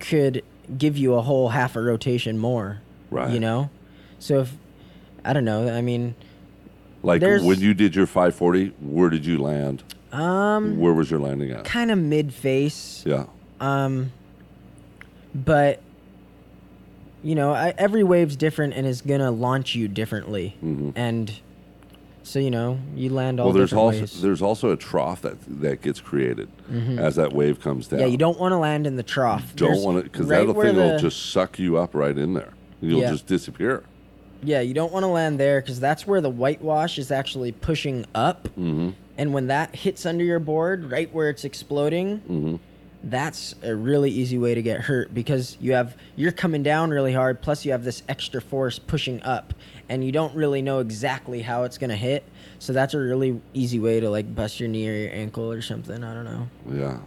could 0.00 0.42
give 0.78 0.96
you 0.96 1.12
a 1.12 1.20
whole 1.20 1.50
half 1.50 1.76
a 1.76 1.82
rotation 1.82 2.38
more. 2.38 2.80
Right. 3.10 3.30
You 3.30 3.40
know? 3.40 3.68
So 4.18 4.40
if 4.40 4.56
I 5.26 5.34
don't 5.34 5.44
know, 5.44 5.68
I 5.68 5.82
mean 5.82 6.14
Like 7.02 7.20
when 7.20 7.60
you 7.60 7.74
did 7.74 7.94
your 7.94 8.06
540, 8.06 8.72
where 8.80 9.10
did 9.10 9.26
you 9.26 9.36
land? 9.36 9.82
Um 10.14 10.78
Where 10.78 10.92
was 10.94 11.10
your 11.10 11.20
landing 11.20 11.50
at? 11.50 11.64
kind 11.64 11.90
of 11.90 11.98
mid 11.98 12.32
face. 12.32 13.02
Yeah. 13.06 13.26
Um 13.60 14.12
but 15.34 15.80
you 17.22 17.34
know, 17.34 17.52
I, 17.52 17.72
every 17.78 18.04
wave's 18.04 18.36
different 18.36 18.74
and 18.74 18.86
is 18.86 19.00
going 19.00 19.20
to 19.20 19.30
launch 19.30 19.74
you 19.74 19.88
differently. 19.88 20.56
mm-hmm. 20.62 20.90
And 20.94 21.32
so 22.22 22.38
you 22.38 22.50
know, 22.50 22.78
you 22.94 23.08
land 23.10 23.40
all 23.40 23.46
Well, 23.46 23.54
there's 23.54 23.72
also 23.72 24.00
ways. 24.00 24.20
there's 24.22 24.42
also 24.42 24.70
a 24.70 24.76
trough 24.76 25.22
that 25.22 25.36
that 25.60 25.82
gets 25.82 26.00
created 26.00 26.48
Mhm. 26.70 26.98
as 26.98 27.16
that 27.16 27.32
wave 27.32 27.60
comes 27.60 27.88
down. 27.88 28.00
Yeah, 28.00 28.06
you 28.06 28.16
don't 28.18 28.38
want 28.38 28.52
to 28.52 28.58
land 28.58 28.86
in 28.86 28.96
the 28.96 29.02
trough. 29.02 29.54
don't 29.56 29.82
want 29.82 29.98
to 29.98 30.02
because 30.04 30.26
right 30.26 30.46
that 30.46 30.52
where 30.54 30.66
thing 30.68 30.76
will 30.76 30.98
just 30.98 31.30
suck 31.32 31.58
you 31.58 31.76
up 31.78 31.94
right 31.94 32.16
in 32.16 32.34
there. 32.34 32.52
You'll 32.80 33.00
Yeah. 33.00 33.10
just 33.10 33.26
disappear. 33.26 33.82
Yeah, 34.42 34.60
you 34.60 34.74
don't 34.74 34.92
want 34.92 35.04
to 35.04 35.08
land 35.08 35.40
there 35.40 35.60
because 35.62 35.80
that's 35.80 36.06
where 36.06 36.20
the 36.20 36.28
whitewash 36.30 36.98
is 36.98 37.10
actually 37.10 37.52
pushing 37.52 38.04
up. 38.14 38.48
Mm-hmm. 38.58 38.90
And 39.16 39.32
when 39.32 39.46
that 39.48 39.74
hits 39.76 40.04
under 40.06 40.24
your 40.24 40.40
board, 40.40 40.90
right 40.90 41.12
where 41.12 41.28
it's 41.30 41.44
exploding, 41.44 42.18
Mm-hmm. 42.20 42.56
that's 43.04 43.54
a 43.62 43.74
really 43.74 44.10
easy 44.10 44.38
way 44.38 44.54
to 44.54 44.62
get 44.62 44.80
hurt 44.80 45.12
because 45.14 45.56
you 45.60 45.72
have 45.74 45.96
you're 46.16 46.32
coming 46.32 46.62
down 46.62 46.90
really 46.90 47.12
hard, 47.12 47.40
plus 47.42 47.64
you 47.64 47.72
have 47.72 47.84
this 47.84 48.02
extra 48.08 48.40
force 48.40 48.78
pushing 48.78 49.22
up, 49.22 49.54
and 49.88 50.04
you 50.04 50.10
don't 50.10 50.34
really 50.34 50.62
know 50.62 50.80
exactly 50.80 51.42
how 51.42 51.62
it's 51.64 51.78
gonna 51.78 51.96
hit. 51.96 52.24
So 52.58 52.72
that's 52.72 52.94
a 52.94 52.98
really 52.98 53.40
easy 53.52 53.78
way 53.78 54.00
to 54.00 54.08
like 54.10 54.34
bust 54.34 54.58
your 54.58 54.68
knee 54.68 54.88
or 54.88 54.94
your 54.94 55.12
ankle 55.12 55.50
or 55.52 55.60
something. 55.62 56.02
I 56.02 56.14
don't 56.14 56.24
know. 56.24 56.48
Yeah. 56.72 56.98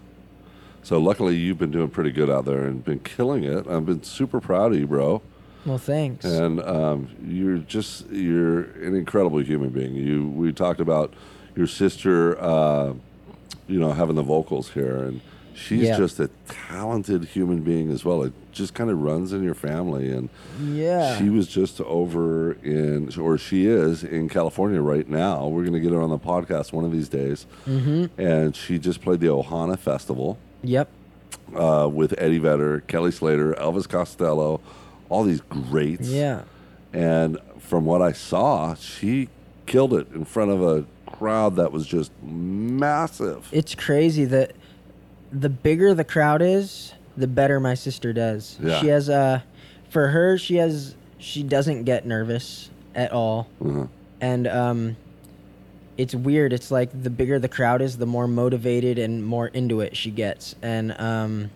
So 0.83 0.99
luckily 0.99 1.35
you've 1.35 1.57
been 1.57 1.71
doing 1.71 1.89
pretty 1.89 2.11
good 2.11 2.29
out 2.29 2.45
there 2.45 2.63
and 2.65 2.85
been 2.85 2.99
killing 2.99 3.43
it. 3.43 3.67
I've 3.67 3.85
been 3.85 4.03
super 4.03 4.39
proud 4.39 4.71
of 4.73 4.79
you, 4.79 4.87
bro. 4.87 5.21
Well, 5.65 5.77
thanks. 5.77 6.23
And 6.23 6.61
um, 6.61 7.09
you're 7.27 7.57
just 7.57 8.07
you're 8.09 8.61
an 8.81 8.95
incredible 8.95 9.39
human 9.39 9.69
being. 9.71 9.95
You 9.95 10.29
we 10.29 10.53
talked 10.53 10.79
about 10.79 11.13
your 11.57 11.67
sister, 11.67 12.39
uh, 12.41 12.93
you 13.67 13.79
know, 13.79 13.91
having 13.91 14.15
the 14.15 14.21
vocals 14.23 14.69
here, 14.71 14.95
and 14.97 15.19
she's 15.53 15.83
Yeah. 15.83 15.97
just 15.97 16.19
a 16.19 16.29
talented 16.47 17.25
human 17.25 17.61
being 17.61 17.89
as 17.91 18.05
well. 18.05 18.23
It 18.23 18.31
just 18.51 18.73
kind 18.73 18.89
of 18.89 19.01
runs 19.01 19.33
in 19.33 19.43
your 19.43 19.53
family, 19.55 20.09
and 20.11 20.29
yeah. 20.63 21.17
she 21.17 21.29
was 21.29 21.47
just 21.47 21.81
over 21.81 22.53
in, 22.63 23.09
or 23.19 23.37
she 23.37 23.65
is 23.65 24.03
in 24.03 24.29
California 24.29 24.81
right 24.81 25.09
now. 25.09 25.47
We're 25.47 25.65
gonna 25.65 25.79
get 25.79 25.91
her 25.91 26.01
on 26.01 26.09
the 26.11 26.19
podcast 26.19 26.71
one 26.73 26.85
of 26.85 26.91
these 26.91 27.09
days, 27.09 27.45
mm-hmm. 27.67 28.05
and 28.21 28.55
she 28.55 28.77
just 28.79 29.01
played 29.01 29.19
the 29.19 29.27
Ohana 29.27 29.77
Festival 29.77 30.37
Yep. 30.63 30.89
uh, 31.55 31.89
with 31.91 32.13
Eddie 32.19 32.39
Vedder, 32.39 32.81
Kelly 32.87 33.11
Slater, 33.11 33.53
Elvis 33.55 33.89
Costello, 33.89 34.61
all 35.09 35.23
these 35.23 35.41
greats. 35.41 36.07
Yeah. 36.09 36.43
And 36.93 37.37
from 37.59 37.85
what 37.85 38.01
I 38.01 38.11
saw, 38.11 38.75
she 38.75 39.29
killed 39.65 39.93
it 39.93 40.07
in 40.13 40.23
front 40.25 40.51
of 40.51 40.61
a 40.61 40.85
crowd 41.11 41.55
that 41.57 41.71
was 41.71 41.85
just 41.87 42.11
massive. 42.23 43.47
It's 43.51 43.75
crazy 43.75 44.25
that 44.25 44.53
the 45.31 45.49
bigger 45.49 45.93
the 45.93 46.03
crowd 46.03 46.41
is, 46.41 46.93
the 47.15 47.27
better 47.27 47.59
my 47.59 47.73
sister 47.73 48.13
does. 48.13 48.57
Yeah. 48.61 48.79
She 48.79 48.87
has 48.87 49.09
a, 49.09 49.43
for 49.89 50.07
her, 50.09 50.37
she 50.37 50.55
has 50.55 50.95
she 51.19 51.41
doesn't 51.43 51.83
get 51.85 52.05
nervous 52.05 52.69
at 52.93 53.11
all, 53.11 53.47
Uh-huh. 53.63 53.87
and 54.21 54.47
um, 54.47 54.95
it's 55.97 56.13
weird. 56.13 56.53
It's 56.53 56.69
like 56.71 56.89
the 57.03 57.09
bigger 57.09 57.39
the 57.39 57.49
crowd 57.49 57.81
is, 57.81 57.97
the 57.97 58.05
more 58.05 58.27
motivated 58.27 58.99
and 58.99 59.25
more 59.25 59.47
into 59.47 59.81
it 59.81 59.97
she 59.97 60.11
gets, 60.11 60.55
and 60.61 60.93
um. 60.99 61.49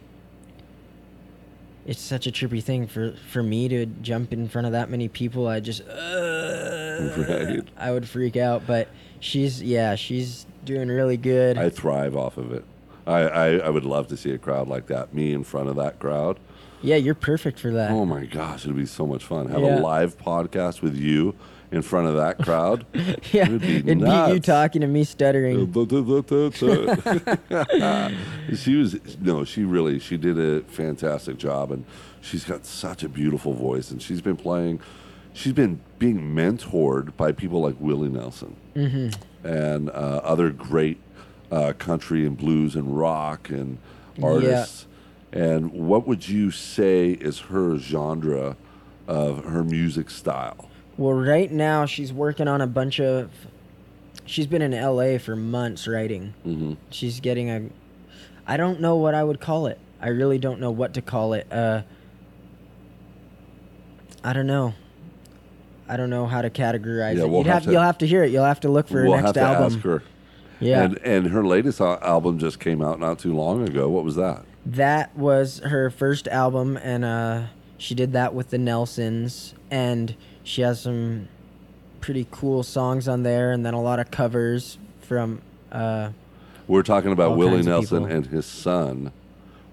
It's 1.83 1.99
such 1.99 2.27
a 2.27 2.31
trippy 2.31 2.61
thing 2.63 2.85
for, 2.85 3.13
for 3.31 3.41
me 3.41 3.67
to 3.69 3.87
jump 3.87 4.31
in 4.33 4.47
front 4.47 4.67
of 4.67 4.73
that 4.73 4.91
many 4.91 5.07
people. 5.07 5.47
I 5.47 5.59
just, 5.59 5.81
uh, 5.81 7.09
Right. 7.27 7.67
I 7.75 7.91
would 7.91 8.07
freak 8.07 8.37
out. 8.37 8.67
But 8.67 8.87
she's, 9.21 9.61
yeah, 9.61 9.95
she's 9.95 10.45
doing 10.65 10.89
really 10.89 11.17
good. 11.17 11.57
I 11.57 11.69
thrive 11.69 12.15
off 12.17 12.37
of 12.37 12.51
it. 12.51 12.65
I, 13.07 13.19
I, 13.21 13.47
I 13.57 13.69
would 13.69 13.85
love 13.85 14.07
to 14.09 14.17
see 14.17 14.31
a 14.31 14.37
crowd 14.37 14.67
like 14.67 14.87
that. 14.87 15.13
Me 15.13 15.33
in 15.33 15.43
front 15.43 15.69
of 15.69 15.75
that 15.77 15.99
crowd. 15.99 16.37
Yeah, 16.83 16.97
you're 16.97 17.15
perfect 17.15 17.59
for 17.59 17.71
that. 17.71 17.91
Oh 17.91 18.05
my 18.05 18.25
gosh, 18.25 18.65
it'd 18.65 18.75
be 18.75 18.85
so 18.85 19.07
much 19.07 19.23
fun. 19.23 19.47
Have 19.49 19.61
Yeah. 19.61 19.79
a 19.79 19.79
live 19.79 20.17
podcast 20.17 20.81
with 20.81 20.95
you 20.95 21.35
in 21.71 21.81
front 21.81 22.07
of 22.07 22.15
that 22.15 22.37
crowd. 22.39 22.85
yeah, 23.31 23.45
it'd 23.45 23.61
be 23.61 23.77
it'd 23.77 23.99
be 24.01 24.33
you 24.33 24.39
talking 24.39 24.81
to 24.81 24.87
me 24.87 25.03
stuttering. 25.03 25.71
she 28.55 28.75
was 28.75 28.97
no, 29.19 29.43
she 29.45 29.63
really 29.63 29.99
she 29.99 30.17
did 30.17 30.39
a 30.39 30.61
fantastic 30.61 31.37
job, 31.37 31.71
and 31.71 31.85
she's 32.21 32.43
got 32.43 32.65
such 32.65 33.03
a 33.03 33.09
beautiful 33.09 33.53
voice, 33.53 33.91
and 33.91 34.01
she's 34.01 34.21
been 34.21 34.37
playing. 34.37 34.79
She's 35.33 35.53
been 35.53 35.79
being 35.99 36.19
mentored 36.35 37.15
by 37.15 37.31
people 37.31 37.61
like 37.61 37.75
Willie 37.79 38.09
Nelson 38.09 38.55
and 39.43 39.89
uh, 39.89 40.21
other 40.23 40.49
great 40.49 40.99
uh, 41.51 41.73
country 41.77 42.25
and 42.25 42.37
blues 42.37 42.75
and 42.75 42.97
rock 42.97 43.49
and 43.49 43.77
artists. 44.21 44.87
And 45.31 45.71
what 45.71 46.05
would 46.07 46.27
you 46.27 46.51
say 46.51 47.11
is 47.11 47.39
her 47.39 47.77
genre 47.77 48.57
of 49.07 49.45
her 49.45 49.63
music 49.63 50.09
style? 50.09 50.69
Well, 50.97 51.13
right 51.13 51.49
now 51.51 51.85
she's 51.85 52.11
working 52.11 52.47
on 52.47 52.59
a 52.61 52.67
bunch 52.67 52.99
of. 52.99 53.31
She's 54.25 54.45
been 54.47 54.61
in 54.61 54.73
L.A. 54.73 55.17
for 55.17 55.35
months 55.35 55.87
writing. 55.87 56.33
hmm 56.43 56.73
She's 56.89 57.19
getting 57.21 57.49
a. 57.49 57.69
I 58.45 58.57
don't 58.57 58.81
know 58.81 58.97
what 58.97 59.15
I 59.15 59.23
would 59.23 59.39
call 59.39 59.67
it. 59.67 59.79
I 60.01 60.09
really 60.09 60.37
don't 60.37 60.59
know 60.59 60.71
what 60.71 60.93
to 60.95 61.01
call 61.01 61.33
it. 61.33 61.47
Uh, 61.51 61.83
I 64.23 64.33
don't 64.33 64.47
know. 64.47 64.73
I 65.91 65.97
don't 65.97 66.09
know 66.09 66.25
how 66.25 66.41
to 66.41 66.49
categorize 66.49 67.15
Yeah, 67.17 67.23
it. 67.23 67.29
we'll 67.29 67.39
You'd 67.39 67.47
have 67.47 67.53
have, 67.55 67.63
to- 67.65 67.71
you'll 67.71 67.81
have 67.81 67.97
to 67.97 68.07
hear 68.07 68.23
it. 68.23 68.31
You'll 68.31 68.45
have 68.45 68.61
to 68.61 68.69
look 68.69 68.87
for 68.87 68.99
her 68.99 69.03
we'll 69.03 69.15
next 69.17 69.25
have 69.25 69.33
to 69.35 69.41
album. 69.41 69.63
ask 69.75 69.79
her. 69.81 70.03
Yeah, 70.61 70.83
And 70.83 70.97
and 70.99 71.27
her 71.27 71.43
latest 71.45 71.81
album 71.81 72.37
just 72.39 72.59
came 72.59 72.81
out 72.83 72.99
not 72.99 73.17
too 73.19 73.33
long 73.35 73.67
ago. 73.67 73.89
What 73.89 74.03
was 74.03 74.15
that? 74.15 74.45
that 74.63 75.17
was 75.17 75.57
her 75.65 75.89
first 75.89 76.27
album, 76.27 76.77
and 76.77 77.03
uh, 77.03 77.41
she 77.79 77.95
did 77.95 78.13
that 78.13 78.35
with 78.35 78.51
the 78.51 78.59
Nelsons, 78.59 79.55
and 79.71 80.15
she 80.43 80.61
has 80.61 80.79
some 80.81 81.27
pretty 81.99 82.27
cool 82.29 82.61
songs 82.61 83.07
on 83.07 83.23
there, 83.23 83.51
and 83.51 83.65
then 83.65 83.73
a 83.73 83.81
lot 83.81 83.99
of 83.99 84.11
covers 84.11 84.77
from. 85.01 85.41
Uh, 85.71 86.11
We're 86.67 86.83
talking 86.83 87.11
about 87.11 87.37
Willie 87.37 87.63
Nelson 87.63 88.05
and 88.09 88.27
his 88.27 88.45
son. 88.45 89.11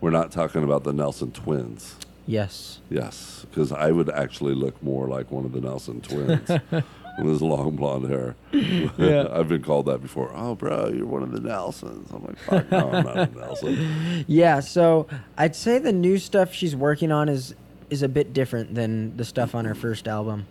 We're 0.01 0.09
not 0.11 0.33
talking 0.33 0.65
about 0.65 0.85
the 0.85 0.93
Nelson 0.95 1.33
twins. 1.33 1.95
Yes. 2.29 2.81
Yes, 2.91 3.45
because 3.51 3.73
I 3.73 3.91
would 3.91 4.09
actually 4.11 4.55
look 4.55 4.81
more 4.83 5.09
like 5.09 5.33
one 5.33 5.45
of 5.45 5.51
the 5.53 5.61
Nelson 5.61 6.01
twins 6.01 6.49
with 7.19 7.27
his 7.27 7.43
long 7.43 7.75
blonde 7.75 8.09
hair. 8.09 8.37
Yeah. 8.53 9.27
I've 9.33 9.49
been 9.49 9.63
called 9.63 9.87
that 9.87 10.01
before. 10.01 10.31
Oh, 10.35 10.55
bro, 10.55 10.89
you're 10.89 11.07
one 11.07 11.25
of 11.25 11.33
the 11.33 11.41
Nelsons. 11.41 12.09
I'm 12.13 12.25
like, 12.25 12.39
fuck, 12.39 12.71
no, 12.71 12.91
I'm 12.93 13.05
not 13.05 13.17
a 13.17 13.27
Nelson. 13.35 14.25
Yeah, 14.29 14.61
so 14.61 15.09
I'd 15.37 15.57
say 15.57 15.79
the 15.81 15.93
new 15.93 16.19
stuff 16.19 16.53
she's 16.55 16.77
working 16.77 17.11
on 17.11 17.29
is 17.29 17.55
is 17.91 18.03
a 18.03 18.09
bit 18.09 18.33
different 18.35 18.75
than 18.75 19.17
the 19.17 19.25
stuff 19.25 19.55
on 19.55 19.65
her 19.65 19.75
first 19.75 20.07
album. 20.07 20.47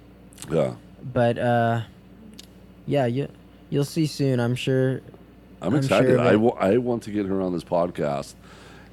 Yeah, 0.51 0.73
But 1.13 1.37
uh 1.37 1.81
yeah, 2.85 3.05
you 3.05 3.27
you'll 3.69 3.83
see 3.85 4.05
soon, 4.07 4.39
I'm 4.39 4.55
sure. 4.55 5.01
I'm 5.61 5.73
I'm 5.73 5.75
excited. 5.75 6.09
sure 6.09 6.19
I 6.19 6.33
I 6.73 6.77
want 6.77 7.03
to 7.03 7.11
get 7.11 7.25
her 7.25 7.41
on 7.41 7.53
this 7.53 7.63
podcast, 7.63 8.35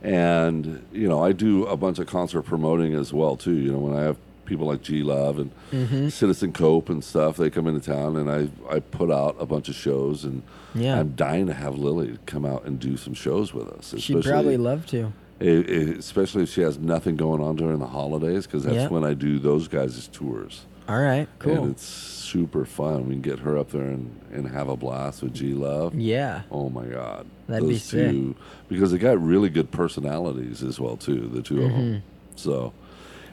and 0.04 0.84
you 0.92 1.08
know, 1.08 1.24
I 1.24 1.32
do 1.32 1.64
a 1.66 1.76
bunch 1.76 1.98
of 1.98 2.06
concert 2.06 2.42
promoting 2.42 2.94
as 2.94 3.12
well 3.12 3.36
too. 3.36 3.54
You 3.56 3.72
know, 3.72 3.78
when 3.78 3.96
I 3.96 4.02
have 4.02 4.16
people 4.44 4.66
like 4.66 4.82
G 4.82 5.02
Love 5.02 5.38
and 5.38 5.50
Mm-hmm. 5.72 6.08
Citizen 6.10 6.52
Cope 6.52 6.88
and 6.88 7.02
stuff, 7.02 7.36
they 7.38 7.50
come 7.50 7.66
into 7.66 7.80
town, 7.80 8.16
and 8.16 8.30
I 8.30 8.48
I 8.72 8.78
put 8.80 9.10
out 9.10 9.34
a 9.40 9.46
bunch 9.46 9.68
of 9.68 9.74
shows, 9.74 10.24
and 10.24 10.42
Yeah. 10.74 11.00
I'm 11.00 11.14
dying 11.16 11.46
to 11.46 11.54
have 11.54 11.76
Lily 11.78 12.18
come 12.26 12.44
out 12.44 12.64
and 12.64 12.78
do 12.78 12.96
some 12.96 13.14
shows 13.14 13.52
with 13.54 13.68
us. 13.68 13.94
She'd 13.98 14.22
probably 14.22 14.56
love 14.56 14.86
to. 14.86 15.12
e- 15.40 15.48
e- 15.48 15.94
especially 15.98 16.44
if 16.44 16.48
she 16.50 16.60
has 16.60 16.78
nothing 16.78 17.16
going 17.16 17.42
on 17.42 17.56
during 17.56 17.78
the 17.80 17.86
holidays, 17.88 18.46
because 18.46 18.62
that's 18.64 18.76
Yeah. 18.76 18.88
when 18.88 19.02
I 19.04 19.14
do 19.14 19.38
those 19.40 19.66
guys' 19.66 20.08
tours. 20.12 20.66
All 20.88 20.98
right, 21.00 21.28
cool. 21.38 21.64
And 21.64 21.70
it's 21.72 21.84
super 21.86 22.64
fun. 22.66 23.06
We 23.06 23.14
can 23.14 23.22
get 23.22 23.38
her 23.40 23.56
up 23.56 23.70
there 23.70 23.82
and, 23.84 24.20
and 24.32 24.48
have 24.48 24.68
a 24.68 24.76
blast 24.76 25.22
with 25.22 25.32
G 25.34 25.54
Love. 25.54 25.94
yeah. 25.94 26.42
Oh 26.50 26.68
my 26.68 26.84
God. 26.84 27.26
That'd 27.48 27.66
be 27.68 27.74
Those 27.74 27.82
sick. 27.84 28.10
two, 28.10 28.36
because 28.68 28.92
they 28.92 28.98
got 28.98 29.20
really 29.22 29.48
good 29.48 29.70
personalities 29.70 30.62
as 30.62 30.78
well 30.80 30.96
too, 30.96 31.28
the 31.28 31.42
2 31.42 31.62
of 31.62 31.70
Mm-hmm. 31.70 31.78
them. 31.92 32.02
So, 32.36 32.72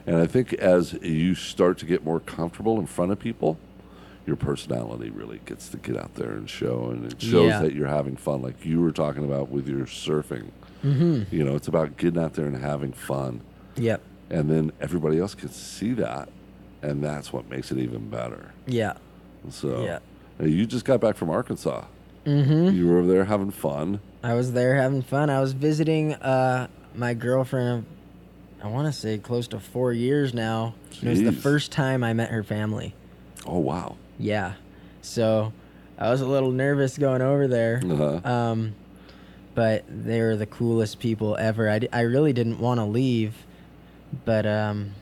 and 0.06 0.16
I 0.16 0.26
think 0.26 0.52
as 0.54 0.94
you 0.94 1.34
start 1.34 1.76
to 1.78 1.86
get 1.86 2.04
more 2.04 2.20
comfortable 2.20 2.78
in 2.80 2.86
front 2.86 3.12
of 3.12 3.18
people, 3.18 3.58
your 4.26 4.36
personality 4.36 5.10
really 5.10 5.40
gets 5.44 5.68
to 5.70 5.76
get 5.76 5.96
out 5.96 6.14
there 6.14 6.30
and 6.32 6.48
show, 6.48 6.90
and 6.90 7.10
it 7.12 7.20
shows 7.20 7.48
Yeah. 7.50 7.60
that 7.60 7.74
you're 7.74 7.88
having 7.88 8.16
fun, 8.16 8.40
like 8.40 8.64
you 8.64 8.80
were 8.80 8.92
talking 8.92 9.24
about 9.24 9.50
with 9.50 9.66
your 9.68 9.84
surfing. 9.86 10.50
Mhm. 10.84 11.30
You 11.32 11.44
know, 11.44 11.54
it's 11.56 11.68
about 11.68 11.96
getting 11.96 12.22
out 12.22 12.34
there 12.34 12.46
and 12.46 12.56
having 12.56 12.92
fun, 12.92 13.40
Yep. 13.76 14.00
and 14.30 14.48
then 14.48 14.72
everybody 14.80 15.18
else 15.18 15.34
can 15.34 15.48
see 15.48 15.92
that, 15.94 16.28
and 16.82 17.02
that's 17.02 17.32
what 17.32 17.48
makes 17.48 17.70
it 17.72 17.78
even 17.78 18.08
better. 18.10 18.52
Yeah. 18.66 18.94
So, 19.50 19.82
Yeah. 19.84 19.98
you 20.46 20.66
just 20.66 20.84
got 20.84 21.00
back 21.00 21.16
from 21.16 21.30
Arkansas. 21.30 21.84
Mm-hmm. 22.26 22.76
You 22.76 22.88
were 22.88 22.98
over 22.98 23.08
there 23.08 23.24
having 23.24 23.50
fun. 23.50 24.00
I 24.22 24.34
was 24.34 24.52
there 24.52 24.76
having 24.76 25.02
fun. 25.02 25.30
I 25.30 25.40
was 25.40 25.52
visiting 25.52 26.14
uh 26.14 26.68
my 26.94 27.14
girlfriend 27.14 27.86
I 28.62 28.68
want 28.68 28.86
to 28.86 28.92
say 28.92 29.18
close 29.18 29.48
to 29.48 29.58
4 29.58 29.92
years 29.92 30.32
now. 30.32 30.74
It 31.02 31.08
was 31.08 31.20
the 31.22 31.32
first 31.32 31.72
time 31.72 32.04
I 32.04 32.12
met 32.12 32.30
her 32.30 32.44
family. 32.44 32.94
Oh 33.44 33.58
wow. 33.58 33.96
Yeah. 34.18 34.52
So 35.00 35.52
I 35.98 36.10
was 36.10 36.20
a 36.20 36.26
little 36.26 36.52
nervous 36.52 36.96
going 36.96 37.22
over 37.22 37.48
there. 37.48 37.82
Uh-huh. 37.84 38.20
Um, 38.24 38.74
but 39.54 39.84
they 39.88 40.20
were 40.20 40.36
the 40.36 40.46
coolest 40.46 41.00
people 41.00 41.36
ever. 41.36 41.68
I, 41.68 41.80
d- 41.80 41.88
I 41.92 42.00
really 42.02 42.32
didn't 42.32 42.58
want 42.60 42.78
to 42.78 42.84
leave, 42.84 43.34
but 44.24 44.46
um, 44.46 44.92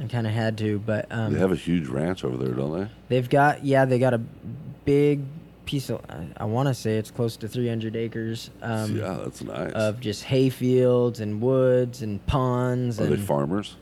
I 0.00 0.06
kind 0.06 0.26
of 0.26 0.32
had 0.32 0.56
to. 0.58 0.78
But 0.78 1.06
um, 1.10 1.32
They 1.34 1.38
have 1.40 1.52
a 1.52 1.56
huge 1.56 1.86
ranch 1.88 2.24
over 2.24 2.36
there, 2.36 2.54
don't 2.54 2.78
they? 2.80 2.88
they've 3.08 3.28
got, 3.28 3.64
yeah, 3.64 3.84
they 3.84 3.98
got 3.98 4.14
a 4.14 4.20
big 4.84 5.20
piece 5.66 5.90
of, 5.90 6.00
I, 6.08 6.26
I 6.38 6.44
want 6.46 6.68
to 6.68 6.74
say 6.74 6.96
it's 6.96 7.10
close 7.10 7.36
to 7.38 7.48
300 7.48 7.94
acres 7.96 8.50
um, 8.62 8.96
yeah, 8.96 9.18
that's 9.22 9.42
nice. 9.42 9.72
of 9.72 10.00
just 10.00 10.24
hay 10.24 10.48
fields 10.48 11.20
and 11.20 11.40
woods 11.40 12.02
and 12.02 12.24
ponds. 12.26 12.98
Are 13.00 13.04
and 13.04 13.12
they 13.12 13.16
farmers? 13.18 13.76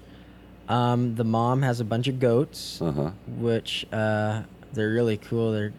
um, 0.68 1.14
the 1.14 1.24
mom 1.24 1.62
has 1.62 1.80
a 1.80 1.84
bunch 1.84 2.08
of 2.08 2.20
goats 2.20 2.82
Uh 2.82 2.90
huh. 2.92 3.10
which 3.38 3.86
uh, 3.92 4.42
they're 4.72 4.90
really 4.90 5.16
cool. 5.16 5.52
They're 5.52 5.72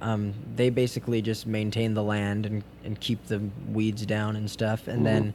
um, 0.00 0.32
they 0.54 0.70
basically 0.70 1.20
just 1.22 1.44
maintain 1.44 1.94
the 1.94 2.04
land 2.04 2.46
and, 2.46 2.62
and 2.84 3.00
keep 3.00 3.26
the 3.26 3.40
weeds 3.72 4.06
down 4.06 4.36
and 4.36 4.48
stuff. 4.48 4.86
And 4.86 5.04
then 5.04 5.34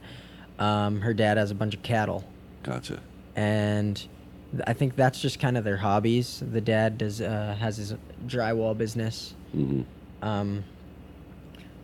um, 0.58 1.02
her 1.02 1.12
dad 1.12 1.36
has 1.36 1.50
a 1.50 1.54
bunch 1.54 1.74
of 1.74 1.82
cattle, 1.82 2.24
Gotcha. 2.62 2.98
and 3.36 4.02
I 4.66 4.72
think 4.72 4.96
that's 4.96 5.20
just 5.20 5.38
kind 5.40 5.56
of 5.56 5.64
their 5.64 5.76
hobbies. 5.78 6.42
The 6.52 6.60
dad 6.60 6.98
does 6.98 7.20
uh, 7.20 7.56
has 7.58 7.76
his 7.76 7.94
drywall 8.26 8.76
business. 8.76 9.34
hmm 9.52 9.82
Um, 10.22 10.64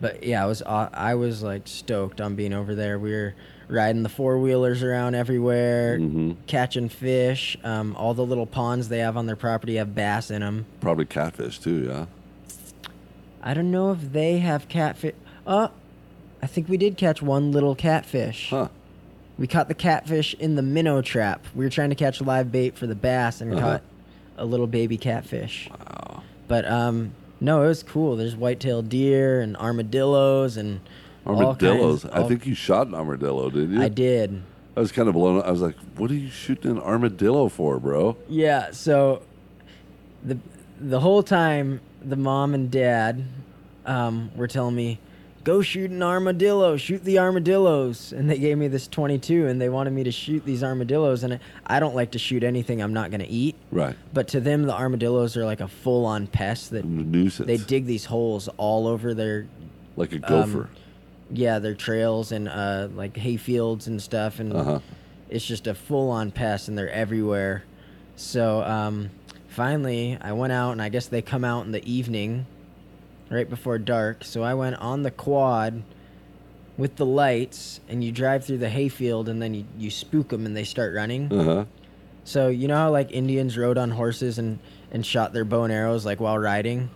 but 0.01 0.23
yeah, 0.25 0.43
I 0.43 0.47
was 0.47 0.63
aw- 0.63 0.91
I 0.93 1.15
was 1.15 1.43
like 1.43 1.63
stoked 1.67 2.21
on 2.21 2.35
being 2.35 2.53
over 2.53 2.75
there. 2.75 2.99
We 2.99 3.11
were 3.13 3.35
riding 3.69 4.03
the 4.03 4.09
four 4.09 4.39
wheelers 4.39 4.83
around 4.83 5.15
everywhere, 5.15 5.99
hmm 5.99 6.33
catching 6.47 6.89
fish. 6.89 7.57
Um, 7.65 7.95
all 7.97 8.15
the 8.15 8.25
little 8.25 8.47
ponds 8.47 8.89
they 8.89 8.99
have 8.99 9.17
on 9.17 9.27
their 9.27 9.37
property 9.37 9.77
have 9.77 9.95
bass 9.95 10.31
in 10.31 10.41
them. 10.41 10.67
Probably 10.81 11.05
catfish 11.05 11.59
too. 11.59 11.85
Yeah. 11.87 12.07
I 13.43 13.55
don't 13.55 13.71
know 13.71 13.93
if 13.93 14.13
they 14.13 14.39
have 14.39 14.69
catfish. 14.69 15.15
Uh, 15.47 15.69
I 16.43 16.47
think 16.47 16.69
we 16.69 16.77
did 16.77 16.97
catch 16.97 17.23
one 17.23 17.53
little 17.53 17.75
catfish. 17.75 18.51
Huh. 18.51 18.69
We 19.41 19.47
caught 19.47 19.69
the 19.69 19.75
catfish 19.75 20.35
in 20.35 20.55
the 20.55 20.63
minnow 20.63 21.01
trap. 21.01 21.45
We 21.55 21.65
were 21.65 21.71
trying 21.71 21.89
to 21.89 21.97
catch 21.97 22.21
live 22.21 22.53
bait 22.53 22.77
for 22.77 22.87
the 22.87 22.95
bass 22.95 23.41
and 23.41 23.51
we 23.51 23.57
Uh-huh. 23.57 23.67
caught 23.67 23.83
a 24.37 24.45
little 24.45 24.67
baby 24.67 24.99
catfish. 24.99 25.69
Wow. 25.71 26.23
But 26.47 26.71
um, 26.71 27.13
no, 27.41 27.63
it 27.65 27.69
was 27.69 27.83
cool. 27.83 28.17
There's 28.17 28.37
white-tailed 28.37 28.91
deer 28.91 29.41
and 29.41 29.57
armadillos 29.57 30.59
and 30.59 30.81
Armadillos. 31.27 32.03
kinds- 32.03 32.15
I 32.15 32.23
think 32.29 32.47
you 32.47 32.55
shot 32.55 32.87
an 32.87 32.95
armadillo, 32.95 33.49
didn't 33.51 33.73
you? 33.77 33.83
I 33.83 33.89
did. 33.89 34.43
I 34.77 34.81
was 34.81 34.93
kind 34.93 35.09
of 35.09 35.15
blown. 35.15 35.43
I 35.43 35.51
was 35.51 35.61
like, 35.63 35.75
"What 35.97 36.11
are 36.11 36.15
you 36.15 36.29
shooting 36.31 36.71
an 36.73 36.79
armadillo 36.79 37.49
for, 37.49 37.79
bro?" 37.79 38.17
Yeah. 38.29 38.71
So 38.73 39.23
the 40.25 40.39
the 40.81 41.01
whole 41.01 41.23
time, 41.23 41.81
the 42.03 42.17
mom 42.17 42.55
and 42.55 42.71
dad 42.71 43.25
um, 43.87 44.31
were 44.37 44.47
telling 44.47 44.75
me, 44.75 44.99
go 45.45 45.63
shoot 45.63 45.91
an 45.91 46.03
armadillo, 46.03 46.77
shoot 46.77 47.03
the 47.05 47.19
armadillos. 47.19 48.13
And 48.13 48.29
they 48.29 48.39
gave 48.39 48.59
me 48.59 48.69
this 48.69 48.87
22 48.89 49.47
and 49.47 49.61
they 49.61 49.69
wanted 49.69 49.93
me 49.93 50.05
to 50.05 50.13
shoot 50.13 50.45
these 50.45 50.63
armadillos. 50.63 51.23
And 51.23 51.41
I- 51.67 51.81
don't 51.81 51.95
like 51.95 52.11
to 52.13 52.19
shoot 52.19 52.43
anything 52.45 52.83
I'm 52.83 52.93
not 52.93 53.11
going 53.11 53.21
to 53.23 53.29
eat. 53.29 53.57
Right. 53.73 53.97
But 54.13 54.29
to 54.29 54.41
them, 54.41 54.65
the 54.65 54.75
armadillos 54.75 55.37
are 55.37 55.45
like 55.45 55.61
a 55.61 55.69
full 55.69 56.05
on 56.07 56.27
pest 56.27 56.71
that 56.73 56.85
Nuisance. 56.85 57.47
they 57.47 57.57
dig 57.57 57.87
these 57.87 58.05
holes 58.05 58.49
all 58.59 58.87
over 58.87 59.15
their 59.15 59.47
like 59.97 60.13
a 60.13 60.19
gopher. 60.19 60.69
yeah 61.33 61.59
their 61.59 61.75
trails 61.75 62.33
and 62.33 62.49
uh, 62.49 62.89
like 62.95 63.17
hay 63.17 63.37
fields 63.37 63.87
and 63.87 64.01
stuff 64.01 64.41
and 64.41 64.53
Uh-huh. 64.53 64.81
it's 65.29 65.45
just 65.45 65.67
a 65.67 65.75
full-on 65.75 66.31
pest 66.31 66.69
and 66.69 66.77
they're 66.79 66.91
everywhere 66.91 67.65
so 68.17 68.63
um, 68.63 69.11
finally 69.49 70.17
i 70.21 70.33
went 70.33 70.53
out 70.53 70.73
and 70.73 70.81
i 70.83 70.89
guess 70.89 71.07
they 71.09 71.21
come 71.23 71.45
out 71.45 71.67
in 71.67 71.73
the 71.73 71.85
evening 71.91 72.47
right 73.31 73.49
before 73.49 73.79
dark. 73.79 74.25
So 74.25 74.43
i 74.43 74.55
went 74.55 74.77
on 74.77 75.03
the 75.03 75.11
quad 75.11 75.83
with 76.77 76.97
the 76.97 77.07
lights 77.07 77.81
and 77.89 78.03
you 78.03 78.11
drive 78.11 78.45
through 78.45 78.59
the 78.59 78.69
hayfield 78.71 79.29
and 79.29 79.41
then 79.41 79.53
you, 79.55 79.65
you 79.79 79.91
spook 79.91 80.29
them 80.31 80.47
and 80.47 80.57
they 80.57 80.65
start 80.65 80.95
running. 80.95 81.33
Uh 81.33 81.45
huh. 81.45 81.65
so 82.25 82.49
you 82.49 82.69
know 82.69 82.77
how 82.77 82.91
like 82.91 83.11
indians 83.13 83.57
rode 83.57 83.79
on 83.79 83.91
horses 83.91 84.39
and, 84.39 84.59
and 84.91 85.05
shot 85.05 85.33
their 85.33 85.45
bow 85.45 85.65
and 85.65 85.73
arrows 85.73 86.05
like 86.05 86.21
while 86.21 86.39
riding? 86.39 86.91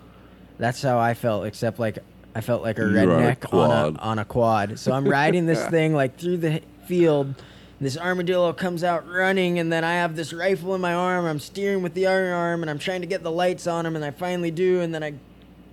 That's 0.58 0.82
how 0.82 0.98
i 0.98 1.14
felt 1.14 1.46
except 1.46 1.78
like 1.78 1.98
i 2.34 2.40
felt 2.40 2.62
like 2.62 2.78
a 2.78 2.82
You 2.82 2.92
were 2.92 2.98
on 3.00 3.22
a 3.22 3.36
redneck 3.36 3.52
on 3.52 3.96
a, 3.96 3.98
on 4.00 4.18
a 4.18 4.24
quad. 4.24 4.78
So 4.78 4.92
i'm 4.92 5.06
riding 5.06 5.46
this 5.46 5.64
thing 5.68 5.94
like 5.94 6.18
through 6.18 6.38
the 6.38 6.62
field. 6.86 7.34
This 7.80 7.98
armadillo 7.98 8.52
comes 8.52 8.82
out 8.84 9.06
running 9.08 9.58
and 9.58 9.70
then 9.72 9.84
i 9.84 9.94
have 9.94 10.16
this 10.16 10.32
rifle 10.32 10.74
in 10.74 10.80
my 10.80 10.94
arm. 10.94 11.26
I'm 11.26 11.40
steering 11.40 11.82
with 11.82 11.94
the 11.94 12.06
other 12.06 12.32
arm 12.32 12.62
and 12.62 12.70
i'm 12.70 12.78
trying 12.78 13.02
to 13.02 13.06
get 13.06 13.22
the 13.22 13.30
lights 13.32 13.66
on 13.66 13.84
him 13.84 13.94
and 13.96 14.04
i 14.04 14.10
finally 14.10 14.50
do 14.50 14.80
and 14.80 14.94
then 14.94 15.02
i 15.02 15.12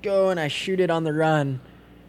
go 0.02 0.30
and 0.30 0.40
i 0.40 0.48
shoot 0.48 0.80
it 0.80 0.90
on 0.90 1.04
the 1.04 1.14
run 1.14 1.60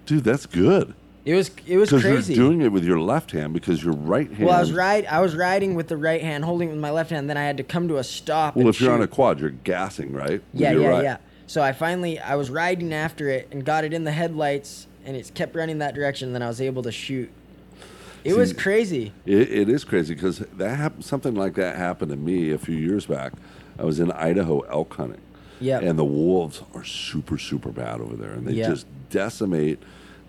Dude, 0.07 0.25
that's 0.25 0.47
good. 0.47 0.95
it 1.25 1.35
was 1.35 1.51
it 1.67 1.77
was 1.79 1.91
Because 1.91 2.03
you're 2.05 2.13
crazy 2.15 2.35
doing 2.35 2.61
it 2.63 2.73
with 2.73 2.85
your 2.85 2.99
left 3.01 3.31
hand 3.31 3.53
because 3.53 3.83
your 3.85 3.95
right 3.95 4.29
hand. 4.31 4.47
well 4.47 4.57
i 4.57 4.61
was 4.61 4.73
ride 4.73 5.07
i 5.07 5.21
was 5.21 5.35
riding 5.37 5.75
with 5.75 5.89
the 5.89 5.97
right 5.97 6.21
hand 6.21 6.45
holding 6.45 6.69
it 6.69 6.73
with 6.73 6.81
my 6.81 6.91
left 6.91 7.11
hand 7.11 7.31
then 7.31 7.37
i 7.37 7.43
had 7.45 7.57
to 7.59 7.63
come 7.63 7.89
to 7.89 7.99
a 7.99 8.05
stop 8.05 8.57
Well, 8.57 8.67
and 8.67 8.75
if 8.75 8.81
you're 8.81 8.93
on 8.93 8.99
shoot. 9.01 9.05
a 9.05 9.09
quad, 9.09 9.41
you're 9.41 9.51
gassing, 9.51 10.13
right? 10.13 10.43
With 10.53 10.61
Yeah, 10.61 10.73
your 10.73 10.83
yeah, 10.83 10.89
right. 10.89 11.05
yeah. 11.05 11.17
So 11.47 11.63
I 11.63 11.73
finally 11.73 12.19
I 12.19 12.35
was 12.37 12.51
riding 12.51 12.93
after 12.95 13.29
it 13.29 13.49
and 13.53 13.65
got 13.65 13.85
it 13.85 13.93
in 13.93 14.05
the 14.05 14.13
headlights 14.13 14.87
and 15.05 15.17
it 15.17 15.31
kept 15.35 15.55
running 15.55 15.79
that 15.79 15.95
direction. 15.95 16.33
Then 16.33 16.43
I 16.43 16.49
was 16.49 16.61
able 16.61 16.83
to 16.85 16.93
shoot. 16.93 17.29
It 18.25 18.35
was 18.37 18.51
See- 18.51 18.57
crazy. 18.57 19.13
It, 19.27 19.51
it 19.51 19.69
is 19.69 19.85
crazy 19.85 20.15
because 20.15 20.39
that 20.39 20.77
hap- 20.77 21.03
something 21.03 21.35
like 21.35 21.55
that 21.55 21.77
happened 21.77 22.11
to 22.13 22.17
me 22.17 22.53
a 22.53 22.59
few 22.59 22.77
years 22.77 23.05
back. 23.07 23.33
I 23.79 23.85
was 23.85 24.01
in 24.01 24.11
Idaho 24.13 24.61
elk 24.61 24.95
hunting. 24.95 25.21
Yep. 25.63 25.83
And 25.83 25.99
the 25.99 26.05
wolves 26.05 26.63
are 26.75 26.85
super, 26.85 27.39
super 27.39 27.71
bad 27.71 28.01
over 28.01 28.17
there, 28.17 28.33
and 28.33 28.47
they 28.47 28.53
Yep. 28.55 28.71
just 28.71 28.87
decimate 29.11 29.79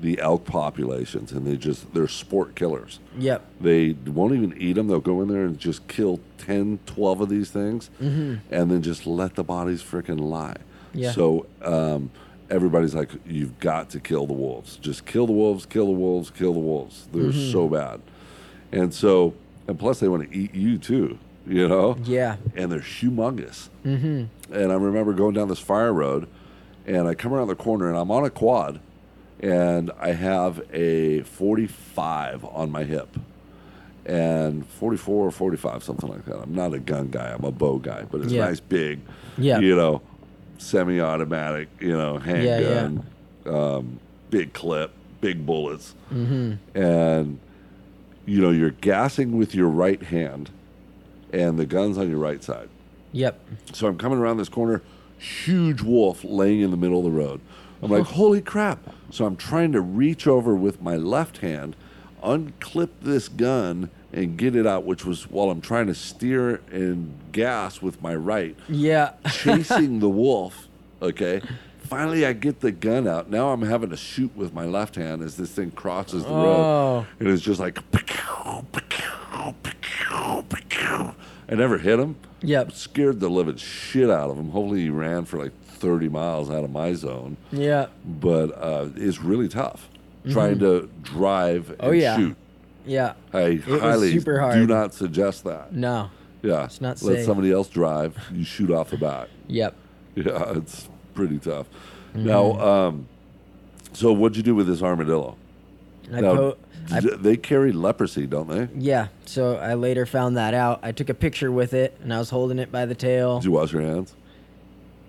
the 0.02 0.20
elk 0.20 0.44
populations, 0.46 1.32
and 1.32 1.46
they 1.48 1.56
just 1.56 1.94
they're 1.94 2.08
sport 2.10 2.56
killers. 2.56 3.00
Yep. 3.18 3.42
They 3.62 3.94
won't 4.06 4.34
even 4.34 4.54
eat 4.58 4.74
them. 4.74 4.88
They'll 4.88 5.00
go 5.00 5.22
in 5.22 5.30
there 5.30 5.46
and 5.46 5.58
just 5.58 5.88
kill 5.88 6.20
10, 6.40 6.80
12 6.86 7.22
of 7.22 7.30
these 7.30 7.50
things, 7.52 7.90
and 8.00 8.42
then 8.50 8.82
just 8.82 9.06
let 9.08 9.36
the 9.36 9.44
bodies 9.44 9.82
freaking 9.82 10.20
lie. 10.20 10.58
Mm-hmm. 10.90 11.00
Yeah. 11.00 11.12
So 11.12 11.46
um, 11.62 12.12
everybody's 12.50 12.94
like, 12.94 13.10
you've 13.26 13.58
got 13.60 13.90
to 13.92 14.00
kill 14.00 14.28
the 14.28 14.34
wolves. 14.34 14.76
Just 14.78 15.06
kill 15.06 15.26
the 15.26 15.32
wolves, 15.34 15.66
kill 15.66 15.86
the 15.86 15.92
wolves, 15.92 16.30
kill 16.32 16.54
the 16.54 16.60
wolves. 16.60 17.08
They're 17.14 17.24
Mm-hmm. 17.32 17.52
so 17.52 17.70
bad. 17.70 18.02
And 18.74 18.94
so, 18.94 19.34
and 19.68 19.80
plus 19.80 20.00
they 20.02 20.08
want 20.10 20.30
to 20.30 20.38
eat 20.38 20.54
you 20.54 20.78
too, 20.78 21.18
you 21.48 21.68
know? 21.70 21.96
Yeah. 22.04 22.36
And 22.56 22.70
they're 22.72 22.80
humongous. 22.80 23.70
Mm-hmm. 23.86 24.24
And 24.54 24.72
I 24.72 24.76
remember 24.76 25.14
going 25.14 25.34
down 25.34 25.48
this 25.48 25.60
fire 25.60 25.92
road, 25.92 26.28
and 26.86 27.08
I 27.08 27.16
come 27.16 27.34
around 27.34 27.48
the 27.48 27.56
corner, 27.56 27.90
and 27.90 27.98
I'm 27.98 28.12
on 28.12 28.24
a 28.24 28.30
quad, 28.30 28.80
and 29.40 29.92
I 30.00 30.12
have 30.14 30.62
a 30.72 31.22
45 31.24 32.46
on 32.46 32.72
my 32.72 32.84
hip 32.84 33.18
and 34.06 34.66
44 34.68 35.28
or 35.28 35.32
45, 35.32 35.84
something 35.84 36.10
like 36.10 36.26
that. 36.26 36.36
I'm 36.42 36.54
not 36.54 36.74
a 36.74 36.80
gun 36.80 37.08
guy, 37.10 37.32
I'm 37.34 37.44
a 37.46 37.52
bow 37.52 37.80
guy, 37.80 38.04
but 38.10 38.22
it's 38.22 38.34
Yeah. 38.34 38.46
nice, 38.46 38.60
big, 38.60 39.00
Yeah. 39.38 39.60
you 39.60 39.76
know, 39.76 40.02
semi 40.58 41.00
automatic, 41.00 41.70
you 41.80 41.94
know, 41.98 42.20
Yeah, 42.26 42.34
yeah. 42.36 42.60
handgun, 42.60 43.04
Um, 43.46 44.00
big 44.30 44.54
clip, 44.54 44.92
big 45.22 45.46
bullets. 45.46 45.96
Mm-hmm. 46.14 46.78
And, 46.80 47.40
you 48.26 48.42
know, 48.42 48.52
you're 48.52 48.72
gassing 48.72 49.38
with 49.38 49.54
your 49.56 49.68
right 49.70 50.02
hand, 50.04 50.50
and 51.32 51.58
the 51.58 51.66
gun's 51.66 51.98
on 51.98 52.10
your 52.10 52.20
right 52.20 52.44
side. 52.44 52.68
Yep. 53.14 53.40
So 53.74 53.88
I'm 53.88 53.98
coming 53.98 54.20
around 54.20 54.38
this 54.38 54.50
corner, 54.50 54.82
huge 55.18 55.82
wolf 55.82 56.24
laying 56.24 56.60
in 56.62 56.72
the 56.72 56.78
middle 56.78 56.98
of 57.00 57.06
the 57.06 57.12
road. 57.12 57.40
I'm 57.82 57.90
like, 57.92 58.02
uh-huh. 58.02 58.14
holy 58.16 58.42
crap. 58.42 58.80
So 59.10 59.26
I'm 59.26 59.36
trying 59.38 59.72
to 59.74 59.82
reach 59.82 60.28
over 60.28 60.56
with 60.56 60.82
my 60.82 60.96
left 60.98 61.38
hand, 61.38 61.76
unclip 62.24 62.90
this 63.02 63.28
gun, 63.30 63.90
and 64.12 64.38
get 64.38 64.56
it 64.56 64.66
out, 64.68 64.84
which 64.86 65.06
was 65.06 65.30
while 65.30 65.50
I'm 65.50 65.62
trying 65.62 65.88
to 65.88 65.96
steer 65.96 66.62
and 66.72 67.14
gas 67.32 67.82
with 67.82 68.02
my 68.02 68.16
right, 68.16 68.56
Yeah. 68.70 69.14
chasing 69.32 70.00
the 70.00 70.10
wolf. 70.24 70.68
Okay. 71.02 71.42
Finally, 71.80 72.26
I 72.26 72.34
get 72.34 72.62
the 72.62 72.72
gun 72.72 73.08
out. 73.08 73.30
Now 73.30 73.50
I'm 73.50 73.62
having 73.64 73.90
to 73.90 73.98
shoot 73.98 74.36
with 74.36 74.54
my 74.54 74.66
left 74.66 74.96
hand 74.96 75.22
as 75.22 75.36
this 75.36 75.52
thing 75.52 75.72
crosses 75.72 76.24
the 76.24 76.30
Oh. 76.30 76.36
road. 76.36 77.06
And 77.20 77.28
it's 77.28 77.42
just 77.44 77.60
like, 77.60 77.78
I 81.54 81.56
never 81.56 81.78
hit 81.78 82.00
him 82.00 82.16
Yep. 82.42 82.72
scared 82.74 83.20
the 83.20 83.30
living 83.30 83.56
shit 83.58 84.10
out 84.10 84.30
of 84.32 84.38
him. 84.38 84.50
Hopefully, 84.50 84.82
he 84.82 84.90
ran 84.90 85.24
for 85.26 85.38
like 85.38 85.54
30 85.66 86.10
miles 86.10 86.50
out 86.50 86.64
of 86.64 86.72
my 86.72 86.94
zone, 86.94 87.38
Yeah. 87.52 87.88
but 88.06 88.48
uh, 88.58 88.88
it's 88.96 89.22
really 89.22 89.48
tough 89.48 89.88
trying 90.30 90.58
to 90.60 90.90
drive 91.04 91.70
and 91.70 91.78
Mm-hmm. 91.80 91.86
Oh, 91.88 91.92
yeah. 91.92 92.18
shoot. 92.18 92.36
Yeah. 92.86 93.14
I 93.34 93.62
was 93.68 93.82
highly 93.82 94.12
super 94.14 94.52
do 94.54 94.66
not 94.68 94.94
suggest 94.94 95.44
that. 95.46 95.74
No. 95.74 96.10
Yeah, 96.42 96.66
It's 96.66 96.82
not 96.82 97.02
let 97.02 97.18
safe. 97.18 97.26
somebody 97.26 97.52
else 97.52 97.70
drive. 97.70 98.18
You 98.34 98.44
shoot 98.44 98.72
off 98.72 98.90
the 98.90 98.98
bat. 98.98 99.30
Yep. 99.48 99.76
Yeah, 100.16 100.54
it's 100.58 100.90
pretty 101.14 101.38
tough. 101.40 101.68
Mm-hmm. 102.16 102.26
Now, 102.26 102.60
um, 102.60 103.08
so 103.94 104.12
what'd 104.12 104.36
you 104.38 104.44
do 104.44 104.54
with 104.56 104.68
this 104.68 104.82
armadillo? 104.84 105.38
I 106.14 106.20
now, 106.22 106.36
po- 106.36 106.58
I 106.92 107.00
they 107.00 107.38
carry 107.38 107.72
leprosy, 107.72 108.26
don't 108.28 108.48
they? 108.48 108.68
yeah. 108.78 109.08
So 109.26 109.56
I 109.58 109.74
later 109.76 110.06
found 110.06 110.38
that 110.38 110.54
out. 110.54 110.80
I 110.84 110.92
took 110.92 111.10
a 111.10 111.14
picture 111.14 111.52
with 111.52 111.74
it 111.74 111.98
and 112.04 112.14
I 112.14 112.20
was 112.20 112.30
holding 112.30 112.60
it 112.60 112.72
by 112.72 112.86
the 112.86 112.96
tail. 112.96 113.40
Did 113.40 113.46
you 113.46 113.52
wash 113.52 113.72
your 113.74 113.82
hands? 113.82 114.16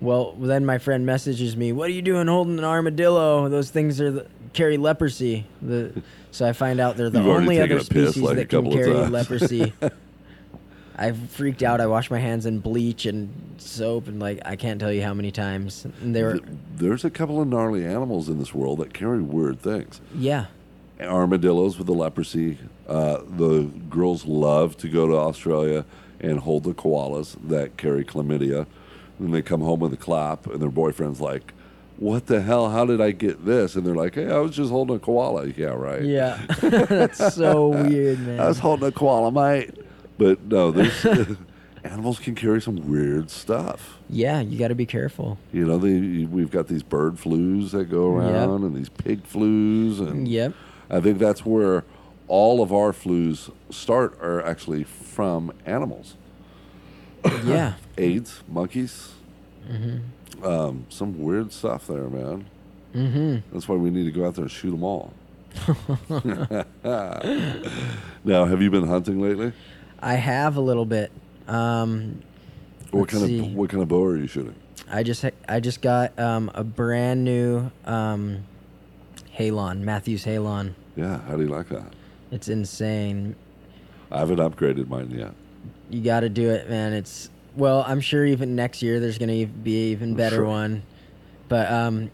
Well, 0.00 0.32
then 0.38 0.66
my 0.66 0.78
friend 0.78 1.06
messages 1.06 1.56
me, 1.56 1.72
"What 1.72 1.88
are 1.88 1.92
you 1.92 2.02
doing 2.02 2.26
holding 2.26 2.58
an 2.58 2.64
armadillo? 2.64 3.48
Those 3.48 3.70
things 3.70 4.00
are 4.00 4.10
the, 4.10 4.26
carry 4.52 4.76
leprosy." 4.76 5.46
The, 5.62 6.02
so 6.30 6.46
I 6.46 6.52
find 6.52 6.80
out 6.80 6.96
they're 6.96 7.10
the 7.10 7.20
You've 7.20 7.28
only 7.28 7.60
other 7.60 7.80
species 7.80 8.18
like, 8.22 8.36
that 8.36 8.48
can 8.50 8.70
carry 8.70 8.92
leprosy. 8.92 9.72
I 10.96 11.12
freaked 11.12 11.62
out. 11.62 11.80
I 11.80 11.86
washed 11.86 12.10
my 12.10 12.18
hands 12.18 12.46
in 12.46 12.60
bleach 12.60 13.06
and 13.06 13.32
soap, 13.58 14.06
and 14.08 14.20
like 14.20 14.40
I 14.44 14.56
can't 14.56 14.78
tell 14.78 14.92
you 14.92 15.02
how 15.02 15.14
many 15.14 15.30
times. 15.32 15.86
And 16.02 16.14
they 16.14 16.22
were, 16.22 16.38
There's 16.76 17.04
a 17.04 17.10
couple 17.10 17.40
of 17.40 17.48
gnarly 17.48 17.84
animals 17.84 18.28
in 18.28 18.38
this 18.38 18.54
world 18.54 18.78
that 18.80 18.92
carry 18.94 19.20
weird 19.22 19.60
things. 19.60 20.00
yeah, 20.14 20.46
armadillos 21.00 21.78
with 21.78 21.86
the 21.86 21.92
leprosy. 21.94 22.58
Uh, 22.88 23.18
the 23.36 23.62
girls 23.90 24.24
love 24.26 24.76
to 24.78 24.88
go 24.88 25.06
to 25.08 25.14
Australia 25.14 25.84
and 26.20 26.38
hold 26.40 26.64
the 26.64 26.74
koalas 26.74 27.36
that 27.48 27.76
carry 27.76 28.04
chlamydia. 28.04 28.66
And 29.18 29.32
they 29.32 29.42
come 29.42 29.60
home 29.60 29.80
with 29.80 29.92
a 29.92 29.96
clap, 29.96 30.46
and 30.46 30.60
their 30.60 30.70
boyfriend's 30.70 31.20
like, 31.20 31.52
What 31.98 32.26
the 32.26 32.40
hell? 32.42 32.70
How 32.70 32.84
did 32.84 33.00
I 33.00 33.12
get 33.12 33.44
this? 33.44 33.76
And 33.76 33.86
they're 33.86 33.94
like, 33.94 34.14
Hey, 34.16 34.30
I 34.30 34.38
was 34.38 34.56
just 34.56 34.70
holding 34.70 34.96
a 34.96 34.98
koala. 34.98 35.46
Yeah, 35.48 35.66
right. 35.68 36.02
yeah. 36.02 36.44
That's 36.60 37.34
so 37.34 37.68
weird, 37.68 38.18
man. 38.20 38.40
I 38.40 38.48
was 38.48 38.58
holding 38.58 38.88
a 38.88 38.92
koala, 38.92 39.30
mate. 39.30 39.70
But 40.18 40.42
no, 40.44 40.70
there's, 40.72 41.04
animals 41.84 42.18
can 42.18 42.34
carry 42.34 42.60
some 42.60 42.88
weird 42.88 43.30
stuff. 43.30 43.98
yeah, 44.08 44.40
you 44.40 44.58
got 44.58 44.68
to 44.68 44.74
be 44.74 44.86
careful. 44.86 45.38
You 45.52 45.66
know, 45.66 45.78
they, 45.78 46.24
we've 46.24 46.50
got 46.50 46.66
these 46.68 46.82
bird 46.82 47.16
flus 47.16 47.70
that 47.72 47.84
go 47.90 48.20
Yep. 48.20 48.30
around 48.32 48.62
and 48.64 48.74
these 48.76 48.88
pig 48.88 49.22
flus. 49.28 50.00
And 50.00 50.26
Yep. 50.26 50.54
I 50.90 51.00
think 51.00 51.18
that's 51.18 51.44
where 51.46 51.84
all 52.28 52.62
of 52.62 52.72
our 52.72 52.92
flus 52.92 53.50
start 53.70 54.18
are 54.20 54.42
actually 54.44 54.84
from 54.84 55.52
animals. 55.66 56.16
Yeah. 57.44 57.74
AIDS, 57.98 58.42
monkeys, 58.48 59.12
Mm-hmm. 59.70 60.44
um, 60.44 60.84
some 60.90 61.22
weird 61.22 61.50
stuff 61.52 61.86
there, 61.86 62.08
man. 62.10 62.46
Mm-hmm. 62.94 63.36
That's 63.52 63.66
why 63.66 63.76
we 63.76 63.88
need 63.90 64.04
to 64.04 64.10
go 64.12 64.26
out 64.26 64.34
there 64.34 64.44
and 64.44 64.50
shoot 64.52 64.70
them 64.72 64.84
all. 64.84 65.14
now, 68.24 68.44
have 68.44 68.60
you 68.62 68.70
been 68.70 68.86
hunting 68.86 69.20
lately? 69.20 69.52
I 70.00 70.14
have 70.14 70.56
a 70.56 70.60
little 70.60 70.84
bit. 70.84 71.10
Um, 71.48 72.20
What 72.90 73.08
kind 73.08 73.24
see. 73.24 73.38
of 73.40 73.54
what 73.54 73.70
kind 73.70 73.82
of 73.82 73.88
bow 73.88 74.04
are 74.04 74.16
you 74.16 74.26
shooting? 74.26 74.54
I 74.90 75.02
just 75.02 75.24
I 75.48 75.60
just 75.60 75.80
got 75.80 76.18
um, 76.18 76.50
a 76.54 76.62
brand 76.64 77.24
new 77.24 77.70
um, 77.86 78.44
Halon, 79.38 79.80
Mathews 79.80 80.24
Halon. 80.24 80.74
Yeah, 80.96 81.20
how 81.22 81.36
do 81.36 81.42
you 81.42 81.48
like 81.48 81.68
that? 81.70 81.92
It's 82.30 82.48
insane. 82.48 83.34
I 84.10 84.18
haven't 84.18 84.38
upgraded 84.38 84.88
mine 84.88 85.10
yet. 85.10 85.32
You 85.90 86.02
got 86.02 86.20
to 86.20 86.28
do 86.28 86.50
it, 86.50 86.68
man. 86.70 86.92
It's 86.92 87.30
well, 87.56 87.84
I'm 87.86 88.00
sure 88.00 88.24
even 88.24 88.56
next 88.56 88.82
year 88.82 88.98
there's 89.00 89.18
gonna 89.18 89.46
be 89.46 89.84
an 89.84 89.88
even 89.92 90.14
better 90.14 90.36
Sure. 90.36 90.44
one, 90.46 90.82
but 91.48 91.70
um, 91.70 92.10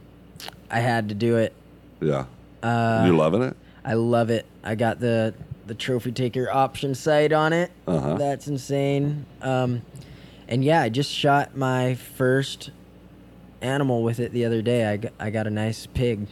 I 0.70 0.80
had 0.80 1.08
to 1.08 1.14
do 1.14 1.36
it. 1.36 1.54
Yeah, 2.00 2.24
Uh, 2.62 3.04
you 3.06 3.16
loving 3.16 3.42
it? 3.42 3.56
I 3.84 3.94
love 3.94 4.30
it. 4.30 4.46
I 4.62 4.74
got 4.74 5.00
the 5.00 5.34
the 5.66 5.74
trophy 5.74 6.12
taker 6.12 6.50
option 6.50 6.94
sight 6.94 7.32
on 7.32 7.52
it. 7.52 7.70
Uh-huh. 7.86 8.14
That's 8.16 8.48
insane. 8.48 9.24
Um, 9.40 9.82
and 10.48 10.64
yeah, 10.64 10.82
I 10.82 10.88
just 10.88 11.10
shot 11.12 11.56
my 11.56 11.94
first 11.94 12.70
animal 13.62 14.02
with 14.02 14.18
it 14.20 14.32
the 14.32 14.44
other 14.44 14.62
day. 14.62 14.86
I 14.86 14.96
got, 14.96 15.12
I 15.20 15.30
got 15.30 15.46
a 15.46 15.50
nice 15.50 15.86
pig. 15.86 16.26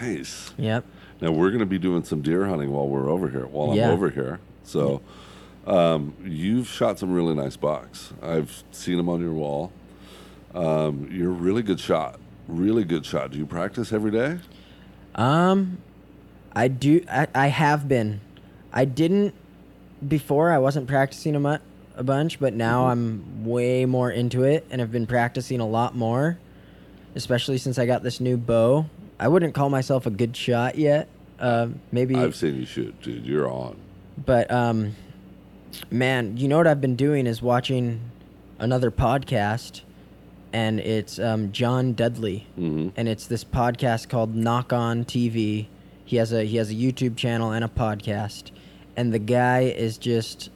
Nice. 0.00 0.52
Yep. 0.56 0.84
Now 1.20 1.32
we're 1.32 1.48
going 1.50 1.60
to 1.60 1.66
be 1.66 1.78
doing 1.78 2.04
some 2.04 2.22
deer 2.22 2.46
hunting 2.46 2.70
while 2.70 2.88
we're 2.88 3.08
over 3.10 3.28
here. 3.28 3.46
While 3.46 3.74
Yeah. 3.74 3.86
I'm 3.88 3.94
over 3.94 4.10
here, 4.10 4.38
so 4.62 5.00
um, 5.66 6.14
you've 6.24 6.68
shot 6.68 6.98
some 6.98 7.12
really 7.12 7.34
nice 7.34 7.56
bucks. 7.56 8.12
I've 8.22 8.62
seen 8.70 8.96
them 8.96 9.08
on 9.08 9.20
your 9.20 9.32
wall. 9.32 9.72
Um, 10.54 11.08
you're 11.10 11.30
a 11.30 11.34
really 11.34 11.62
good 11.62 11.80
shot. 11.80 12.18
Really 12.46 12.84
good 12.84 13.04
shot. 13.04 13.32
Do 13.32 13.38
you 13.38 13.46
practice 13.46 13.92
every 13.92 14.10
day? 14.10 14.38
Um, 15.14 15.78
I 16.52 16.68
do. 16.68 17.04
I, 17.10 17.26
I 17.34 17.46
have 17.48 17.88
been. 17.88 18.20
I 18.72 18.84
didn't 18.84 19.34
before. 20.06 20.52
I 20.52 20.58
wasn't 20.58 20.86
practicing 20.86 21.34
a, 21.34 21.40
mu- 21.40 21.58
a 21.96 22.02
bunch, 22.04 22.38
but 22.38 22.54
now 22.54 22.86
I'm 22.86 23.44
way 23.44 23.84
more 23.84 24.10
into 24.10 24.44
it 24.44 24.64
and 24.70 24.80
have 24.80 24.92
been 24.92 25.06
practicing 25.06 25.60
a 25.60 25.66
lot 25.66 25.94
more. 25.96 26.38
Especially 27.14 27.58
since 27.58 27.78
I 27.78 27.86
got 27.86 28.02
this 28.02 28.20
new 28.20 28.36
bow. 28.36 28.86
I 29.20 29.28
wouldn't 29.28 29.54
call 29.54 29.68
myself 29.70 30.06
a 30.06 30.10
good 30.10 30.36
shot 30.36 30.76
yet. 30.76 31.08
Uh, 31.38 31.68
maybe, 31.92 32.16
I've 32.16 32.34
seen 32.36 32.56
you 32.56 32.66
shoot, 32.66 33.00
dude. 33.02 33.24
You're 33.24 33.50
on. 33.50 33.76
but 34.24 34.50
um, 34.50 34.94
man, 35.90 36.36
you 36.36 36.48
know 36.48 36.56
what 36.56 36.66
I've 36.66 36.80
been 36.80 36.96
doing 36.96 37.26
is 37.26 37.40
watching 37.42 38.00
another 38.58 38.90
podcast, 38.90 39.82
and 40.52 40.80
it's 40.80 41.18
um, 41.18 41.52
John 41.52 41.92
Dudley 41.92 42.46
hmm 42.56 42.88
and 42.96 43.08
it's 43.08 43.26
this 43.26 43.44
podcast 43.44 44.08
called 44.08 44.34
Nock 44.34 44.72
On 44.72 45.04
TV. 45.04 45.66
He 46.04 46.16
has 46.16 46.32
a 46.32 46.44
he 46.44 46.56
has 46.56 46.70
a 46.70 46.74
YouTube 46.74 47.16
channel 47.16 47.52
and 47.52 47.64
a 47.64 47.68
podcast, 47.68 48.50
and 48.96 49.12
the 49.12 49.18
guy 49.18 49.60
is 49.62 49.98
just 49.98 50.50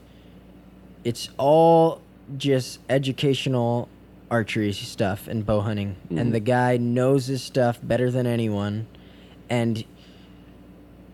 it's 1.05 1.29
all 1.39 2.01
just 2.39 2.79
educational 2.89 3.89
archery 4.33 4.73
stuff 4.73 5.29
and 5.29 5.45
bow 5.45 5.61
hunting, 5.61 5.95
Mhm. 6.11 6.19
and 6.21 6.35
the 6.35 6.41
guy 6.41 6.79
knows 6.79 7.27
his 7.27 7.43
stuff 7.43 7.79
better 7.83 8.11
than 8.11 8.27
anyone, 8.27 8.87
and 9.51 9.85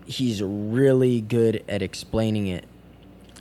he's 0.07 0.41
really 0.41 1.21
good 1.21 1.63
at 1.69 1.83
explaining 1.83 2.47
it. 2.47 2.65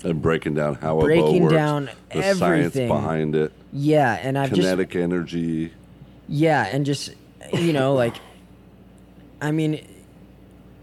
And 0.04 0.22
breaking 0.22 0.56
down 0.56 0.76
how 0.76 0.98
a 0.98 1.02
bow 1.02 1.06
Breaking 1.06 1.44
works, 1.44 1.54
down 1.54 1.90
the 2.14 2.34
science 2.34 2.74
behind 2.76 3.36
it, 3.36 3.52
Yeah, 3.72 4.20
and 4.22 4.38
I've 4.38 4.50
just 4.50 4.62
kinetic 4.62 4.96
energy. 4.96 5.72
Yeah, 6.28 6.68
and 6.72 6.86
just 6.86 7.12
you 7.54 7.72
know, 7.72 7.94
like, 7.94 8.16
I 9.40 9.52
mean, 9.52 9.80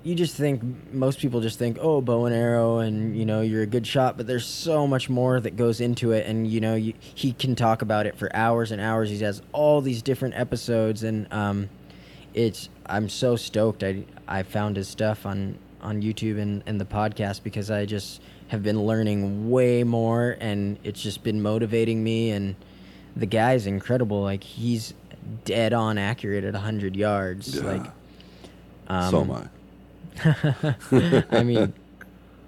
you 0.04 0.14
just 0.14 0.36
think 0.36 0.62
most 0.92 1.18
people 1.18 1.40
just 1.40 1.58
think, 1.58 1.78
oh, 1.80 2.00
bow 2.00 2.26
and 2.26 2.34
arrow, 2.34 2.78
and 2.78 3.16
you 3.16 3.24
know, 3.24 3.40
you're 3.40 3.62
a 3.62 3.66
good 3.66 3.86
shot, 3.86 4.16
but 4.16 4.26
there's 4.26 4.46
so 4.46 4.86
much 4.86 5.08
more 5.08 5.40
that 5.40 5.56
goes 5.56 5.80
into 5.80 6.12
it, 6.12 6.26
and 6.26 6.46
you 6.46 6.60
know, 6.60 6.74
you, 6.74 6.92
he 7.00 7.32
can 7.32 7.56
talk 7.56 7.82
about 7.82 8.06
it 8.06 8.16
for 8.16 8.34
hours 8.36 8.70
and 8.70 8.80
hours. 8.80 9.08
He 9.08 9.18
has 9.18 9.42
all 9.52 9.80
these 9.80 10.02
different 10.02 10.34
episodes, 10.34 11.02
and 11.02 11.26
um, 11.32 11.70
it's 12.34 12.68
I'm 12.86 13.08
so 13.08 13.34
stoked. 13.34 13.82
I 13.82 14.04
I 14.28 14.42
found 14.42 14.76
his 14.76 14.88
stuff 14.88 15.24
on 15.24 15.58
on 15.80 16.02
YouTube 16.02 16.38
and 16.38 16.62
and 16.66 16.80
the 16.80 16.84
podcast 16.84 17.42
because 17.42 17.70
I 17.70 17.86
just 17.86 18.20
have 18.48 18.62
been 18.62 18.82
learning 18.82 19.50
way 19.50 19.84
more, 19.84 20.36
and 20.38 20.78
it's 20.84 21.02
just 21.02 21.22
been 21.22 21.40
motivating 21.40 22.04
me 22.04 22.30
and 22.30 22.54
the 23.16 23.26
guy's 23.26 23.66
incredible. 23.66 24.22
Like 24.22 24.44
he's 24.44 24.94
dead 25.44 25.72
on 25.72 25.98
accurate 25.98 26.44
at 26.44 26.54
hundred 26.54 26.96
yards. 26.96 27.56
Yeah. 27.56 27.62
Like, 27.62 27.86
um, 28.88 29.10
so 29.10 29.20
am 29.22 29.30
I. 29.30 29.48
I 31.30 31.42
mean, 31.44 31.72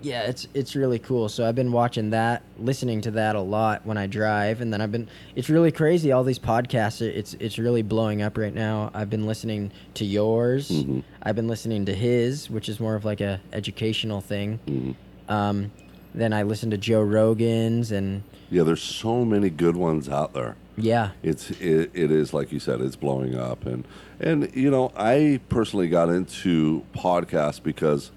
yeah, 0.02 0.22
it's 0.22 0.46
it's 0.54 0.76
really 0.76 0.98
cool. 0.98 1.28
So 1.28 1.46
I've 1.46 1.54
been 1.54 1.72
watching 1.72 2.10
that, 2.10 2.42
listening 2.58 3.00
to 3.02 3.10
that 3.12 3.34
a 3.34 3.40
lot 3.40 3.84
when 3.84 3.96
I 3.96 4.06
drive, 4.06 4.60
and 4.60 4.72
then 4.72 4.80
I've 4.80 4.92
been. 4.92 5.08
It's 5.34 5.48
really 5.48 5.72
crazy. 5.72 6.12
All 6.12 6.22
these 6.24 6.38
podcasts, 6.38 7.00
it's 7.00 7.34
it's 7.34 7.58
really 7.58 7.82
blowing 7.82 8.22
up 8.22 8.36
right 8.38 8.54
now. 8.54 8.90
I've 8.94 9.10
been 9.10 9.26
listening 9.26 9.72
to 9.94 10.04
yours. 10.04 10.70
Mhm. 10.70 11.02
I've 11.22 11.34
been 11.36 11.48
listening 11.48 11.86
to 11.86 11.94
his, 11.94 12.50
which 12.50 12.68
is 12.68 12.78
more 12.78 12.94
of 12.94 13.04
like 13.04 13.20
a 13.20 13.40
educational 13.52 14.20
thing. 14.20 14.58
Mhm. 14.66 14.94
Um, 15.28 15.72
then 16.14 16.32
I 16.32 16.42
listen 16.44 16.70
to 16.70 16.78
Joe 16.78 17.02
Rogan's, 17.02 17.90
and 17.90 18.22
Yeah, 18.50 18.62
there's 18.62 18.82
so 18.82 19.24
many 19.24 19.50
good 19.50 19.76
ones 19.76 20.08
out 20.08 20.34
there. 20.34 20.56
Yeah, 20.76 21.10
It's 21.22 21.50
it, 21.52 21.90
it 21.94 22.10
is 22.10 22.34
like 22.34 22.52
you 22.52 22.60
said, 22.60 22.80
it's 22.80 22.96
blowing 22.96 23.34
up, 23.34 23.64
and 23.64 23.86
and 24.20 24.54
you 24.54 24.70
know, 24.70 24.92
I 24.96 25.40
personally 25.48 25.88
got 25.88 26.08
into 26.10 26.84
podcasts 26.94 27.62
because 27.62 28.10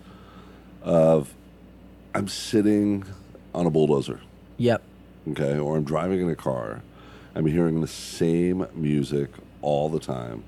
of 0.82 1.34
I'm 2.14 2.28
sitting 2.28 3.06
on 3.54 3.66
a 3.66 3.70
bulldozer, 3.70 4.20
yep, 4.58 4.82
okay, 5.30 5.58
or 5.58 5.78
I'm 5.78 5.84
driving 5.84 6.22
in 6.22 6.30
a 6.30 6.36
car. 6.36 6.82
I'm 7.36 7.46
hearing 7.46 7.82
the 7.82 7.88
same 7.88 8.68
music 8.74 9.30
all 9.62 9.88
the 9.88 10.00
time, 10.00 10.44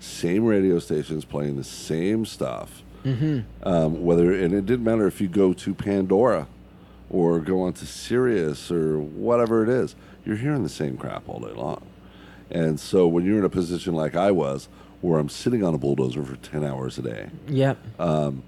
same 0.00 0.44
radio 0.44 0.78
stations 0.78 1.24
playing 1.24 1.56
the 1.56 1.64
same 1.64 2.24
stuff. 2.24 2.82
mm-hmm. 3.04 3.40
Um, 3.62 4.04
whether 4.04 4.32
and 4.32 4.52
it 4.52 4.66
didn't 4.66 4.84
matter 4.84 5.06
if 5.06 5.20
you 5.20 5.28
go 5.28 5.52
to 5.52 5.74
Pandora 5.74 6.48
or 7.12 7.38
go 7.38 7.62
on 7.62 7.74
to 7.74 7.86
Sirius 7.86 8.70
or 8.70 8.98
whatever 8.98 9.62
it 9.62 9.68
is, 9.68 9.94
you're 10.24 10.36
hearing 10.36 10.62
the 10.62 10.68
same 10.68 10.96
crap 10.96 11.28
all 11.28 11.40
day 11.40 11.52
long. 11.52 11.82
And 12.50 12.80
so 12.80 13.06
when 13.06 13.24
you're 13.24 13.38
in 13.38 13.44
a 13.44 13.50
position 13.50 13.94
like 13.94 14.14
I 14.14 14.30
was, 14.30 14.68
where 15.00 15.18
I'm 15.18 15.28
sitting 15.28 15.64
on 15.64 15.74
a 15.74 15.78
bulldozer 15.78 16.22
for 16.24 16.36
ten 16.36 16.64
hours 16.64 16.98
a 16.98 17.02
day, 17.02 17.30
yep. 17.48 17.78
Um, 17.98 18.42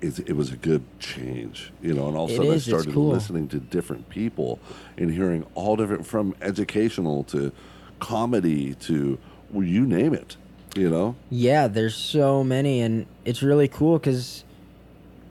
it, 0.00 0.18
it 0.28 0.36
was 0.36 0.50
a 0.52 0.56
good 0.56 0.82
change, 0.98 1.72
you 1.80 1.94
know. 1.94 2.08
And 2.08 2.16
all 2.16 2.24
of 2.26 2.32
a 2.32 2.36
sudden, 2.36 2.52
is, 2.52 2.66
I 2.66 2.70
started 2.70 2.94
cool. 2.94 3.10
listening 3.10 3.48
to 3.48 3.58
different 3.58 4.08
people 4.08 4.58
and 4.98 5.10
hearing 5.10 5.46
all 5.54 5.76
different, 5.76 6.06
from 6.06 6.34
educational 6.42 7.24
to 7.24 7.52
comedy 8.00 8.74
to 8.74 9.18
well, 9.50 9.64
you 9.64 9.86
name 9.86 10.14
it, 10.14 10.36
you 10.74 10.90
know. 10.90 11.14
Yeah, 11.30 11.68
there's 11.68 11.94
so 11.94 12.42
many, 12.42 12.80
and 12.80 13.06
it's 13.24 13.42
really 13.42 13.68
cool 13.68 13.98
because, 13.98 14.44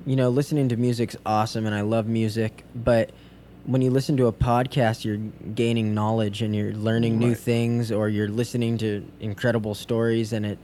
you 0.05 0.15
know, 0.15 0.29
listening 0.29 0.69
to 0.69 0.77
music's 0.77 1.15
awesome, 1.25 1.65
and 1.65 1.73
I 1.75 1.81
love 1.81 2.07
music. 2.07 2.63
But 2.75 3.11
when 3.65 3.81
you 3.81 3.89
listen 3.91 4.17
to 4.17 4.27
a 4.27 4.33
podcast, 4.33 5.05
you're 5.05 5.17
gaining 5.55 5.93
knowledge 5.93 6.41
and 6.41 6.55
you're 6.55 6.73
learning 6.73 7.17
new 7.19 7.29
Right. 7.29 7.37
things, 7.37 7.91
or 7.91 8.09
you're 8.09 8.27
listening 8.27 8.77
to 8.79 9.05
incredible 9.19 9.73
stories, 9.75 10.33
and 10.33 10.45
it, 10.45 10.59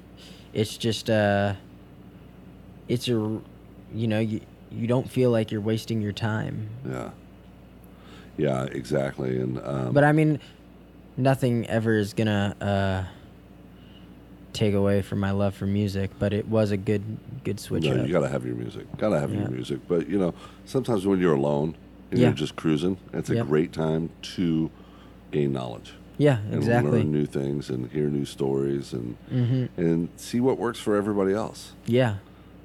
it's 0.54 0.78
just 0.78 1.10
uh, 1.10 1.54
it's 2.88 3.08
a, 3.08 3.12
you 3.94 4.08
know, 4.08 4.20
you 4.20 4.42
you 4.72 4.86
don't 4.88 5.10
feel 5.10 5.32
like 5.32 5.52
you're 5.52 5.62
wasting 5.62 6.02
your 6.02 6.12
time. 6.12 6.70
Yeah. 6.88 7.10
Yeah, 8.38 8.64
exactly. 8.66 9.40
And 9.40 9.60
um, 9.64 9.94
But 9.94 10.04
I 10.04 10.12
mean, 10.12 10.40
nothing 11.18 11.66
ever 11.68 11.98
is 11.98 12.14
gonna 12.14 12.56
uh, 12.62 13.04
take 14.54 14.74
away 14.74 15.02
from 15.02 15.20
my 15.20 15.32
love 15.32 15.56
for 15.56 15.66
music. 15.66 16.12
But 16.20 16.34
it 16.34 16.48
was 16.48 16.72
a 16.72 16.78
good 16.78 17.04
good 17.44 17.60
switch 17.60 17.84
no, 17.86 17.92
up. 18.02 18.08
you 18.08 18.12
gotta 18.14 18.30
have 18.30 18.46
your 18.46 18.56
music. 18.56 18.86
Gotta 18.98 19.20
have 19.20 19.32
Yeah. 19.34 19.42
your 19.42 19.50
music. 19.50 19.80
But 19.88 20.08
you 20.10 20.18
know, 20.18 20.34
sometimes 20.66 21.06
when 21.08 21.20
you're 21.20 21.36
alone 21.36 21.76
and 22.12 22.20
Yeah. 22.20 22.28
you're 22.28 22.36
just 22.36 22.56
cruising, 22.56 22.98
it's 23.14 23.30
a 23.30 23.36
Yep. 23.36 23.48
great 23.48 23.72
time 23.74 24.10
to 24.36 24.70
gain 25.32 25.54
knowledge 25.54 25.94
yeah, 26.18 26.40
and 26.46 26.56
exactly. 26.56 26.92
learn 26.92 27.12
new 27.12 27.26
things 27.28 27.70
and 27.70 27.92
hear 27.92 28.10
new 28.10 28.26
stories 28.26 28.94
and 28.94 29.16
hmm 29.30 29.66
and 29.78 30.10
see 30.16 30.40
what 30.40 30.58
works 30.58 30.80
for 30.80 30.96
everybody 30.96 31.34
else. 31.34 31.74
Yeah, 31.86 32.16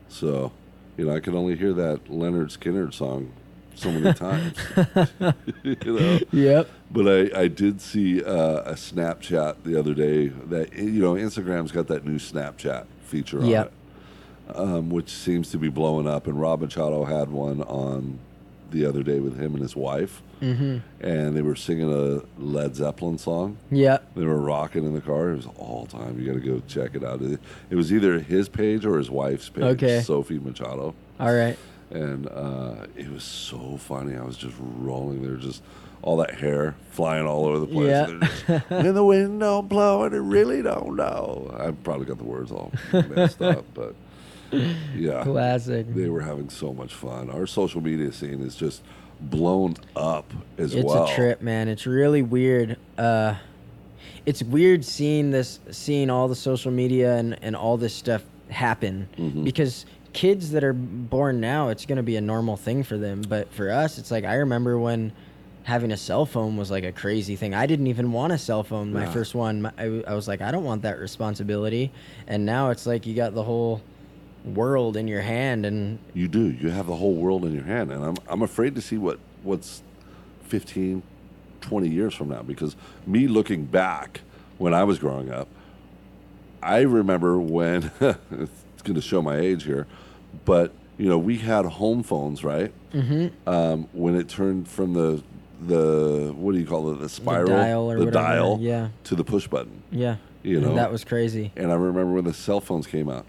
So, 0.09 0.53
you 0.97 1.05
know, 1.07 1.13
I 1.15 1.21
could 1.21 1.35
only 1.35 1.55
hear 1.57 1.73
that 1.75 2.05
Lynyrd 2.07 2.57
Skynyrd 2.57 2.95
song 2.95 3.33
so 3.77 3.91
many 3.93 4.13
times. 4.15 4.57
you 5.63 5.77
know. 5.85 6.19
Yep. 6.33 6.69
But 6.91 7.09
I, 7.35 7.41
I 7.43 7.49
did 7.49 7.81
see 7.81 8.23
uh, 8.23 8.61
a 8.63 8.75
Snapchat 8.75 9.57
the 9.65 9.79
other 9.79 9.95
day 9.95 10.29
that 10.29 10.73
you 10.75 11.01
know 11.03 11.15
Instagram's 11.15 11.73
got 11.73 11.87
that 11.89 12.05
new 12.05 12.19
Snapchat 12.19 12.87
feature 13.03 13.41
on 13.41 13.47
Yep. 13.47 13.73
it, 14.49 14.57
um, 14.57 14.91
which 14.91 15.11
seems 15.11 15.51
to 15.51 15.59
be 15.59 15.69
blowing 15.69 16.07
up. 16.09 16.27
And 16.27 16.41
Rob 16.41 16.61
Machado 16.61 17.05
had 17.05 17.31
one 17.31 17.63
on 17.63 18.19
the 18.71 18.87
other 18.87 19.03
day 19.03 19.21
with 19.21 19.39
him 19.39 19.55
and 19.55 19.63
his 19.63 19.77
wife, 19.77 20.21
hmm 20.41 20.79
and 21.01 21.37
they 21.37 21.43
were 21.43 21.55
singing 21.55 21.93
a 21.93 22.23
Led 22.43 22.75
Zeppelin 22.75 23.19
song. 23.19 23.57
Yep. 23.71 24.15
They 24.17 24.25
were 24.25 24.41
rocking 24.41 24.85
in 24.85 24.95
the 24.95 25.01
car. 25.01 25.31
It 25.31 25.37
was 25.37 25.47
all 25.59 25.87
time. 25.87 26.19
You 26.19 26.27
got 26.27 26.41
to 26.43 26.47
go 26.47 26.61
check 26.67 26.95
it 26.95 27.05
out. 27.05 27.21
It, 27.23 27.39
it 27.71 27.77
was 27.77 27.93
either 27.93 28.19
his 28.19 28.49
page 28.49 28.85
or 28.85 28.99
his 28.99 29.11
wife's 29.11 29.49
page, 29.49 29.63
Okay. 29.65 30.01
Sophie 30.01 30.39
Machado 30.41 30.95
All 31.21 31.33
right. 31.35 31.57
And 31.95 32.29
uh, 32.29 32.87
it 32.97 33.11
was 33.11 33.23
so 33.25 33.77
funny. 33.79 34.17
I 34.17 34.23
was 34.23 34.37
just 34.37 34.55
rolling 34.59 35.23
there, 35.23 35.37
just 35.37 35.63
all 36.03 36.17
that 36.19 36.35
hair 36.35 36.75
flying 36.91 37.27
all 37.27 37.47
over 37.47 37.59
the 37.61 37.67
place. 37.67 37.89
Yeah. 37.89 38.19
Just, 38.21 38.65
and 38.71 38.95
the 38.97 39.05
wind 39.05 39.41
don't 39.41 39.69
blow, 39.69 40.03
and 40.05 40.15
it 40.15 40.21
really 40.21 40.61
don't 40.63 40.97
know. 40.97 41.55
I 41.59 41.71
probably 41.71 42.07
got 42.07 42.19
the 42.19 42.25
words 42.25 42.51
all 42.53 42.73
messed 42.93 43.41
up, 43.41 43.65
but 43.75 43.95
yeah, 44.95 45.23
Classic. 45.25 45.87
they 45.95 46.09
were 46.09 46.21
having 46.21 46.51
so 46.51 46.73
much 46.73 46.93
fun. 46.95 47.31
Our 47.31 47.47
social 47.47 47.81
media 47.81 48.13
scene 48.13 48.41
is 48.43 48.55
just 48.55 48.83
blown 49.21 49.75
up 49.97 50.31
as 50.59 50.75
It's 50.75 50.85
well. 50.85 51.05
It's 51.05 51.13
a 51.13 51.15
trip, 51.15 51.41
man. 51.43 51.69
It's 51.69 51.87
really 51.87 52.23
weird. 52.23 52.77
Uh, 52.99 53.37
it's 54.27 54.43
weird 54.43 54.85
seeing 54.85 55.31
this, 55.31 55.59
seeing 55.71 56.11
all 56.11 56.29
the 56.29 56.35
social 56.37 56.71
media 56.71 57.17
and, 57.17 57.39
and 57.43 57.57
all 57.57 57.77
this 57.77 57.95
stuff 57.95 58.23
happen 58.51 59.09
Mhm. 59.19 59.45
because 59.45 59.87
kids 60.15 60.53
that 60.53 60.65
are 60.65 60.73
born 60.73 61.41
now, 61.41 61.69
it's 61.69 61.85
gonna 61.85 62.03
be 62.03 62.17
a 62.17 62.21
normal 62.23 62.57
thing 62.57 62.83
for 62.83 62.97
them. 62.97 63.23
But 63.29 63.53
for 63.53 63.71
us, 63.71 63.99
it's 63.99 64.11
like 64.11 64.25
I 64.25 64.37
remember 64.37 64.79
when 64.79 65.13
having 65.65 65.93
a 65.93 65.97
cell 65.97 66.25
phone 66.27 66.57
was 66.57 66.71
like 66.71 66.85
a 66.85 66.93
crazy 66.93 67.37
thing. 67.37 67.55
I 67.55 67.67
didn't 67.67 67.87
even 67.89 68.13
want 68.13 68.33
a 68.33 68.39
cell 68.39 68.63
phone. 68.63 68.93
My 68.93 69.05
Yeah. 69.05 69.13
first 69.13 69.35
one, 69.35 69.71
I, 69.79 70.03
I 70.07 70.15
was 70.15 70.29
like, 70.29 70.41
I 70.43 70.51
don't 70.51 70.65
want 70.65 70.83
that 70.83 70.99
responsibility. 70.99 71.91
And 72.27 72.45
now 72.47 72.71
it's 72.71 72.87
like 72.87 73.07
you 73.07 73.15
got 73.15 73.35
the 73.35 73.43
whole 73.43 73.83
world 74.45 74.97
in 74.99 75.09
your 75.09 75.23
hand, 75.23 75.65
and 75.65 75.99
You 76.13 76.29
do. 76.29 76.51
You 76.51 76.69
have 76.71 76.87
the 76.87 76.97
whole 76.97 77.15
world 77.15 77.45
in 77.47 77.55
your 77.55 77.65
hand, 77.65 77.91
and 77.93 78.05
I'm 78.05 78.17
I'm 78.29 78.43
afraid 78.43 78.75
to 78.77 78.81
see 78.83 78.99
what 78.99 79.19
what's 79.43 79.83
15, 80.45 81.03
20 81.63 81.89
years 81.89 82.15
from 82.15 82.29
now 82.29 82.43
because 82.43 82.77
me 83.07 83.27
looking 83.27 83.65
back 83.65 84.21
when 84.59 84.73
I 84.75 84.85
was 84.85 84.99
growing 84.99 85.31
up, 85.31 85.49
I 86.63 86.81
remember 86.83 87.39
when 87.41 87.91
it's 88.01 88.83
going 88.83 88.95
to 88.95 89.01
show 89.01 89.21
my 89.23 89.39
age 89.39 89.65
here, 89.65 89.87
but 90.45 90.73
you 90.99 91.09
know 91.09 91.19
we 91.19 91.39
had 91.39 91.65
home 91.65 92.03
phones, 92.03 92.45
right? 92.45 92.73
Mm-hmm. 92.93 93.49
Um, 93.49 93.89
when 93.93 94.15
it 94.17 94.29
turned 94.29 94.69
from 94.69 94.93
the 94.95 95.23
the 95.61 96.33
what 96.37 96.53
do 96.53 96.59
you 96.59 96.67
call 96.67 96.93
it 96.93 97.01
the 97.01 97.09
spiral 97.09 97.47
dial 97.49 97.91
or 97.91 98.05
the 98.05 98.11
dial 98.11 98.59
yeah. 98.61 98.89
to 99.05 99.15
the 99.15 99.25
push 99.25 99.47
button 99.47 99.83
yeah, 99.91 100.17
You 100.43 100.59
and 100.59 100.67
know? 100.67 100.75
that 100.75 100.93
was 100.93 101.05
crazy. 101.05 101.53
and 101.57 101.71
I 101.73 101.75
remember 101.77 102.13
when 102.13 102.25
the 102.25 102.35
cell 102.35 102.61
phones 102.61 102.87
came 102.87 103.09
out. 103.09 103.25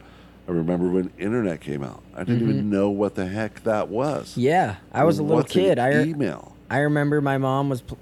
I 0.48 0.52
remember 0.52 0.90
when 0.90 1.12
internet 1.18 1.62
came 1.62 1.82
out. 1.84 2.04
I 2.16 2.20
didn't 2.24 2.42
Mm-hmm. 2.42 2.50
even 2.52 2.70
know 2.70 2.90
what 2.90 3.16
the 3.16 3.26
heck 3.28 3.64
that 3.64 3.88
was. 3.90 4.36
Yeah, 4.38 4.76
I 4.92 5.04
was 5.04 5.18
a 5.18 5.24
little 5.24 5.38
What's 5.38 5.52
kid. 5.54 5.80
I 5.80 5.90
re- 5.90 6.10
email. 6.10 6.56
I 6.70 6.80
remember 6.80 7.20
my 7.22 7.38
mom 7.40 7.70
was 7.70 7.82
pl- 7.82 7.98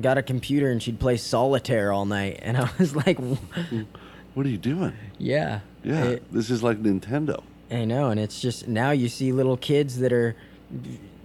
got 0.00 0.18
a 0.18 0.22
computer 0.22 0.70
and 0.70 0.82
she'd 0.82 0.98
play 1.00 1.16
solitaire 1.16 1.92
all 1.92 2.04
night, 2.06 2.40
and 2.42 2.56
I 2.58 2.68
was 2.78 2.94
like, 3.06 3.18
What 4.34 4.44
are 4.46 4.48
you 4.50 4.58
doing? 4.58 4.92
yeah, 5.18 5.60
Yeah, 5.84 6.04
It- 6.04 6.32
this 6.32 6.50
is 6.50 6.62
like 6.62 6.82
Nintendo. 6.82 7.42
I 7.70 7.84
know, 7.84 8.10
and 8.10 8.20
it's 8.20 8.40
just 8.40 8.68
now 8.68 8.90
you 8.92 9.08
see 9.08 9.32
little 9.32 9.56
kids 9.56 9.98
that 9.98 10.12
are 10.12 10.36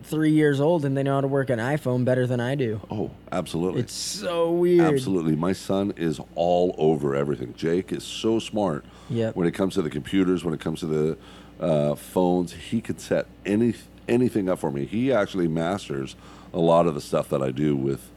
three 0.03 0.31
years 0.31 0.59
old 0.59 0.83
and 0.83 0.97
they 0.97 1.03
know 1.03 1.15
how 1.15 1.21
to 1.21 1.27
work 1.27 1.49
an 1.49 1.59
iPhone 1.59 2.03
better 2.03 2.25
than 2.27 2.39
I 2.39 2.55
do. 2.55 2.81
Oh, 2.89 3.11
absolutely. 3.31 3.81
It's 3.81 3.93
so 3.93 4.51
weird. 4.51 4.93
Absolutely. 4.93 5.35
My 5.35 5.53
son 5.53 5.93
is 5.95 6.19
all 6.35 6.75
over 6.77 7.15
everything. 7.15 7.53
Jake 7.55 7.91
is 7.93 8.03
so 8.03 8.39
smart 8.39 8.83
Yep. 9.09 9.35
when 9.35 9.47
it 9.47 9.51
comes 9.51 9.75
to 9.75 9.81
the 9.81 9.89
computers, 9.89 10.43
when 10.43 10.53
it 10.53 10.59
comes 10.59 10.79
to 10.81 10.85
the 10.87 11.17
uh, 11.59 11.95
phones. 11.95 12.53
He 12.53 12.81
could 12.81 12.99
set 12.99 13.27
any 13.45 13.75
anything 14.09 14.49
up 14.49 14.59
for 14.59 14.71
me. 14.71 14.85
He 14.85 15.13
actually 15.13 15.47
masters 15.47 16.15
a 16.53 16.59
lot 16.59 16.87
of 16.87 16.95
the 16.95 17.01
stuff 17.01 17.29
that 17.29 17.41
I 17.41 17.51
do 17.51 17.75
with 17.75 18.09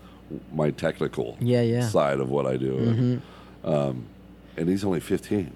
my 0.52 0.70
technical 0.70 1.36
Yeah, 1.40 1.60
yeah. 1.60 1.80
Mm-hmm. 1.80 1.88
side 1.90 2.18
of 2.20 2.30
what 2.30 2.46
I 2.46 2.56
do. 2.56 3.20
Um, 3.62 4.06
and 4.56 4.68
he's 4.68 4.84
only 4.84 5.00
15. 5.00 5.52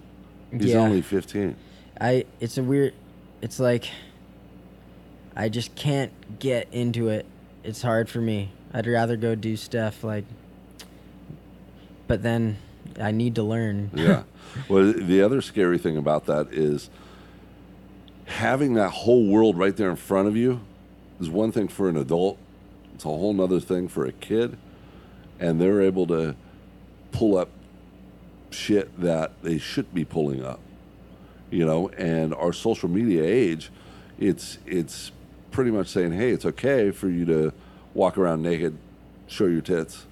He's 0.53 0.67
Yeah. 0.67 0.79
only 0.79 1.01
15. 1.03 1.57
I 2.01 2.25
it's 2.41 2.59
a 2.59 2.63
weird 2.63 2.95
it's 3.41 3.59
like 3.59 3.89
I 5.37 5.49
just 5.49 5.75
can't 5.75 6.13
get 6.39 6.69
into 6.73 7.09
it. 7.09 7.27
It's 7.63 7.83
hard 7.83 8.09
for 8.09 8.21
me. 8.21 8.51
I'd 8.73 8.87
rather 8.87 9.17
go 9.17 9.35
do 9.35 9.57
stuff 9.57 10.05
like 10.05 10.25
but 12.07 12.23
then 12.23 12.57
I 13.01 13.13
need 13.13 13.35
to 13.37 13.43
learn. 13.43 13.91
Yeah. 13.95 14.25
well, 14.69 14.93
the 14.93 15.23
other 15.23 15.41
scary 15.41 15.79
thing 15.79 15.97
about 15.97 16.27
that 16.27 16.49
is 16.53 16.91
having 18.27 18.75
that 18.75 18.91
whole 18.91 19.27
world 19.27 19.57
right 19.57 19.77
there 19.77 19.91
in 19.91 19.97
front 19.97 20.29
of 20.29 20.37
you 20.37 20.61
is 21.21 21.29
one 21.29 21.53
thing 21.53 21.69
for 21.69 21.89
an 21.89 21.97
adult. 21.97 22.39
It's 22.95 23.05
a 23.05 23.09
whole 23.09 23.33
nother 23.33 23.61
thing 23.61 23.89
for 23.89 24.05
a 24.05 24.13
kid. 24.13 24.57
And 25.39 25.61
they're 25.61 25.81
able 25.81 26.07
to 26.09 26.35
pull 27.13 27.37
up 27.37 27.49
shit 28.51 29.01
that 29.01 29.43
they 29.43 29.59
should 29.59 29.95
be 29.95 30.05
pulling 30.05 30.45
up. 30.45 30.61
You 31.51 31.65
know, 31.65 31.89
and 31.91 32.35
our 32.35 32.53
social 32.53 32.89
media 32.89 33.25
age, 33.25 33.71
it's 34.19 34.59
it's 34.67 35.13
pretty 35.51 35.71
much 35.71 35.89
saying, 35.89 36.13
hey, 36.13 36.31
it's 36.31 36.45
okay 36.45 36.91
for 36.91 37.09
you 37.09 37.25
to 37.25 37.53
walk 37.95 38.19
around 38.19 38.43
naked, 38.43 38.77
show 39.27 39.47
your 39.47 39.63
tits, 39.63 40.05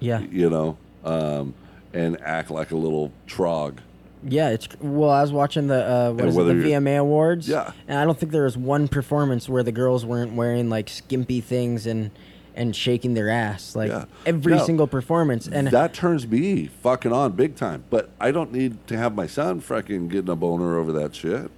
Yeah. 0.00 0.20
you 0.20 0.50
know, 0.50 0.76
um, 1.04 1.54
and 1.92 2.20
act 2.20 2.50
like 2.50 2.70
a 2.70 2.76
little 2.76 3.12
trog. 3.26 3.78
Yeah, 4.26 4.50
it's 4.50 4.68
well. 4.80 5.10
I 5.10 5.20
was 5.22 5.32
watching 5.32 5.66
the 5.68 5.84
uh, 5.84 6.12
what 6.12 6.26
is 6.26 6.36
it, 6.36 6.44
the 6.44 6.52
VMA 6.54 6.98
Awards. 6.98 7.48
Yeah. 7.48 7.72
and 7.88 7.98
I 7.98 8.04
don't 8.04 8.18
think 8.18 8.32
there 8.32 8.44
was 8.44 8.56
one 8.56 8.88
performance 8.88 9.48
where 9.48 9.62
the 9.62 9.72
girls 9.72 10.04
weren't 10.06 10.32
wearing 10.34 10.68
like 10.70 10.88
skimpy 10.88 11.40
things 11.42 11.86
and 11.86 12.10
and 12.56 12.74
shaking 12.74 13.14
their 13.14 13.28
ass 13.30 13.74
like 13.74 13.90
Yeah. 13.90 14.04
every 14.26 14.54
No. 14.54 14.64
single 14.64 14.86
performance. 14.86 15.48
And 15.48 15.68
that 15.68 15.92
turns 15.92 16.26
me 16.26 16.68
fucking 16.82 17.12
on 17.12 17.32
big 17.32 17.56
time. 17.56 17.84
But 17.90 18.10
I 18.20 18.30
don't 18.30 18.52
need 18.52 18.86
to 18.88 18.96
have 18.96 19.14
my 19.14 19.26
son 19.26 19.60
fucking 19.60 20.08
getting 20.08 20.30
a 20.30 20.36
boner 20.36 20.78
over 20.78 20.92
that 20.92 21.14
shit. 21.14 21.50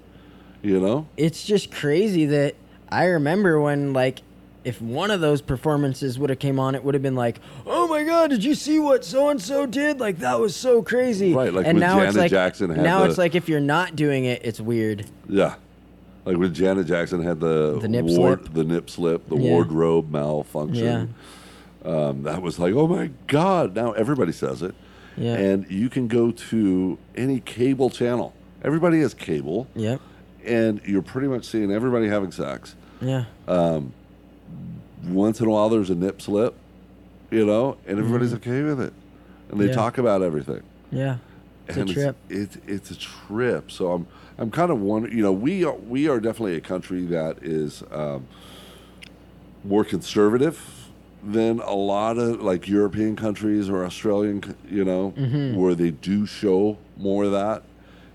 You 0.63 0.81
know? 0.81 1.07
it's 1.17 1.45
just 1.45 1.71
crazy 1.71 2.27
that 2.27 2.55
I 2.89 3.05
remember 3.05 3.61
when 3.61 3.93
like 3.93 4.23
if 4.65 4.83
one 4.83 5.13
of 5.13 5.21
those 5.21 5.41
performances 5.41 6.19
would 6.19 6.29
have 6.29 6.41
came 6.41 6.59
on, 6.59 6.75
it 6.75 6.83
would 6.83 6.95
have 6.95 7.03
been 7.03 7.15
like, 7.15 7.39
"Oh 7.65 7.87
my 7.87 8.03
god, 8.03 8.31
did 8.31 8.43
you 8.43 8.57
see 8.57 8.81
what 8.81 9.05
so 9.05 9.29
and 9.29 9.41
so 9.41 9.65
did? 9.65 10.01
Like 10.01 10.19
that 10.19 10.41
was 10.41 10.57
so 10.57 10.83
crazy." 10.83 11.33
Right, 11.33 11.53
like 11.55 11.67
and 11.67 11.79
now 11.79 12.01
it's 12.01 12.17
like 12.17 12.33
Jackson 12.33 12.71
had 12.71 12.83
now 12.83 13.05
the- 13.05 13.11
it's 13.11 13.19
like 13.19 13.37
if 13.37 13.49
you're 13.49 13.61
not 13.61 13.95
doing 13.95 14.25
it, 14.25 14.41
it's 14.45 14.61
weird. 14.61 15.07
Yeah. 15.29 15.55
Like 16.27 16.37
when 16.39 16.53
Janet 16.53 16.87
Jackson 16.89 17.23
had 17.23 17.39
the 17.41 17.79
The 17.81 17.89
nip 17.89 18.05
ward- 18.05 18.41
slip. 18.43 18.53
the 18.55 18.65
nip 18.65 18.91
slip, 18.91 19.29
the 19.29 19.37
Yeah. 19.37 19.51
wardrobe 19.53 20.11
malfunction. 20.11 21.15
Um, 21.85 22.25
that 22.25 22.43
was 22.43 22.59
like, 22.59 22.75
oh 22.75 22.89
my 22.89 23.11
god! 23.29 23.77
Now 23.77 23.93
everybody 23.93 24.33
says 24.33 24.61
it, 24.61 24.75
Yeah. 25.17 25.35
and 25.35 25.71
you 25.71 25.89
can 25.89 26.09
go 26.09 26.33
to 26.33 26.99
any 27.17 27.39
cable 27.39 27.91
channel. 27.91 28.35
Everybody 28.65 29.01
has 29.01 29.15
cable, 29.15 29.69
Yep. 29.77 30.01
and 30.45 30.81
you're 30.85 31.03
pretty 31.03 31.29
much 31.29 31.45
seeing 31.45 31.71
everybody 31.71 32.09
having 32.09 32.33
sex. 32.33 32.75
Yeah. 33.01 33.27
Um, 33.47 33.93
once 35.09 35.41
in 35.41 35.47
a 35.47 35.51
while 35.51 35.69
there's 35.69 35.91
a 35.91 35.95
nip 35.95 36.21
slip, 36.21 36.55
you 37.31 37.47
know, 37.47 37.77
and 37.87 37.99
everybody's 38.01 38.35
okay 38.35 38.63
with 38.63 38.81
it, 38.81 38.93
and 39.51 39.61
they 39.61 39.67
Mm-hmm. 39.67 39.71
Yeah. 39.71 39.75
talk 39.77 39.99
about 39.99 40.23
everything. 40.23 40.63
Yeah. 40.91 41.19
It's 41.69 41.77
and 41.77 41.91
a 41.91 41.93
trip. 41.93 42.17
It's, 42.29 42.57
it's 42.57 42.67
it's 42.69 42.91
a 42.93 42.97
trip. 42.99 43.71
So 43.71 43.93
I'm 43.93 44.07
I'm 44.39 44.51
kind 44.51 44.71
of 44.71 44.81
wondering. 44.81 45.17
You 45.17 45.23
know, 45.23 45.33
we 45.33 45.65
are 45.65 45.75
we 45.75 46.09
are 46.09 46.21
definitely 46.21 46.57
a 46.57 46.61
country 46.61 47.05
that 47.07 47.39
is 47.43 47.83
um, 47.91 48.27
more 49.65 49.85
conservative 49.85 50.61
than 51.23 51.59
a 51.61 51.75
lot 51.75 52.19
of 52.19 52.41
like 52.41 52.69
European 52.69 53.17
countries 53.17 53.69
or 53.69 53.85
Australian. 53.85 54.55
You 54.71 54.85
know, 54.85 55.13
Mm-hmm. 55.17 55.57
where 55.59 55.75
they 55.75 55.91
do 55.91 56.27
show 56.27 56.79
more 56.97 57.25
of 57.25 57.33
that, 57.33 57.63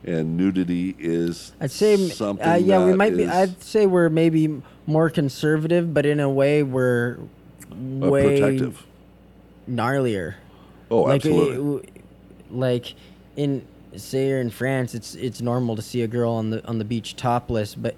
and 0.06 0.38
nudity 0.38 0.96
is 0.98 1.52
I'd 1.60 1.72
say, 1.72 1.98
something. 2.10 2.48
uh, 2.48 2.56
yeah, 2.56 2.86
we 2.86 2.94
might 2.94 3.18
be. 3.18 3.28
I'd 3.28 3.62
say 3.62 3.86
we're 3.86 4.10
maybe 4.10 4.62
more 4.88 5.10
conservative, 5.10 5.94
but 5.94 6.06
in 6.06 6.20
a 6.20 6.30
way 6.30 6.64
we're 6.64 7.18
uh, 7.72 7.76
way 8.10 8.40
protective. 8.40 8.86
gnarlier. 9.70 10.36
Oh, 10.90 11.02
like, 11.04 11.16
absolutely. 11.26 11.90
like 12.50 12.94
in 13.36 13.66
say 13.96 14.28
you're 14.30 14.40
in 14.42 14.50
France, 14.50 14.96
it's 14.96 15.16
it's 15.16 15.42
normal 15.42 15.76
to 15.76 15.82
see 15.82 16.02
a 16.02 16.08
girl 16.08 16.32
on 16.34 16.50
the 16.50 16.66
on 16.68 16.78
the 16.78 16.86
beach 16.86 17.16
topless, 17.16 17.76
but 17.76 17.96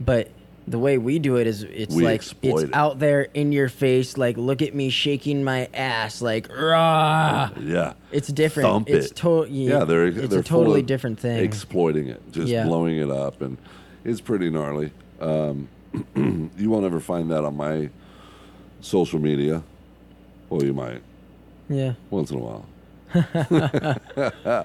but 0.00 0.30
the 0.68 0.78
way 0.80 0.98
we 0.98 1.20
do 1.20 1.36
it 1.36 1.46
is 1.46 1.62
it's 1.62 1.94
We 1.94 2.02
like 2.04 2.22
it's 2.42 2.62
it. 2.64 2.74
out 2.74 2.98
there 2.98 3.28
in 3.34 3.52
your 3.52 3.68
face, 3.68 4.18
like 4.18 4.36
look 4.36 4.62
at 4.62 4.74
me 4.74 4.90
shaking 4.90 5.44
my 5.44 5.68
ass, 5.72 6.20
like 6.20 6.48
rah. 6.52 7.50
yeah. 7.60 7.92
It's 8.10 8.28
different. 8.28 8.68
Thump 8.68 8.88
it's 8.90 9.06
it. 9.12 9.16
to- 9.18 9.46
yeah, 9.48 9.84
they're 9.84 10.06
it's 10.08 10.28
they're 10.28 10.40
a 10.40 10.44
totally 10.44 10.82
different 10.82 11.20
thing. 11.20 11.38
Exploiting 11.44 12.08
it, 12.08 12.20
just 12.32 12.48
Yeah. 12.48 12.64
blowing 12.64 12.98
it 12.98 13.10
up, 13.10 13.40
and 13.42 13.58
it's 14.04 14.20
pretty 14.20 14.50
gnarly. 14.50 14.90
Um, 15.20 15.68
you 16.58 16.68
won't 16.68 16.84
ever 16.84 16.98
find 17.00 17.30
that 17.30 17.44
on 17.44 17.56
my 17.56 17.88
social 18.80 19.20
media. 19.20 19.62
Well, 20.50 20.62
you 20.64 20.74
might 20.74 21.02
yeah. 21.68 21.94
once 22.10 22.30
in 22.32 22.38
a 22.38 22.40
while. 22.40 22.66
I, 23.16 24.64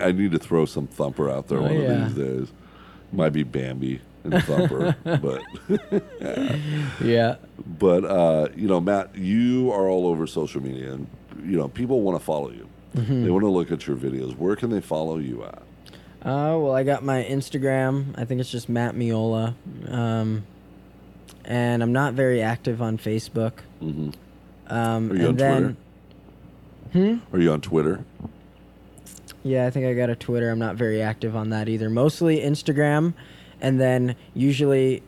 I 0.00 0.12
need 0.12 0.32
to 0.32 0.38
throw 0.38 0.64
some 0.64 0.86
thumper 0.86 1.30
out 1.30 1.48
there 1.48 1.58
Oh, 1.58 1.62
one 1.62 1.72
yeah. 1.74 2.06
of 2.06 2.14
these 2.14 2.24
days. 2.26 2.52
Might 3.12 3.30
be 3.30 3.42
Bambi 3.42 4.00
and 4.24 4.42
thumper, 4.44 4.96
but 5.04 5.42
Yeah. 7.04 7.36
but 7.78 8.04
uh, 8.04 8.48
you 8.56 8.68
know, 8.68 8.80
Matt, 8.80 9.14
you 9.16 9.70
are 9.72 9.88
all 9.88 10.06
over 10.06 10.26
social 10.26 10.62
media, 10.62 10.94
and 10.94 11.06
you 11.44 11.56
know, 11.58 11.68
people 11.68 12.00
want 12.02 12.18
to 12.18 12.24
follow 12.24 12.50
you. 12.50 12.68
Mm-hmm. 12.96 13.24
They 13.24 13.30
want 13.30 13.42
to 13.44 13.48
look 13.50 13.70
at 13.72 13.86
your 13.86 13.96
videos. 13.96 14.36
Where 14.36 14.56
can 14.56 14.70
they 14.70 14.80
follow 14.80 15.18
you 15.18 15.44
at? 15.44 15.58
Uh, 16.24 16.56
well, 16.58 16.72
I 16.74 16.84
got 16.84 17.02
my 17.02 17.22
Instagram. 17.24 18.14
I 18.18 18.24
think 18.24 18.40
it's 18.40 18.50
just 18.50 18.68
Matt 18.68 18.94
Meola. 18.94 19.54
Um, 19.88 20.44
and 21.44 21.82
I'm 21.82 21.92
not 21.92 22.14
very 22.14 22.40
active 22.42 22.80
on 22.80 22.96
Facebook. 22.98 23.52
hmm 23.80 24.10
Um, 24.68 25.10
Are 25.10 25.16
you 25.16 25.22
on 25.22 25.28
and 25.30 25.38
then, 25.38 25.62
Twitter? 25.62 25.76
Are 26.94 27.38
you 27.40 27.52
on 27.52 27.60
Twitter? 27.60 28.04
yeah, 29.42 29.66
I 29.66 29.70
think 29.70 29.86
I 29.86 29.94
got 29.94 30.10
a 30.10 30.14
Twitter. 30.16 30.50
I'm 30.50 30.58
not 30.58 30.76
very 30.76 31.02
active 31.02 31.34
on 31.34 31.50
that 31.50 31.68
either. 31.68 31.90
Mostly 31.90 32.40
Instagram. 32.40 33.14
And 33.60 33.80
then 33.80 34.14
usually, 34.34 35.02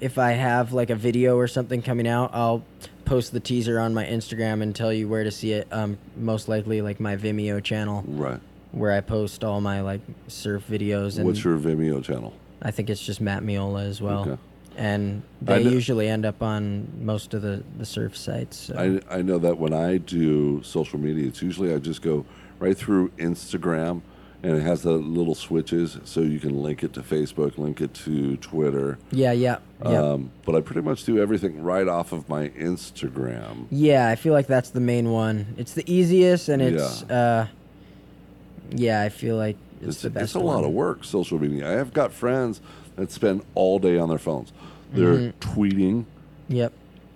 if 0.00 0.18
I 0.18 0.32
have 0.32 0.72
like 0.72 0.90
a 0.90 0.94
video 0.94 1.36
or 1.36 1.46
something 1.48 1.82
coming 1.82 2.06
out, 2.08 2.30
I'll 2.32 2.62
post 3.04 3.32
the 3.32 3.40
teaser 3.40 3.80
on 3.80 3.92
my 3.92 4.04
Instagram 4.04 4.62
and 4.62 4.74
tell 4.74 4.92
you 4.92 5.08
where 5.08 5.24
to 5.24 5.30
see 5.30 5.52
it. 5.52 5.66
Um, 5.72 5.98
most 6.16 6.48
likely, 6.48 6.80
like 6.82 7.00
my 7.00 7.16
Vimeo 7.16 7.62
channel, 7.62 8.04
Right. 8.06 8.40
where 8.72 8.92
I 8.92 9.00
post 9.00 9.42
all 9.44 9.60
my 9.60 9.80
like 9.80 10.00
surf 10.28 10.64
videos. 10.70 11.16
And 11.16 11.26
What's 11.26 11.42
your 11.42 11.58
Vimeo 11.58 12.02
channel? 12.02 12.32
I 12.62 12.70
think 12.70 12.88
it's 12.90 13.04
just 13.04 13.20
Matt 13.20 13.42
Meola 13.42 13.84
as 13.86 14.00
well. 14.00 14.20
Okay. 14.28 14.40
And 14.76 15.22
they 15.42 15.62
kn- 15.62 15.72
usually 15.72 16.08
end 16.08 16.24
up 16.24 16.42
on 16.42 16.88
most 17.00 17.34
of 17.34 17.42
the, 17.42 17.62
the 17.78 17.84
surf 17.84 18.16
sites. 18.16 18.56
So. 18.56 19.00
I, 19.10 19.18
I 19.18 19.22
know 19.22 19.38
that 19.38 19.58
when 19.58 19.72
I 19.74 19.98
do 19.98 20.62
social 20.62 20.98
media, 20.98 21.26
it's 21.28 21.42
usually 21.42 21.74
I 21.74 21.78
just 21.78 22.02
go 22.02 22.24
right 22.58 22.76
through 22.76 23.08
Instagram 23.18 24.00
and 24.42 24.56
it 24.56 24.62
has 24.62 24.82
the 24.82 24.92
little 24.92 25.34
switches 25.34 25.98
so 26.04 26.20
you 26.20 26.40
can 26.40 26.62
link 26.62 26.82
it 26.82 26.94
to 26.94 27.02
Facebook, 27.02 27.58
link 27.58 27.80
it 27.82 27.92
to 27.92 28.36
Twitter. 28.38 28.96
yeah, 29.10 29.32
yeah, 29.32 29.58
yeah. 29.84 30.02
Um, 30.02 30.30
but 30.46 30.54
I 30.54 30.62
pretty 30.62 30.80
much 30.80 31.04
do 31.04 31.20
everything 31.20 31.62
right 31.62 31.86
off 31.86 32.12
of 32.12 32.26
my 32.28 32.48
Instagram. 32.50 33.66
yeah, 33.70 34.08
I 34.08 34.14
feel 34.16 34.32
like 34.32 34.46
that's 34.46 34.70
the 34.70 34.80
main 34.80 35.10
one. 35.10 35.54
It's 35.58 35.74
the 35.74 35.84
easiest, 35.92 36.48
and 36.48 36.62
it's 36.62 37.04
Yeah. 37.08 37.16
uh, 37.16 37.46
yeah, 38.70 39.02
I 39.02 39.08
feel 39.10 39.36
like 39.36 39.56
it's, 39.80 39.88
It's, 39.96 40.02
the 40.02 40.10
best. 40.10 40.24
it's 40.24 40.34
a 40.34 40.40
lot 40.40 40.64
of 40.64 40.70
work, 40.70 41.04
social 41.04 41.38
media. 41.38 41.68
I 41.68 41.72
have 41.72 41.92
got 41.92 42.12
friends 42.12 42.60
that 43.00 43.10
spend 43.10 43.42
all 43.54 43.78
day 43.78 43.98
on 43.98 44.08
their 44.10 44.18
phones. 44.18 44.52
They're 44.92 45.14
Mm-hmm. 45.14 45.60
tweeting 45.60 46.04
Yep. 46.48 46.72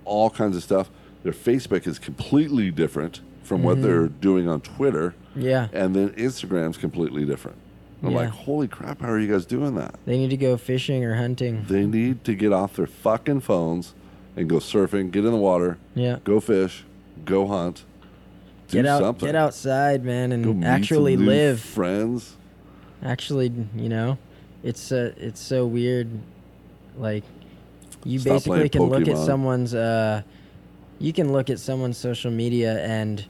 all 0.06 0.30
kinds 0.30 0.56
of 0.56 0.62
stuff. 0.62 0.90
Their 1.22 1.32
Facebook 1.32 1.86
is 1.86 1.98
completely 1.98 2.70
different 2.70 3.20
from 3.42 3.62
what 3.62 3.76
Mm-hmm. 3.76 3.82
they're 3.86 4.08
doing 4.08 4.48
on 4.48 4.60
Twitter. 4.62 5.14
Yeah. 5.36 5.68
And 5.72 5.94
then 5.94 6.10
Instagram's 6.10 6.76
completely 6.78 7.24
different. 7.26 7.58
I'm 8.02 8.10
Yeah. 8.12 8.16
like, 8.18 8.28
holy 8.30 8.68
crap, 8.68 9.00
how 9.02 9.08
are 9.10 9.18
you 9.18 9.30
guys 9.30 9.44
doing 9.44 9.74
that? 9.74 9.94
They 10.06 10.16
need 10.18 10.30
to 10.30 10.36
go 10.36 10.56
fishing 10.56 11.04
or 11.04 11.14
hunting. 11.16 11.64
They 11.68 11.84
need 11.86 12.24
to 12.24 12.34
get 12.34 12.52
off 12.52 12.76
their 12.76 12.86
fucking 12.86 13.40
phones 13.40 13.94
and 14.36 14.48
go 14.48 14.56
surfing, 14.56 15.10
get 15.10 15.24
in 15.24 15.30
the 15.32 15.36
water, 15.38 15.76
Yeah. 15.94 16.18
go 16.24 16.40
fish, 16.40 16.84
go 17.24 17.46
hunt, 17.46 17.84
do 18.68 18.78
Get 18.78 18.86
out, 18.86 19.00
something. 19.02 19.26
get 19.26 19.34
outside, 19.36 20.04
man, 20.04 20.32
and 20.32 20.64
actually 20.64 21.16
live. 21.16 21.60
friends. 21.60 22.36
Actually, 23.02 23.52
you 23.76 23.88
know, 23.90 24.16
it's 24.64 24.90
uh, 24.90 25.12
it's 25.16 25.40
so 25.40 25.66
weird. 25.66 26.08
Like, 26.96 27.22
you 28.04 28.18
Stop 28.18 28.32
basically 28.34 28.68
can 28.68 28.82
look 28.84 29.06
at 29.06 29.18
someone's 29.18 29.74
uh, 29.74 30.22
you 30.98 31.12
can 31.12 31.32
look 31.32 31.50
at 31.50 31.60
someone's 31.60 31.98
social 31.98 32.30
media 32.32 32.82
and 32.84 33.24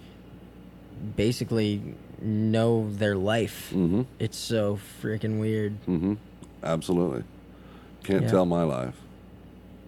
basically 1.17 1.83
know 2.23 2.89
their 2.93 3.17
life. 3.17 3.71
Mm-hmm. 3.75 4.03
It's 4.19 4.39
so 4.39 4.79
freaking 5.03 5.41
weird. 5.41 5.75
Mm-hmm. 5.87 6.15
Absolutely. 6.63 7.25
Can't 8.05 8.23
Yeah. 8.23 8.31
tell 8.31 8.47
my 8.47 8.63
life. 8.63 8.95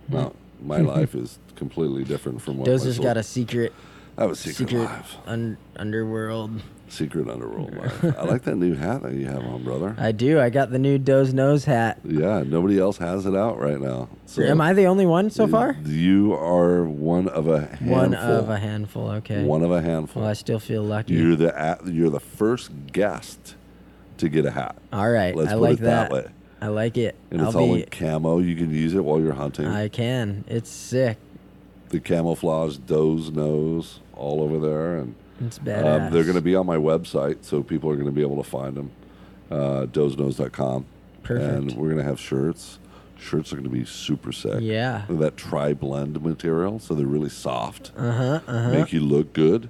No, 0.09 0.34
my 0.62 0.78
life 0.78 1.14
is 1.14 1.38
completely 1.55 2.05
different 2.05 2.42
from 2.42 2.59
what 2.59 2.68
Dozer's 2.68 2.99
got 2.99 3.16
a 3.16 3.22
secret, 3.22 3.72
I 4.18 4.22
have 4.22 4.30
a 4.32 4.36
secret, 4.36 4.68
secret 4.68 4.84
life. 4.84 5.16
un- 5.26 5.57
underworld. 5.76 6.62
Secret 6.89 7.28
underworld 7.28 7.76
life. 7.76 8.05
I 8.16 8.22
like 8.24 8.43
that 8.45 8.57
new 8.57 8.74
hat 8.74 9.03
that 9.03 9.12
you 9.14 9.26
have 9.26 9.45
on, 9.45 9.64
brother. 9.64 9.95
I 9.99 10.12
do. 10.12 10.39
I 10.41 10.51
got 10.51 10.70
the 10.70 10.78
new 10.78 10.99
Doze 10.99 11.34
Knows 11.34 11.64
hat. 11.64 11.99
Yeah, 12.05 12.45
nobody 12.47 12.78
else 12.78 12.99
has 12.99 13.26
it 13.26 13.34
out 13.34 13.59
right 13.59 13.80
now. 13.80 14.09
So 14.26 14.43
Am 14.43 14.61
I 14.61 14.72
the 14.72 14.87
only 14.87 15.05
one 15.07 15.30
so 15.30 15.49
far? 15.49 15.76
You 15.84 16.34
are 16.34 16.84
one 16.84 17.28
of 17.28 17.49
a 17.49 17.66
handful. 17.66 17.89
One 17.89 18.14
of 18.14 18.49
a 18.49 18.59
handful. 18.59 19.11
Okay. 19.11 19.43
One 19.43 19.62
of 19.62 19.72
a 19.72 19.82
handful. 19.82 20.22
Well, 20.22 20.30
I 20.30 20.34
still 20.34 20.61
feel 20.61 20.84
lucky. 20.84 21.14
You're 21.14 21.34
the 21.37 21.59
at, 21.59 21.87
you're 21.87 22.11
the 22.11 22.20
first 22.20 22.70
guest 22.93 23.57
to 24.18 24.28
get 24.28 24.47
a 24.47 24.53
hat. 24.53 24.76
All 24.93 25.11
right. 25.11 25.34
Let's 25.34 25.51
I 25.51 25.55
put 25.55 25.61
like 25.62 25.78
it 25.78 25.82
that 25.82 26.11
way. 26.12 26.26
I 26.62 26.68
like 26.68 26.97
it. 26.97 27.16
And 27.30 27.41
I'll 27.43 27.49
it's 27.49 27.57
all 27.57 27.74
be. 27.74 27.82
in 27.82 27.89
camo. 27.91 28.39
You 28.39 28.55
can 28.57 28.70
use 28.72 28.95
it 28.95 29.05
while 29.05 29.20
you're 29.20 29.34
hunting. 29.34 29.66
I 29.66 29.89
can. 29.89 30.45
It's 30.49 30.70
sick. 30.70 31.18
the 31.91 32.01
camouflage 32.01 32.76
Doze 32.78 33.30
Knows 33.30 34.01
all 34.14 34.41
over 34.43 34.59
there, 34.59 34.97
and 34.99 35.14
It's 35.41 35.59
badass. 35.59 36.07
um, 36.07 36.12
they're 36.12 36.24
going 36.24 36.37
to 36.37 36.41
be 36.41 36.55
on 36.57 36.66
my 36.66 36.76
website, 36.76 37.45
so 37.45 37.62
people 37.62 37.91
are 37.91 37.95
going 37.95 38.07
to 38.07 38.12
be 38.12 38.22
able 38.22 38.43
to 38.43 38.49
find 38.49 38.74
them. 38.76 38.91
Uh, 39.51 39.87
dozeknows.com. 39.87 40.87
Perfect. 41.22 41.53
And 41.55 41.72
we're 41.74 41.89
going 41.89 41.99
to 41.99 42.05
have 42.05 42.18
shirts. 42.20 42.78
Shirts 43.18 43.53
are 43.53 43.57
going 43.57 43.64
to 43.68 43.70
be 43.74 43.84
super 43.84 44.32
sick. 44.32 44.61
Yeah. 44.61 45.05
That 45.09 45.37
tri 45.37 45.72
blend 45.72 46.20
material, 46.22 46.78
so 46.78 46.95
they're 46.95 47.07
really 47.07 47.28
soft, 47.30 47.93
Uh 47.97 48.12
huh. 48.12 48.41
Uh 48.47 48.62
huh. 48.64 48.70
make 48.70 48.93
you 48.93 49.01
look 49.01 49.32
good, 49.32 49.68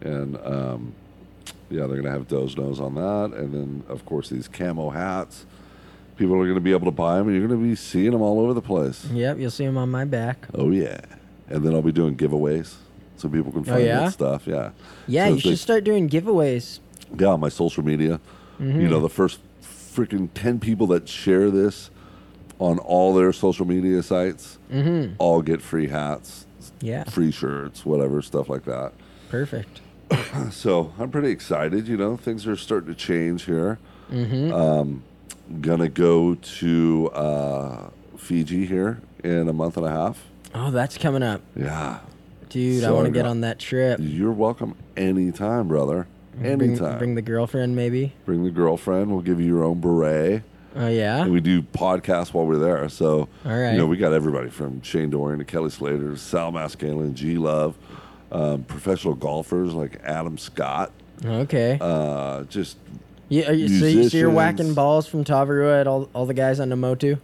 and 0.00 0.36
um, 0.38 0.94
yeah, 1.68 1.80
they're 1.80 1.88
going 2.00 2.04
to 2.04 2.10
have 2.10 2.26
Doze 2.26 2.56
Knows 2.56 2.80
on 2.80 2.94
that, 2.94 3.36
and 3.38 3.52
then 3.52 3.84
of 3.88 4.04
course 4.06 4.28
these 4.30 4.48
camo 4.48 4.90
hats. 4.90 5.44
People 6.16 6.34
are 6.36 6.44
going 6.44 6.54
to 6.54 6.60
be 6.60 6.72
able 6.72 6.86
to 6.86 6.90
buy 6.90 7.16
them, 7.18 7.28
and 7.28 7.36
you're 7.38 7.46
going 7.48 7.60
to 7.60 7.66
be 7.66 7.74
seeing 7.74 8.10
them 8.12 8.20
all 8.22 8.40
over 8.40 8.52
the 8.54 8.60
place. 8.62 9.06
Yep. 9.06 9.38
You'll 9.38 9.50
see 9.50 9.64
them 9.66 9.76
on 9.78 9.90
my 9.90 10.04
back. 10.04 10.46
Oh 10.54 10.70
yeah, 10.70 11.00
and 11.48 11.64
then 11.64 11.74
I'll 11.74 11.82
be 11.82 11.92
doing 11.92 12.16
giveaways 12.16 12.74
so 13.20 13.28
people 13.28 13.52
can 13.52 13.60
Oh, 13.62 13.64
find 13.74 13.84
yeah? 13.84 14.00
that 14.00 14.12
stuff. 14.12 14.46
Yeah. 14.46 14.70
Yeah. 15.06 15.28
So 15.28 15.34
you 15.34 15.40
should 15.40 15.52
they- 15.52 15.56
start 15.56 15.84
doing 15.84 16.08
giveaways. 16.08 16.80
Yeah, 17.18 17.28
on 17.28 17.40
my 17.40 17.48
social 17.48 17.84
media. 17.84 18.20
You 18.58 18.66
Mm-hmm. 18.66 18.90
know, 18.90 19.00
the 19.00 19.08
first 19.08 19.40
freaking 19.62 20.28
ten 20.34 20.58
people 20.60 20.86
that 20.88 21.08
share 21.08 21.50
this 21.50 21.90
on 22.58 22.78
all 22.78 23.14
their 23.14 23.32
social 23.32 23.66
media 23.66 24.02
sites 24.02 24.58
Mm-hmm. 24.72 25.14
all 25.18 25.42
get 25.42 25.60
free 25.62 25.88
hats, 25.88 26.46
Yeah. 26.80 27.04
free 27.04 27.30
shirts, 27.32 27.84
whatever 27.86 28.22
stuff 28.22 28.48
like 28.48 28.64
that. 28.64 28.92
Perfect. 29.30 29.80
So 30.50 30.92
I'm 30.98 31.10
pretty 31.10 31.30
excited. 31.30 31.86
You 31.88 31.96
know, 31.96 32.16
things 32.16 32.46
are 32.46 32.56
starting 32.56 32.88
to 32.92 32.98
change 32.98 33.44
here. 33.44 33.78
Mm-hmm. 34.12 34.52
Um, 34.52 35.02
gonna 35.60 35.88
go 35.88 36.34
to 36.34 37.10
uh, 37.14 37.90
Fiji 38.16 38.66
here 38.66 39.00
in 39.24 39.48
a 39.48 39.52
month 39.52 39.76
and 39.76 39.86
a 39.86 39.90
half. 39.90 40.22
Oh, 40.54 40.70
that's 40.70 40.98
coming 40.98 41.22
up, 41.22 41.40
Yeah. 41.56 42.00
Dude. 42.50 42.84
I 42.84 42.90
want 42.90 43.06
to 43.06 43.12
get 43.12 43.26
on 43.26 43.40
that 43.42 43.58
trip. 43.58 43.98
You're 44.02 44.32
welcome 44.32 44.74
anytime, 44.96 45.68
brother. 45.68 46.06
Bring, 46.34 46.62
Anytime. 46.62 46.98
bring 46.98 47.14
the 47.16 47.22
girlfriend, 47.22 47.74
maybe. 47.76 48.12
Bring 48.24 48.44
the 48.44 48.50
girlfriend. 48.50 49.10
We'll 49.10 49.20
give 49.20 49.40
you 49.40 49.46
your 49.46 49.64
own 49.64 49.80
bure. 49.80 50.42
Oh 50.76 50.86
yeah. 50.88 51.22
And 51.22 51.32
we 51.32 51.40
do 51.40 51.62
podcasts 51.62 52.32
while 52.32 52.46
we're 52.46 52.58
there. 52.58 52.88
So, 52.88 53.28
All 53.44 53.52
right. 53.58 53.72
you 53.72 53.78
know, 53.78 53.86
we 53.86 53.96
got 53.96 54.12
everybody 54.12 54.48
from 54.50 54.80
Shane 54.82 55.10
Dorian 55.10 55.38
to 55.40 55.44
Kelly 55.44 55.70
Slater, 55.70 56.16
Sal 56.16 56.52
Masekela, 56.52 57.12
G 57.12 57.38
Love, 57.38 57.76
um, 58.30 58.62
professional 58.64 59.14
golfers 59.14 59.74
like 59.74 60.00
Adam 60.04 60.38
Scott. 60.38 60.92
Okay. 61.24 61.76
Uh, 61.80 62.44
just 62.44 62.78
yeah. 63.28 63.50
Are 63.50 63.52
you, 63.52 63.68
so, 63.68 63.86
you, 63.86 64.08
so 64.08 64.16
you're 64.16 64.30
whacking 64.30 64.74
balls 64.74 65.06
from 65.06 65.24
Tavarua 65.24 65.80
at 65.80 65.86
all, 65.86 66.08
all 66.14 66.26
the 66.26 66.34
guys 66.34 66.60
on 66.60 66.68
the 66.68 66.76
Motu? 66.76 67.16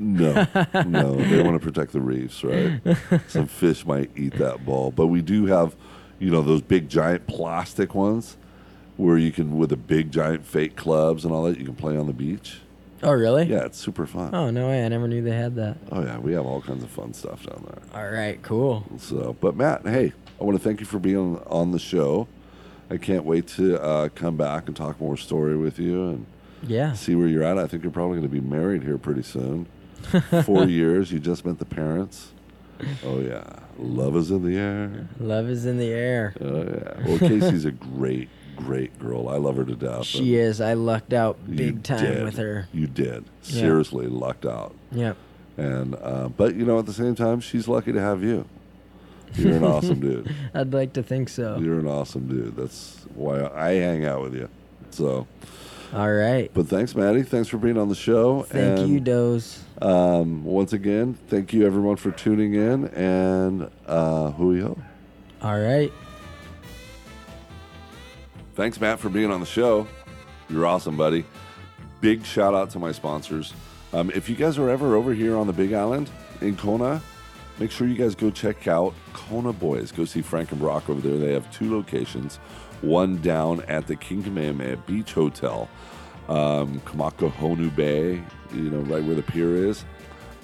No, 0.00 0.46
no. 0.86 1.14
They 1.16 1.42
want 1.42 1.60
to 1.60 1.64
protect 1.64 1.92
the 1.92 2.00
reefs, 2.00 2.42
right? 2.42 2.80
Some 3.28 3.46
fish 3.46 3.84
might 3.84 4.10
eat 4.16 4.34
that 4.38 4.64
ball, 4.64 4.90
but 4.90 5.08
we 5.08 5.20
do 5.20 5.46
have, 5.46 5.76
you 6.18 6.30
know, 6.30 6.42
those 6.42 6.62
big 6.62 6.88
giant 6.88 7.26
plastic 7.26 7.94
ones 7.94 8.36
where 8.96 9.18
you 9.18 9.30
can, 9.30 9.56
with 9.58 9.70
the 9.70 9.76
big 9.76 10.10
giant 10.10 10.44
fake 10.46 10.74
clubs 10.76 11.24
and 11.24 11.32
all 11.32 11.44
that, 11.44 11.58
you 11.58 11.64
can 11.64 11.74
play 11.76 11.96
on 11.96 12.06
the 12.06 12.12
beach. 12.12 12.58
Oh 13.02 13.12
really? 13.12 13.44
Yeah, 13.44 13.64
it's 13.64 13.78
super 13.78 14.06
fun. 14.06 14.34
Oh 14.34 14.50
no 14.50 14.66
way! 14.68 14.84
I 14.84 14.88
never 14.88 15.08
knew 15.08 15.22
they 15.22 15.30
had 15.34 15.54
that. 15.56 15.78
Oh 15.90 16.02
yeah, 16.02 16.18
we 16.18 16.34
have 16.34 16.44
all 16.44 16.60
kinds 16.60 16.82
of 16.82 16.90
fun 16.90 17.14
stuff 17.14 17.46
down 17.46 17.64
there. 17.66 17.98
All 18.02 18.10
right. 18.10 18.42
Cool. 18.42 18.84
So, 18.98 19.34
but 19.40 19.56
Matt, 19.56 19.86
hey, 19.86 20.12
I 20.38 20.44
want 20.44 20.58
to 20.58 20.62
thank 20.62 20.80
you 20.80 20.86
for 20.86 20.98
being 20.98 21.38
on 21.46 21.70
the 21.70 21.78
show. 21.78 22.28
I 22.90 22.98
can't 22.98 23.24
wait 23.24 23.46
to 23.56 23.80
uh, 23.82 24.08
come 24.10 24.36
back 24.36 24.66
and 24.66 24.76
talk 24.76 25.00
more 25.00 25.16
story 25.16 25.56
with 25.56 25.78
you 25.78 26.08
and 26.10 26.26
Yeah. 26.62 26.92
see 26.92 27.14
where 27.14 27.26
you're 27.26 27.42
at. 27.42 27.56
I 27.56 27.66
think 27.66 27.82
you're 27.84 27.92
probably 27.92 28.18
going 28.18 28.28
to 28.28 28.40
be 28.40 28.46
married 28.46 28.82
here 28.82 28.98
pretty 28.98 29.22
soon. 29.22 29.64
Four 30.44 30.64
years, 30.68 31.12
you 31.12 31.18
just 31.20 31.44
met 31.44 31.58
the 31.58 31.64
parents. 31.64 32.32
Oh 33.04 33.20
yeah, 33.20 33.44
love 33.78 34.16
is 34.16 34.30
in 34.30 34.42
the 34.44 34.56
air. 34.56 35.08
Love 35.18 35.48
is 35.48 35.66
in 35.66 35.76
the 35.78 35.90
air. 35.90 36.34
Oh 36.40 36.62
yeah. 36.62 37.06
Well, 37.06 37.18
Casey's 37.18 37.66
a 37.66 37.72
great, 37.72 38.28
great 38.56 38.98
girl. 38.98 39.28
I 39.28 39.36
love 39.36 39.56
her 39.56 39.64
to 39.64 39.74
death. 39.74 40.04
She 40.06 40.34
is. 40.36 40.60
I 40.62 40.72
lucked 40.74 41.12
out 41.12 41.38
big 41.54 41.82
time 41.82 42.00
did. 42.04 42.24
with 42.24 42.36
her. 42.38 42.68
You 42.72 42.86
did 42.86 43.24
Yeah. 43.44 43.60
seriously 43.60 44.06
lucked 44.06 44.46
out. 44.46 44.74
Yep. 44.92 45.16
And 45.58 45.94
uh, 45.96 46.28
but 46.28 46.54
you 46.54 46.64
know, 46.64 46.78
at 46.78 46.86
the 46.86 46.94
same 46.94 47.14
time, 47.14 47.40
she's 47.40 47.68
lucky 47.68 47.92
to 47.92 48.00
have 48.00 48.22
you. 48.24 48.46
You're 49.34 49.56
an 49.56 49.64
awesome 49.64 50.00
dude. 50.06 50.34
I'd 50.54 50.72
like 50.72 50.94
to 50.94 51.02
think 51.02 51.28
so. 51.28 51.58
You're 51.58 51.78
an 51.80 51.86
awesome 51.86 52.26
dude. 52.28 52.56
That's 52.56 53.04
why 53.14 53.46
I 53.54 53.72
hang 53.74 54.04
out 54.06 54.22
with 54.22 54.34
you. 54.34 54.48
So, 54.90 55.26
All 55.92 56.12
right. 56.12 56.50
but 56.54 56.68
thanks, 56.68 56.94
Maddie. 56.94 57.22
Thanks 57.22 57.48
for 57.48 57.58
being 57.58 57.76
on 57.76 57.88
the 57.88 57.96
show. 57.96 58.42
Thank 58.44 58.78
and, 58.80 58.88
you, 58.88 59.00
Doze. 59.00 59.62
Um, 59.82 60.44
once 60.44 60.72
again, 60.72 61.18
thank 61.28 61.52
you 61.52 61.66
everyone 61.66 61.96
for 61.96 62.12
tuning 62.12 62.54
in, 62.54 62.86
and 62.88 63.68
uh, 63.86 64.30
ho. 64.30 64.78
All 65.42 65.58
right. 65.58 65.92
Thanks, 68.54 68.80
Matt, 68.80 69.00
for 69.00 69.08
being 69.08 69.30
on 69.30 69.40
the 69.40 69.46
show. 69.46 69.88
You're 70.48 70.66
awesome, 70.66 70.96
buddy. 70.96 71.24
Big 72.00 72.24
shout 72.24 72.54
out 72.54 72.70
to 72.70 72.78
my 72.78 72.92
sponsors. 72.92 73.54
Um, 73.92 74.10
if 74.10 74.28
you 74.28 74.36
guys 74.36 74.58
are 74.58 74.68
ever 74.70 74.94
over 74.94 75.12
here 75.12 75.36
on 75.36 75.46
the 75.46 75.52
Big 75.52 75.72
Island 75.72 76.10
in 76.40 76.56
Kona, 76.56 77.02
make 77.58 77.70
sure 77.70 77.88
you 77.88 77.96
guys 77.96 78.14
go 78.14 78.30
check 78.30 78.68
out 78.68 78.94
Kona 79.12 79.52
Boys. 79.52 79.90
Go 79.90 80.04
see 80.04 80.22
Frank 80.22 80.52
and 80.52 80.60
Brock 80.60 80.88
over 80.88 81.00
there. 81.00 81.18
They 81.18 81.32
have 81.32 81.50
two 81.52 81.74
locations 81.74 82.38
one 82.82 83.20
down 83.22 83.62
at 83.62 83.86
the 83.86 83.96
King 83.96 84.22
Kamehameha 84.22 84.76
Beach 84.86 85.12
Hotel, 85.12 85.68
um, 86.28 86.80
Kamakahonu 86.80 87.74
Bay, 87.74 88.22
you 88.52 88.70
know, 88.70 88.80
right 88.80 89.04
where 89.04 89.16
the 89.16 89.22
pier 89.22 89.56
is. 89.56 89.84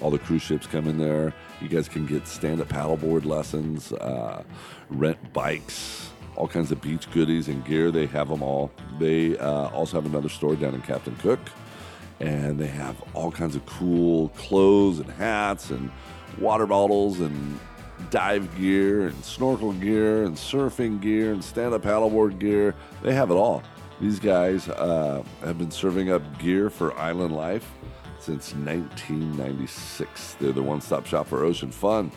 All 0.01 0.11
the 0.11 0.19
cruise 0.19 0.43
ships 0.43 0.67
come 0.67 0.87
in 0.87 0.99
there. 0.99 1.33
You 1.61 1.69
guys 1.69 1.89
can 1.89 2.05
get 2.05 2.27
stand 2.27 2.61
up 2.61 2.69
paddleboard 2.69 3.25
lessons, 3.25 3.91
uh, 3.93 4.43
rent 4.89 5.33
bikes, 5.33 6.11
all 6.35 6.47
kinds 6.47 6.71
of 6.71 6.81
beach 6.81 7.09
goodies 7.11 7.47
and 7.47 7.65
gear. 7.65 7.89
They 7.91 8.05
have 8.07 8.29
them 8.29 8.43
all. 8.43 8.71
They 8.99 9.37
uh, 9.39 9.69
also 9.69 9.97
have 9.97 10.05
another 10.05 10.29
store 10.29 10.55
down 10.55 10.75
in 10.75 10.81
Captain 10.83 11.15
Cook. 11.17 11.39
and 12.19 12.59
they 12.59 12.67
have 12.67 12.95
all 13.13 13.31
kinds 13.31 13.55
of 13.55 13.65
cool 13.65 14.29
clothes 14.29 14.99
and 14.99 15.09
hats 15.11 15.69
and 15.69 15.91
water 16.39 16.65
bottles 16.65 17.19
and 17.19 17.59
dive 18.09 18.55
gear 18.57 19.07
and 19.07 19.23
snorkel 19.23 19.73
gear 19.73 20.23
and 20.23 20.35
surfing 20.35 21.01
gear 21.01 21.33
and 21.33 21.43
stand-up 21.43 21.81
paddleboard 21.81 22.39
gear. 22.39 22.75
They 23.01 23.13
have 23.13 23.31
it 23.31 23.35
all. 23.35 23.63
These 23.99 24.19
guys 24.19 24.69
uh, 24.69 25.23
have 25.41 25.57
been 25.57 25.71
serving 25.71 26.11
up 26.11 26.21
gear 26.39 26.69
for 26.69 26.97
island 26.97 27.35
life 27.35 27.71
since 28.19 28.53
1996. 28.53 30.35
They're 30.39 30.51
the 30.51 30.61
one-stop 30.61 31.05
shop 31.05 31.27
for 31.27 31.43
ocean 31.43 31.71
fun. 31.71 32.11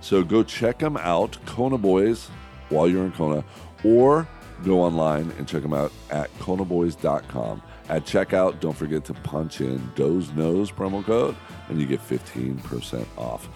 So 0.00 0.22
go 0.22 0.42
check 0.42 0.78
them 0.78 0.96
out, 0.98 1.38
Kona 1.46 1.78
Boys, 1.78 2.28
while 2.68 2.88
you're 2.88 3.04
in 3.04 3.12
Kona, 3.12 3.44
or 3.84 4.28
go 4.64 4.80
online 4.80 5.32
and 5.38 5.48
check 5.48 5.62
them 5.62 5.74
out 5.74 5.92
at 6.10 6.32
konaboys.com. 6.38 7.62
At 7.88 8.04
checkout, 8.04 8.60
don't 8.60 8.76
forget 8.76 9.04
to 9.06 9.14
punch 9.14 9.60
in 9.60 9.90
Doze 9.94 10.30
Knows 10.32 10.70
promo 10.70 11.04
code 11.04 11.36
and 11.68 11.80
you 11.80 11.86
get 11.86 12.00
15% 12.00 13.06
off. 13.18 13.48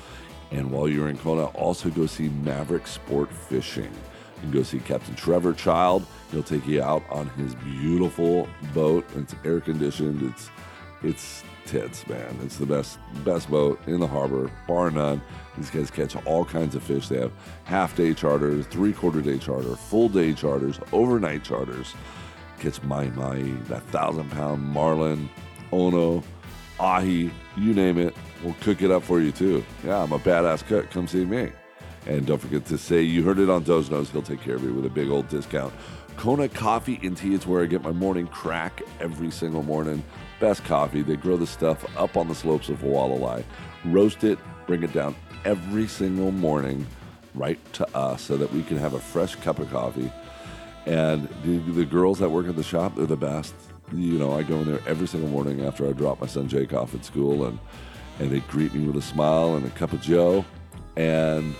And 0.51 0.70
while 0.70 0.88
you're 0.88 1.09
in 1.09 1.18
Kona, 1.18 1.46
also 1.46 1.90
go 1.90 2.07
see 2.07 2.28
Maverick 2.28 2.86
Sport 2.86 3.30
Fishing. 3.32 3.84
You 4.36 4.42
can 4.42 4.51
go 4.51 4.62
see 4.62 4.78
Captain 4.78 5.14
Trevor 5.14 5.53
Child. 5.53 6.07
He'll 6.30 6.42
take 6.42 6.66
you 6.66 6.82
out 6.82 7.03
on 7.11 7.28
his 7.30 7.55
beautiful 7.57 8.49
boat. 8.72 9.05
It's 9.16 9.34
air 9.44 9.61
conditioned. 9.61 10.22
It's 10.22 10.51
it's 11.03 11.44
tits, 11.66 12.07
man. 12.09 12.36
It's 12.42 12.57
the 12.57 12.66
best 12.66 12.99
best 13.24 13.51
boat 13.51 13.80
in 13.86 14.01
the 14.01 14.07
harbor, 14.07 14.51
bar 14.66 14.90
none. 14.90 15.20
These 15.57 15.70
guys 15.70 15.90
catch 15.90 16.16
all 16.24 16.44
kinds 16.44 16.74
of 16.74 16.82
fish. 16.82 17.09
They 17.09 17.18
have 17.18 17.32
half 17.64 17.96
day 17.96 18.14
charters, 18.14 18.66
three 18.66 18.92
quarter 18.92 19.20
day 19.20 19.38
charter, 19.38 19.76
full 19.76 20.09
day 20.09 20.32
charters, 20.32 20.80
overnight 20.92 21.44
charters. 21.44 21.94
Catch 22.59 22.82
mahi 22.82 23.11
mahi, 23.11 23.53
that 23.68 23.82
thousand 23.84 24.30
pound 24.30 24.62
marlin, 24.62 25.28
ono, 25.72 26.22
ahi, 26.80 27.30
you 27.57 27.74
name 27.74 27.99
it. 27.99 28.14
We'll 28.43 28.57
cook 28.61 28.82
it 28.82 28.91
up 28.91 29.03
for 29.03 29.20
you 29.20 29.32
too. 29.32 29.64
Yeah, 29.84 30.03
I'm 30.03 30.12
a 30.12 30.18
badass 30.18 30.66
cook. 30.66 30.91
Come 30.91 31.09
see 31.09 31.24
me. 31.24 31.51
And 32.07 32.26
don't 32.26 32.39
forget 32.39 32.64
to 32.66 32.78
say 32.78 33.03
you 33.03 33.22
heard 33.22 33.39
it 33.39 33.51
on 33.51 33.64
Doze 33.64 33.91
Knows. 33.91 34.11
He'll 34.11 34.22
take 34.22 34.41
care 34.41 34.55
of 34.55 34.62
you 34.62 34.72
with 34.72 34.86
a 34.86 34.91
big 34.91 35.11
old 35.11 35.28
discount. 35.28 35.74
Kona 36.16 36.49
Coffee 36.49 36.99
and 37.03 37.16
Tea 37.16 37.34
is 37.34 37.47
where 37.47 37.62
I 37.62 37.66
get 37.66 37.82
my 37.82 37.93
morning 37.93 38.26
crack 38.26 38.82
every 39.01 39.30
single 39.30 39.62
morning. 39.62 40.03
Best 40.41 40.64
coffee. 40.64 41.03
They 41.03 41.16
grow 41.16 41.36
the 41.36 41.47
stuff 41.47 41.84
up 41.97 42.16
on 42.16 42.28
the 42.28 42.34
slopes 42.34 42.68
of 42.68 42.78
Hualalai, 42.78 43.45
roast 43.84 44.24
it, 44.24 44.39
bring 44.66 44.82
it 44.82 44.93
down 44.93 45.14
every 45.45 45.86
single 45.86 46.32
morning 46.32 46.86
right 47.34 47.59
to 47.74 47.97
us 47.97 48.22
so 48.22 48.36
that 48.36 48.53
we 48.53 48.62
can 48.62 48.76
have 48.78 48.95
a 48.95 48.99
fresh 48.99 49.36
cup 49.36 49.59
of 49.59 49.70
coffee. 49.70 50.11
And 50.86 51.28
the, 51.45 51.59
the 51.72 51.84
girls 51.84 52.18
that 52.18 52.30
work 52.30 52.49
at 52.49 52.57
the 52.57 52.62
shop, 52.62 52.97
they're 52.97 53.07
the 53.07 53.16
best. 53.16 53.55
You 53.93 54.18
know, 54.18 54.36
I 54.36 54.43
go 54.43 54.57
in 54.57 54.66
there 54.66 54.80
every 54.86 55.07
single 55.07 55.28
morning 55.28 55.64
after 55.64 55.89
I 55.89 55.93
drop 55.93 56.20
my 56.20 56.26
son 56.26 56.49
Jake 56.49 56.72
off 56.72 56.95
at 56.95 57.05
school, 57.05 57.47
and 57.47 57.59
and 58.19 58.31
they 58.31 58.41
greet 58.41 58.75
me 58.75 58.87
with 58.87 58.97
a 58.97 59.03
smile 59.03 59.57
and 59.57 59.66
a 59.66 59.71
cup 59.71 59.93
of 59.93 60.01
Joe, 60.01 60.45
and 60.97 61.55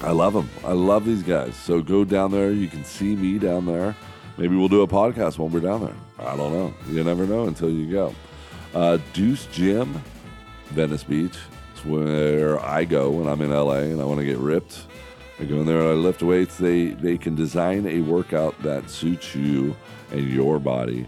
I 0.00 0.12
love 0.12 0.32
them. 0.32 0.48
I 0.64 0.72
love 0.72 1.04
these 1.04 1.22
guys. 1.22 1.54
So 1.56 1.82
go 1.82 2.04
down 2.04 2.30
there. 2.30 2.52
You 2.52 2.68
can 2.68 2.84
see 2.84 3.16
me 3.16 3.38
down 3.38 3.66
there. 3.66 3.96
Maybe 4.36 4.54
we'll 4.54 4.68
do 4.68 4.82
a 4.82 4.88
podcast 4.88 5.38
when 5.38 5.50
we're 5.50 5.60
down 5.60 5.84
there. 5.84 5.96
I 6.18 6.36
don't 6.36 6.52
know. 6.52 6.74
You 6.88 7.02
never 7.02 7.26
know 7.26 7.46
until 7.46 7.70
you 7.70 7.90
go. 7.90 8.14
Uh, 8.74 8.98
Deuce 9.12 9.46
Gym, 9.46 10.00
Venice 10.66 11.02
Beach. 11.02 11.36
It's 11.72 11.84
where 11.84 12.60
I 12.64 12.84
go 12.84 13.10
when 13.10 13.28
I'm 13.28 13.42
in 13.42 13.50
LA 13.50 13.78
and 13.78 14.00
I 14.00 14.04
want 14.04 14.20
to 14.20 14.26
get 14.26 14.38
ripped. 14.38 14.82
I 15.40 15.44
go 15.44 15.56
in 15.56 15.66
there 15.66 15.80
and 15.80 15.88
I 15.88 15.92
lift 15.92 16.22
weights. 16.22 16.56
They 16.56 16.88
they 16.88 17.16
can 17.18 17.34
design 17.34 17.86
a 17.86 18.00
workout 18.00 18.60
that 18.62 18.90
suits 18.90 19.34
you 19.34 19.76
and 20.10 20.28
your 20.28 20.58
body 20.58 21.06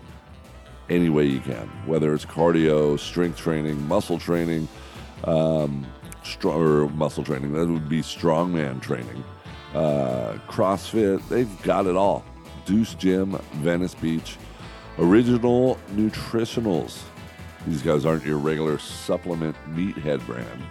any 0.91 1.09
way 1.09 1.25
you 1.25 1.41
can, 1.41 1.69
whether 1.87 2.13
it's 2.13 2.27
cardio, 2.27 2.99
strength 2.99 3.39
training, 3.39 3.87
muscle 3.87 4.19
training, 4.19 4.69
um, 5.25 5.87
muscle 6.97 7.25
training. 7.25 7.53
That 7.53 7.69
would 7.69 7.89
be 7.89 8.03
strongman 8.03 8.83
training, 8.83 9.25
uh, 9.75 10.35
CrossFit. 10.49 11.27
They've 11.29 11.63
got 11.63 11.87
it 11.87 11.97
all. 11.97 12.25
Deuce 12.67 12.95
Gym, 12.95 13.39
Venice 13.55 13.95
Beach, 13.95 14.37
original 14.99 15.79
nutritionals. 15.93 17.03
These 17.67 17.83
guys 17.83 18.05
aren't 18.05 18.25
your 18.25 18.39
regular 18.39 18.79
supplement 18.79 19.57
meathead 19.75 20.25
brand 20.27 20.63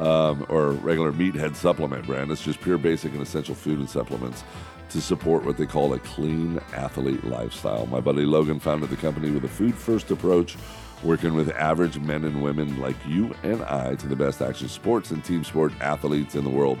um, 0.00 0.46
or 0.48 0.72
regular 0.72 1.12
meathead 1.12 1.54
supplement 1.54 2.06
brand. 2.06 2.30
It's 2.30 2.42
just 2.42 2.60
pure 2.60 2.78
basic 2.78 3.12
and 3.12 3.20
essential 3.20 3.54
food 3.54 3.78
and 3.78 3.88
supplements 3.88 4.42
to 4.90 5.00
support 5.00 5.44
what 5.44 5.56
they 5.56 5.66
call 5.66 5.94
a 5.94 5.98
clean 6.00 6.60
athlete 6.72 7.24
lifestyle. 7.24 7.86
My 7.86 8.00
buddy 8.00 8.22
Logan 8.22 8.60
founded 8.60 8.90
the 8.90 8.96
company 8.96 9.30
with 9.30 9.44
a 9.44 9.48
food 9.48 9.74
first 9.74 10.10
approach, 10.10 10.56
working 11.02 11.34
with 11.34 11.50
average 11.50 11.98
men 11.98 12.24
and 12.24 12.42
women 12.42 12.78
like 12.80 12.96
you 13.06 13.34
and 13.42 13.62
I 13.62 13.94
to 13.96 14.06
the 14.06 14.16
best 14.16 14.42
action 14.42 14.68
sports 14.68 15.10
and 15.10 15.24
team 15.24 15.44
sport 15.44 15.72
athletes 15.80 16.34
in 16.34 16.44
the 16.44 16.50
world. 16.50 16.78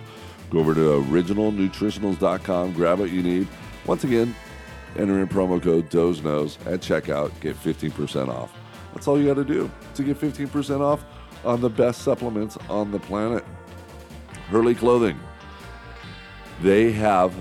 Go 0.50 0.58
over 0.58 0.74
to 0.74 0.80
originalnutritionals.com, 0.80 2.72
grab 2.72 2.98
what 2.98 3.10
you 3.10 3.22
need. 3.22 3.48
Once 3.86 4.04
again, 4.04 4.34
enter 4.96 5.20
in 5.20 5.28
promo 5.28 5.62
code 5.62 5.88
Doze 5.88 6.22
Knows 6.22 6.58
at 6.66 6.80
checkout, 6.80 7.32
get 7.40 7.56
15% 7.56 8.28
off. 8.28 8.52
That's 8.92 9.06
all 9.06 9.18
you 9.18 9.26
got 9.26 9.34
to 9.34 9.44
do 9.44 9.70
to 9.94 10.02
get 10.02 10.20
15% 10.20 10.80
off 10.80 11.04
on 11.44 11.60
the 11.60 11.70
best 11.70 12.02
supplements 12.02 12.58
on 12.68 12.90
the 12.90 12.98
planet. 12.98 13.44
Hurley 14.48 14.74
Clothing. 14.74 15.18
They 16.60 16.92
have 16.92 17.32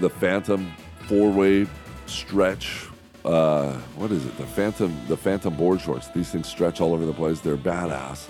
the 0.00 0.10
Phantom 0.10 0.72
four-way 1.08 1.66
stretch. 2.06 2.86
Uh, 3.24 3.72
what 3.96 4.10
is 4.10 4.26
it? 4.26 4.36
The 4.36 4.46
Phantom, 4.46 4.94
the 5.08 5.16
Phantom 5.16 5.56
board 5.56 5.80
shorts. 5.80 6.08
These 6.08 6.30
things 6.30 6.48
stretch 6.48 6.80
all 6.80 6.92
over 6.92 7.06
the 7.06 7.12
place. 7.12 7.40
They're 7.40 7.56
badass. 7.56 8.26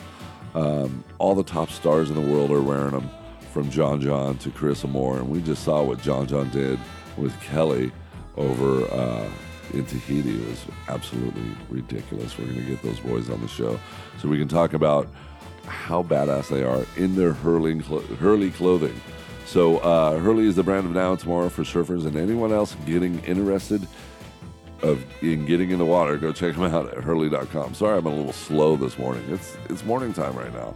Um, 0.54 1.02
all 1.18 1.34
the 1.34 1.42
top 1.42 1.70
stars 1.70 2.10
in 2.10 2.14
the 2.14 2.32
world 2.32 2.50
are 2.52 2.62
wearing 2.62 2.92
them, 2.92 3.10
from 3.52 3.70
John 3.70 4.00
John 4.00 4.36
to 4.38 4.50
Chris 4.50 4.84
Moore, 4.84 5.18
and 5.18 5.28
we 5.28 5.40
just 5.40 5.62
saw 5.62 5.82
what 5.82 6.00
John 6.00 6.26
John 6.26 6.50
did 6.50 6.78
with 7.16 7.40
Kelly 7.40 7.92
over 8.36 8.84
uh, 8.92 9.28
in 9.72 9.84
Tahiti. 9.86 10.42
It 10.42 10.48
was 10.48 10.64
absolutely 10.88 11.50
ridiculous. 11.70 12.36
We're 12.36 12.46
going 12.46 12.58
to 12.58 12.64
get 12.64 12.82
those 12.82 12.98
boys 12.98 13.30
on 13.30 13.40
the 13.40 13.48
show 13.48 13.78
so 14.20 14.28
we 14.28 14.38
can 14.38 14.48
talk 14.48 14.74
about 14.74 15.08
how 15.66 16.02
badass 16.02 16.48
they 16.48 16.64
are 16.64 16.84
in 16.96 17.14
their 17.14 17.32
Hurley, 17.32 17.78
Hurley 17.78 18.50
clothing. 18.50 19.00
So 19.46 19.78
uh, 19.78 20.18
Hurley 20.18 20.46
is 20.46 20.56
the 20.56 20.62
brand 20.62 20.86
of 20.86 20.92
now 20.92 21.14
tomorrow 21.16 21.48
for 21.48 21.62
surfers 21.62 22.06
and 22.06 22.16
anyone 22.16 22.52
else 22.52 22.76
getting 22.86 23.22
interested 23.24 23.86
of 24.82 25.04
in 25.22 25.46
getting 25.46 25.70
in 25.70 25.78
the 25.78 25.84
water. 25.84 26.16
Go 26.16 26.32
check 26.32 26.54
them 26.54 26.64
out 26.64 26.92
at 26.92 27.02
Hurley.com. 27.02 27.74
Sorry, 27.74 27.98
I'm 27.98 28.06
a 28.06 28.14
little 28.14 28.32
slow 28.32 28.76
this 28.76 28.98
morning. 28.98 29.24
It's 29.28 29.56
it's 29.68 29.84
morning 29.84 30.12
time 30.12 30.34
right 30.36 30.52
now. 30.52 30.74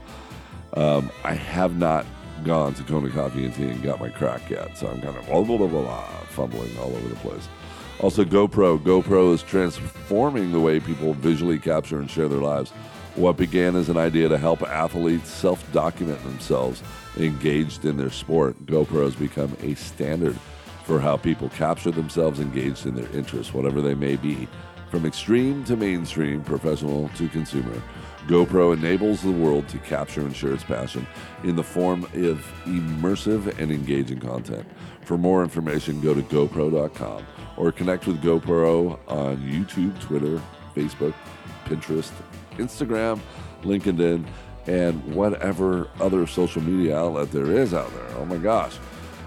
Um, 0.74 1.10
I 1.24 1.34
have 1.34 1.76
not 1.76 2.06
gone 2.44 2.74
to 2.74 2.82
Kona 2.84 3.10
Coffee 3.10 3.44
and 3.46 3.54
Tea 3.54 3.68
and 3.68 3.82
got 3.82 4.00
my 4.00 4.10
crack 4.10 4.48
yet, 4.48 4.76
so 4.76 4.86
I'm 4.86 5.00
kind 5.00 5.16
of 5.16 5.26
blah, 5.26 5.42
blah, 5.42 5.56
blah, 5.56 5.66
blah, 5.66 6.04
fumbling 6.28 6.76
all 6.78 6.94
over 6.94 7.08
the 7.08 7.16
place. 7.16 7.48
Also, 8.00 8.24
GoPro. 8.24 8.78
GoPro 8.78 9.34
is 9.34 9.42
transforming 9.42 10.52
the 10.52 10.60
way 10.60 10.78
people 10.78 11.14
visually 11.14 11.58
capture 11.58 11.98
and 11.98 12.08
share 12.08 12.28
their 12.28 12.38
lives. 12.38 12.70
What 13.16 13.36
began 13.36 13.74
as 13.74 13.88
an 13.88 13.96
idea 13.96 14.28
to 14.28 14.38
help 14.38 14.62
athletes 14.62 15.28
self 15.28 15.70
document 15.72 16.22
themselves 16.22 16.82
engaged 17.18 17.84
in 17.84 17.96
their 17.96 18.10
sport, 18.10 18.56
GoPro 18.66 19.04
has 19.04 19.14
become 19.14 19.56
a 19.62 19.74
standard 19.74 20.36
for 20.84 21.00
how 21.00 21.16
people 21.16 21.48
capture 21.50 21.90
themselves 21.90 22.40
engaged 22.40 22.86
in 22.86 22.94
their 22.94 23.10
interests, 23.14 23.52
whatever 23.52 23.80
they 23.80 23.94
may 23.94 24.16
be. 24.16 24.48
From 24.90 25.04
extreme 25.04 25.64
to 25.64 25.76
mainstream, 25.76 26.42
professional 26.42 27.10
to 27.10 27.28
consumer, 27.28 27.82
GoPro 28.26 28.74
enables 28.74 29.22
the 29.22 29.30
world 29.30 29.68
to 29.68 29.78
capture 29.78 30.22
and 30.22 30.34
share 30.34 30.52
its 30.52 30.64
passion 30.64 31.06
in 31.44 31.56
the 31.56 31.62
form 31.62 32.04
of 32.04 32.52
immersive 32.64 33.58
and 33.58 33.70
engaging 33.70 34.20
content. 34.20 34.66
For 35.02 35.18
more 35.18 35.42
information, 35.42 36.00
go 36.00 36.14
to 36.14 36.22
GoPro.com 36.22 37.26
or 37.56 37.72
connect 37.72 38.06
with 38.06 38.22
GoPro 38.22 38.98
on 39.08 39.38
YouTube, 39.38 39.98
Twitter, 40.00 40.40
Facebook, 40.74 41.14
Pinterest, 41.64 42.12
Instagram, 42.56 43.20
LinkedIn, 43.62 44.26
and 44.66 45.14
whatever 45.14 45.88
other 46.00 46.26
social 46.26 46.62
media 46.62 46.98
outlet 46.98 47.30
there 47.32 47.50
is 47.52 47.72
out 47.72 47.92
there. 47.94 48.08
Oh 48.18 48.24
my 48.24 48.36
gosh. 48.36 48.76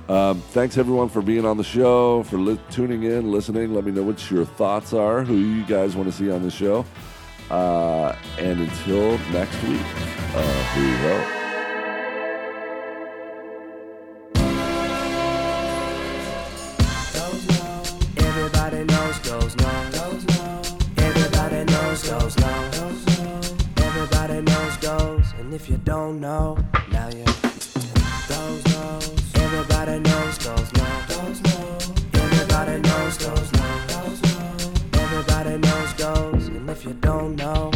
Um, 0.10 0.42
thanks 0.52 0.78
everyone 0.78 1.10
for 1.10 1.22
being 1.22 1.46
on 1.46 1.58
the 1.58 1.64
show, 1.64 2.24
for 2.24 2.38
li- 2.38 2.60
tuning 2.70 3.04
in, 3.04 3.32
listening. 3.32 3.74
Let 3.74 3.86
me 3.86 3.92
know 3.92 4.04
what 4.04 4.30
your 4.30 4.46
thoughts 4.46 4.94
are, 4.94 5.24
who 5.24 5.36
you 5.36 5.64
guys 5.66 5.96
want 5.96 6.12
to 6.12 6.16
see 6.16 6.30
on 6.30 6.44
the 6.44 6.52
show. 6.52 6.86
Uh, 7.50 8.16
and 8.38 8.62
until 8.62 9.18
next 9.32 9.62
week, 9.64 9.82
uh, 10.34 10.62
Everybody 10.74 11.41
and 25.52 25.60
if 25.60 25.70
you 25.70 25.76
don't 25.78 26.22
know, 26.22 26.58
now 26.92 27.10
you 27.10 27.26
goes 28.30 28.66
knows. 28.68 29.36
Everybody 29.36 30.00
knows 30.00 30.38
goes 30.38 30.74
no. 30.74 30.86
Everybody 32.14 32.80
knows 32.80 33.18
goes 33.18 33.52
no. 33.52 33.68
Everybody 34.94 35.58
knows 35.58 35.94
goes, 35.94 36.48
and 36.48 36.70
if 36.70 36.86
you 36.86 36.94
don't 36.94 37.36
know. 37.36 37.71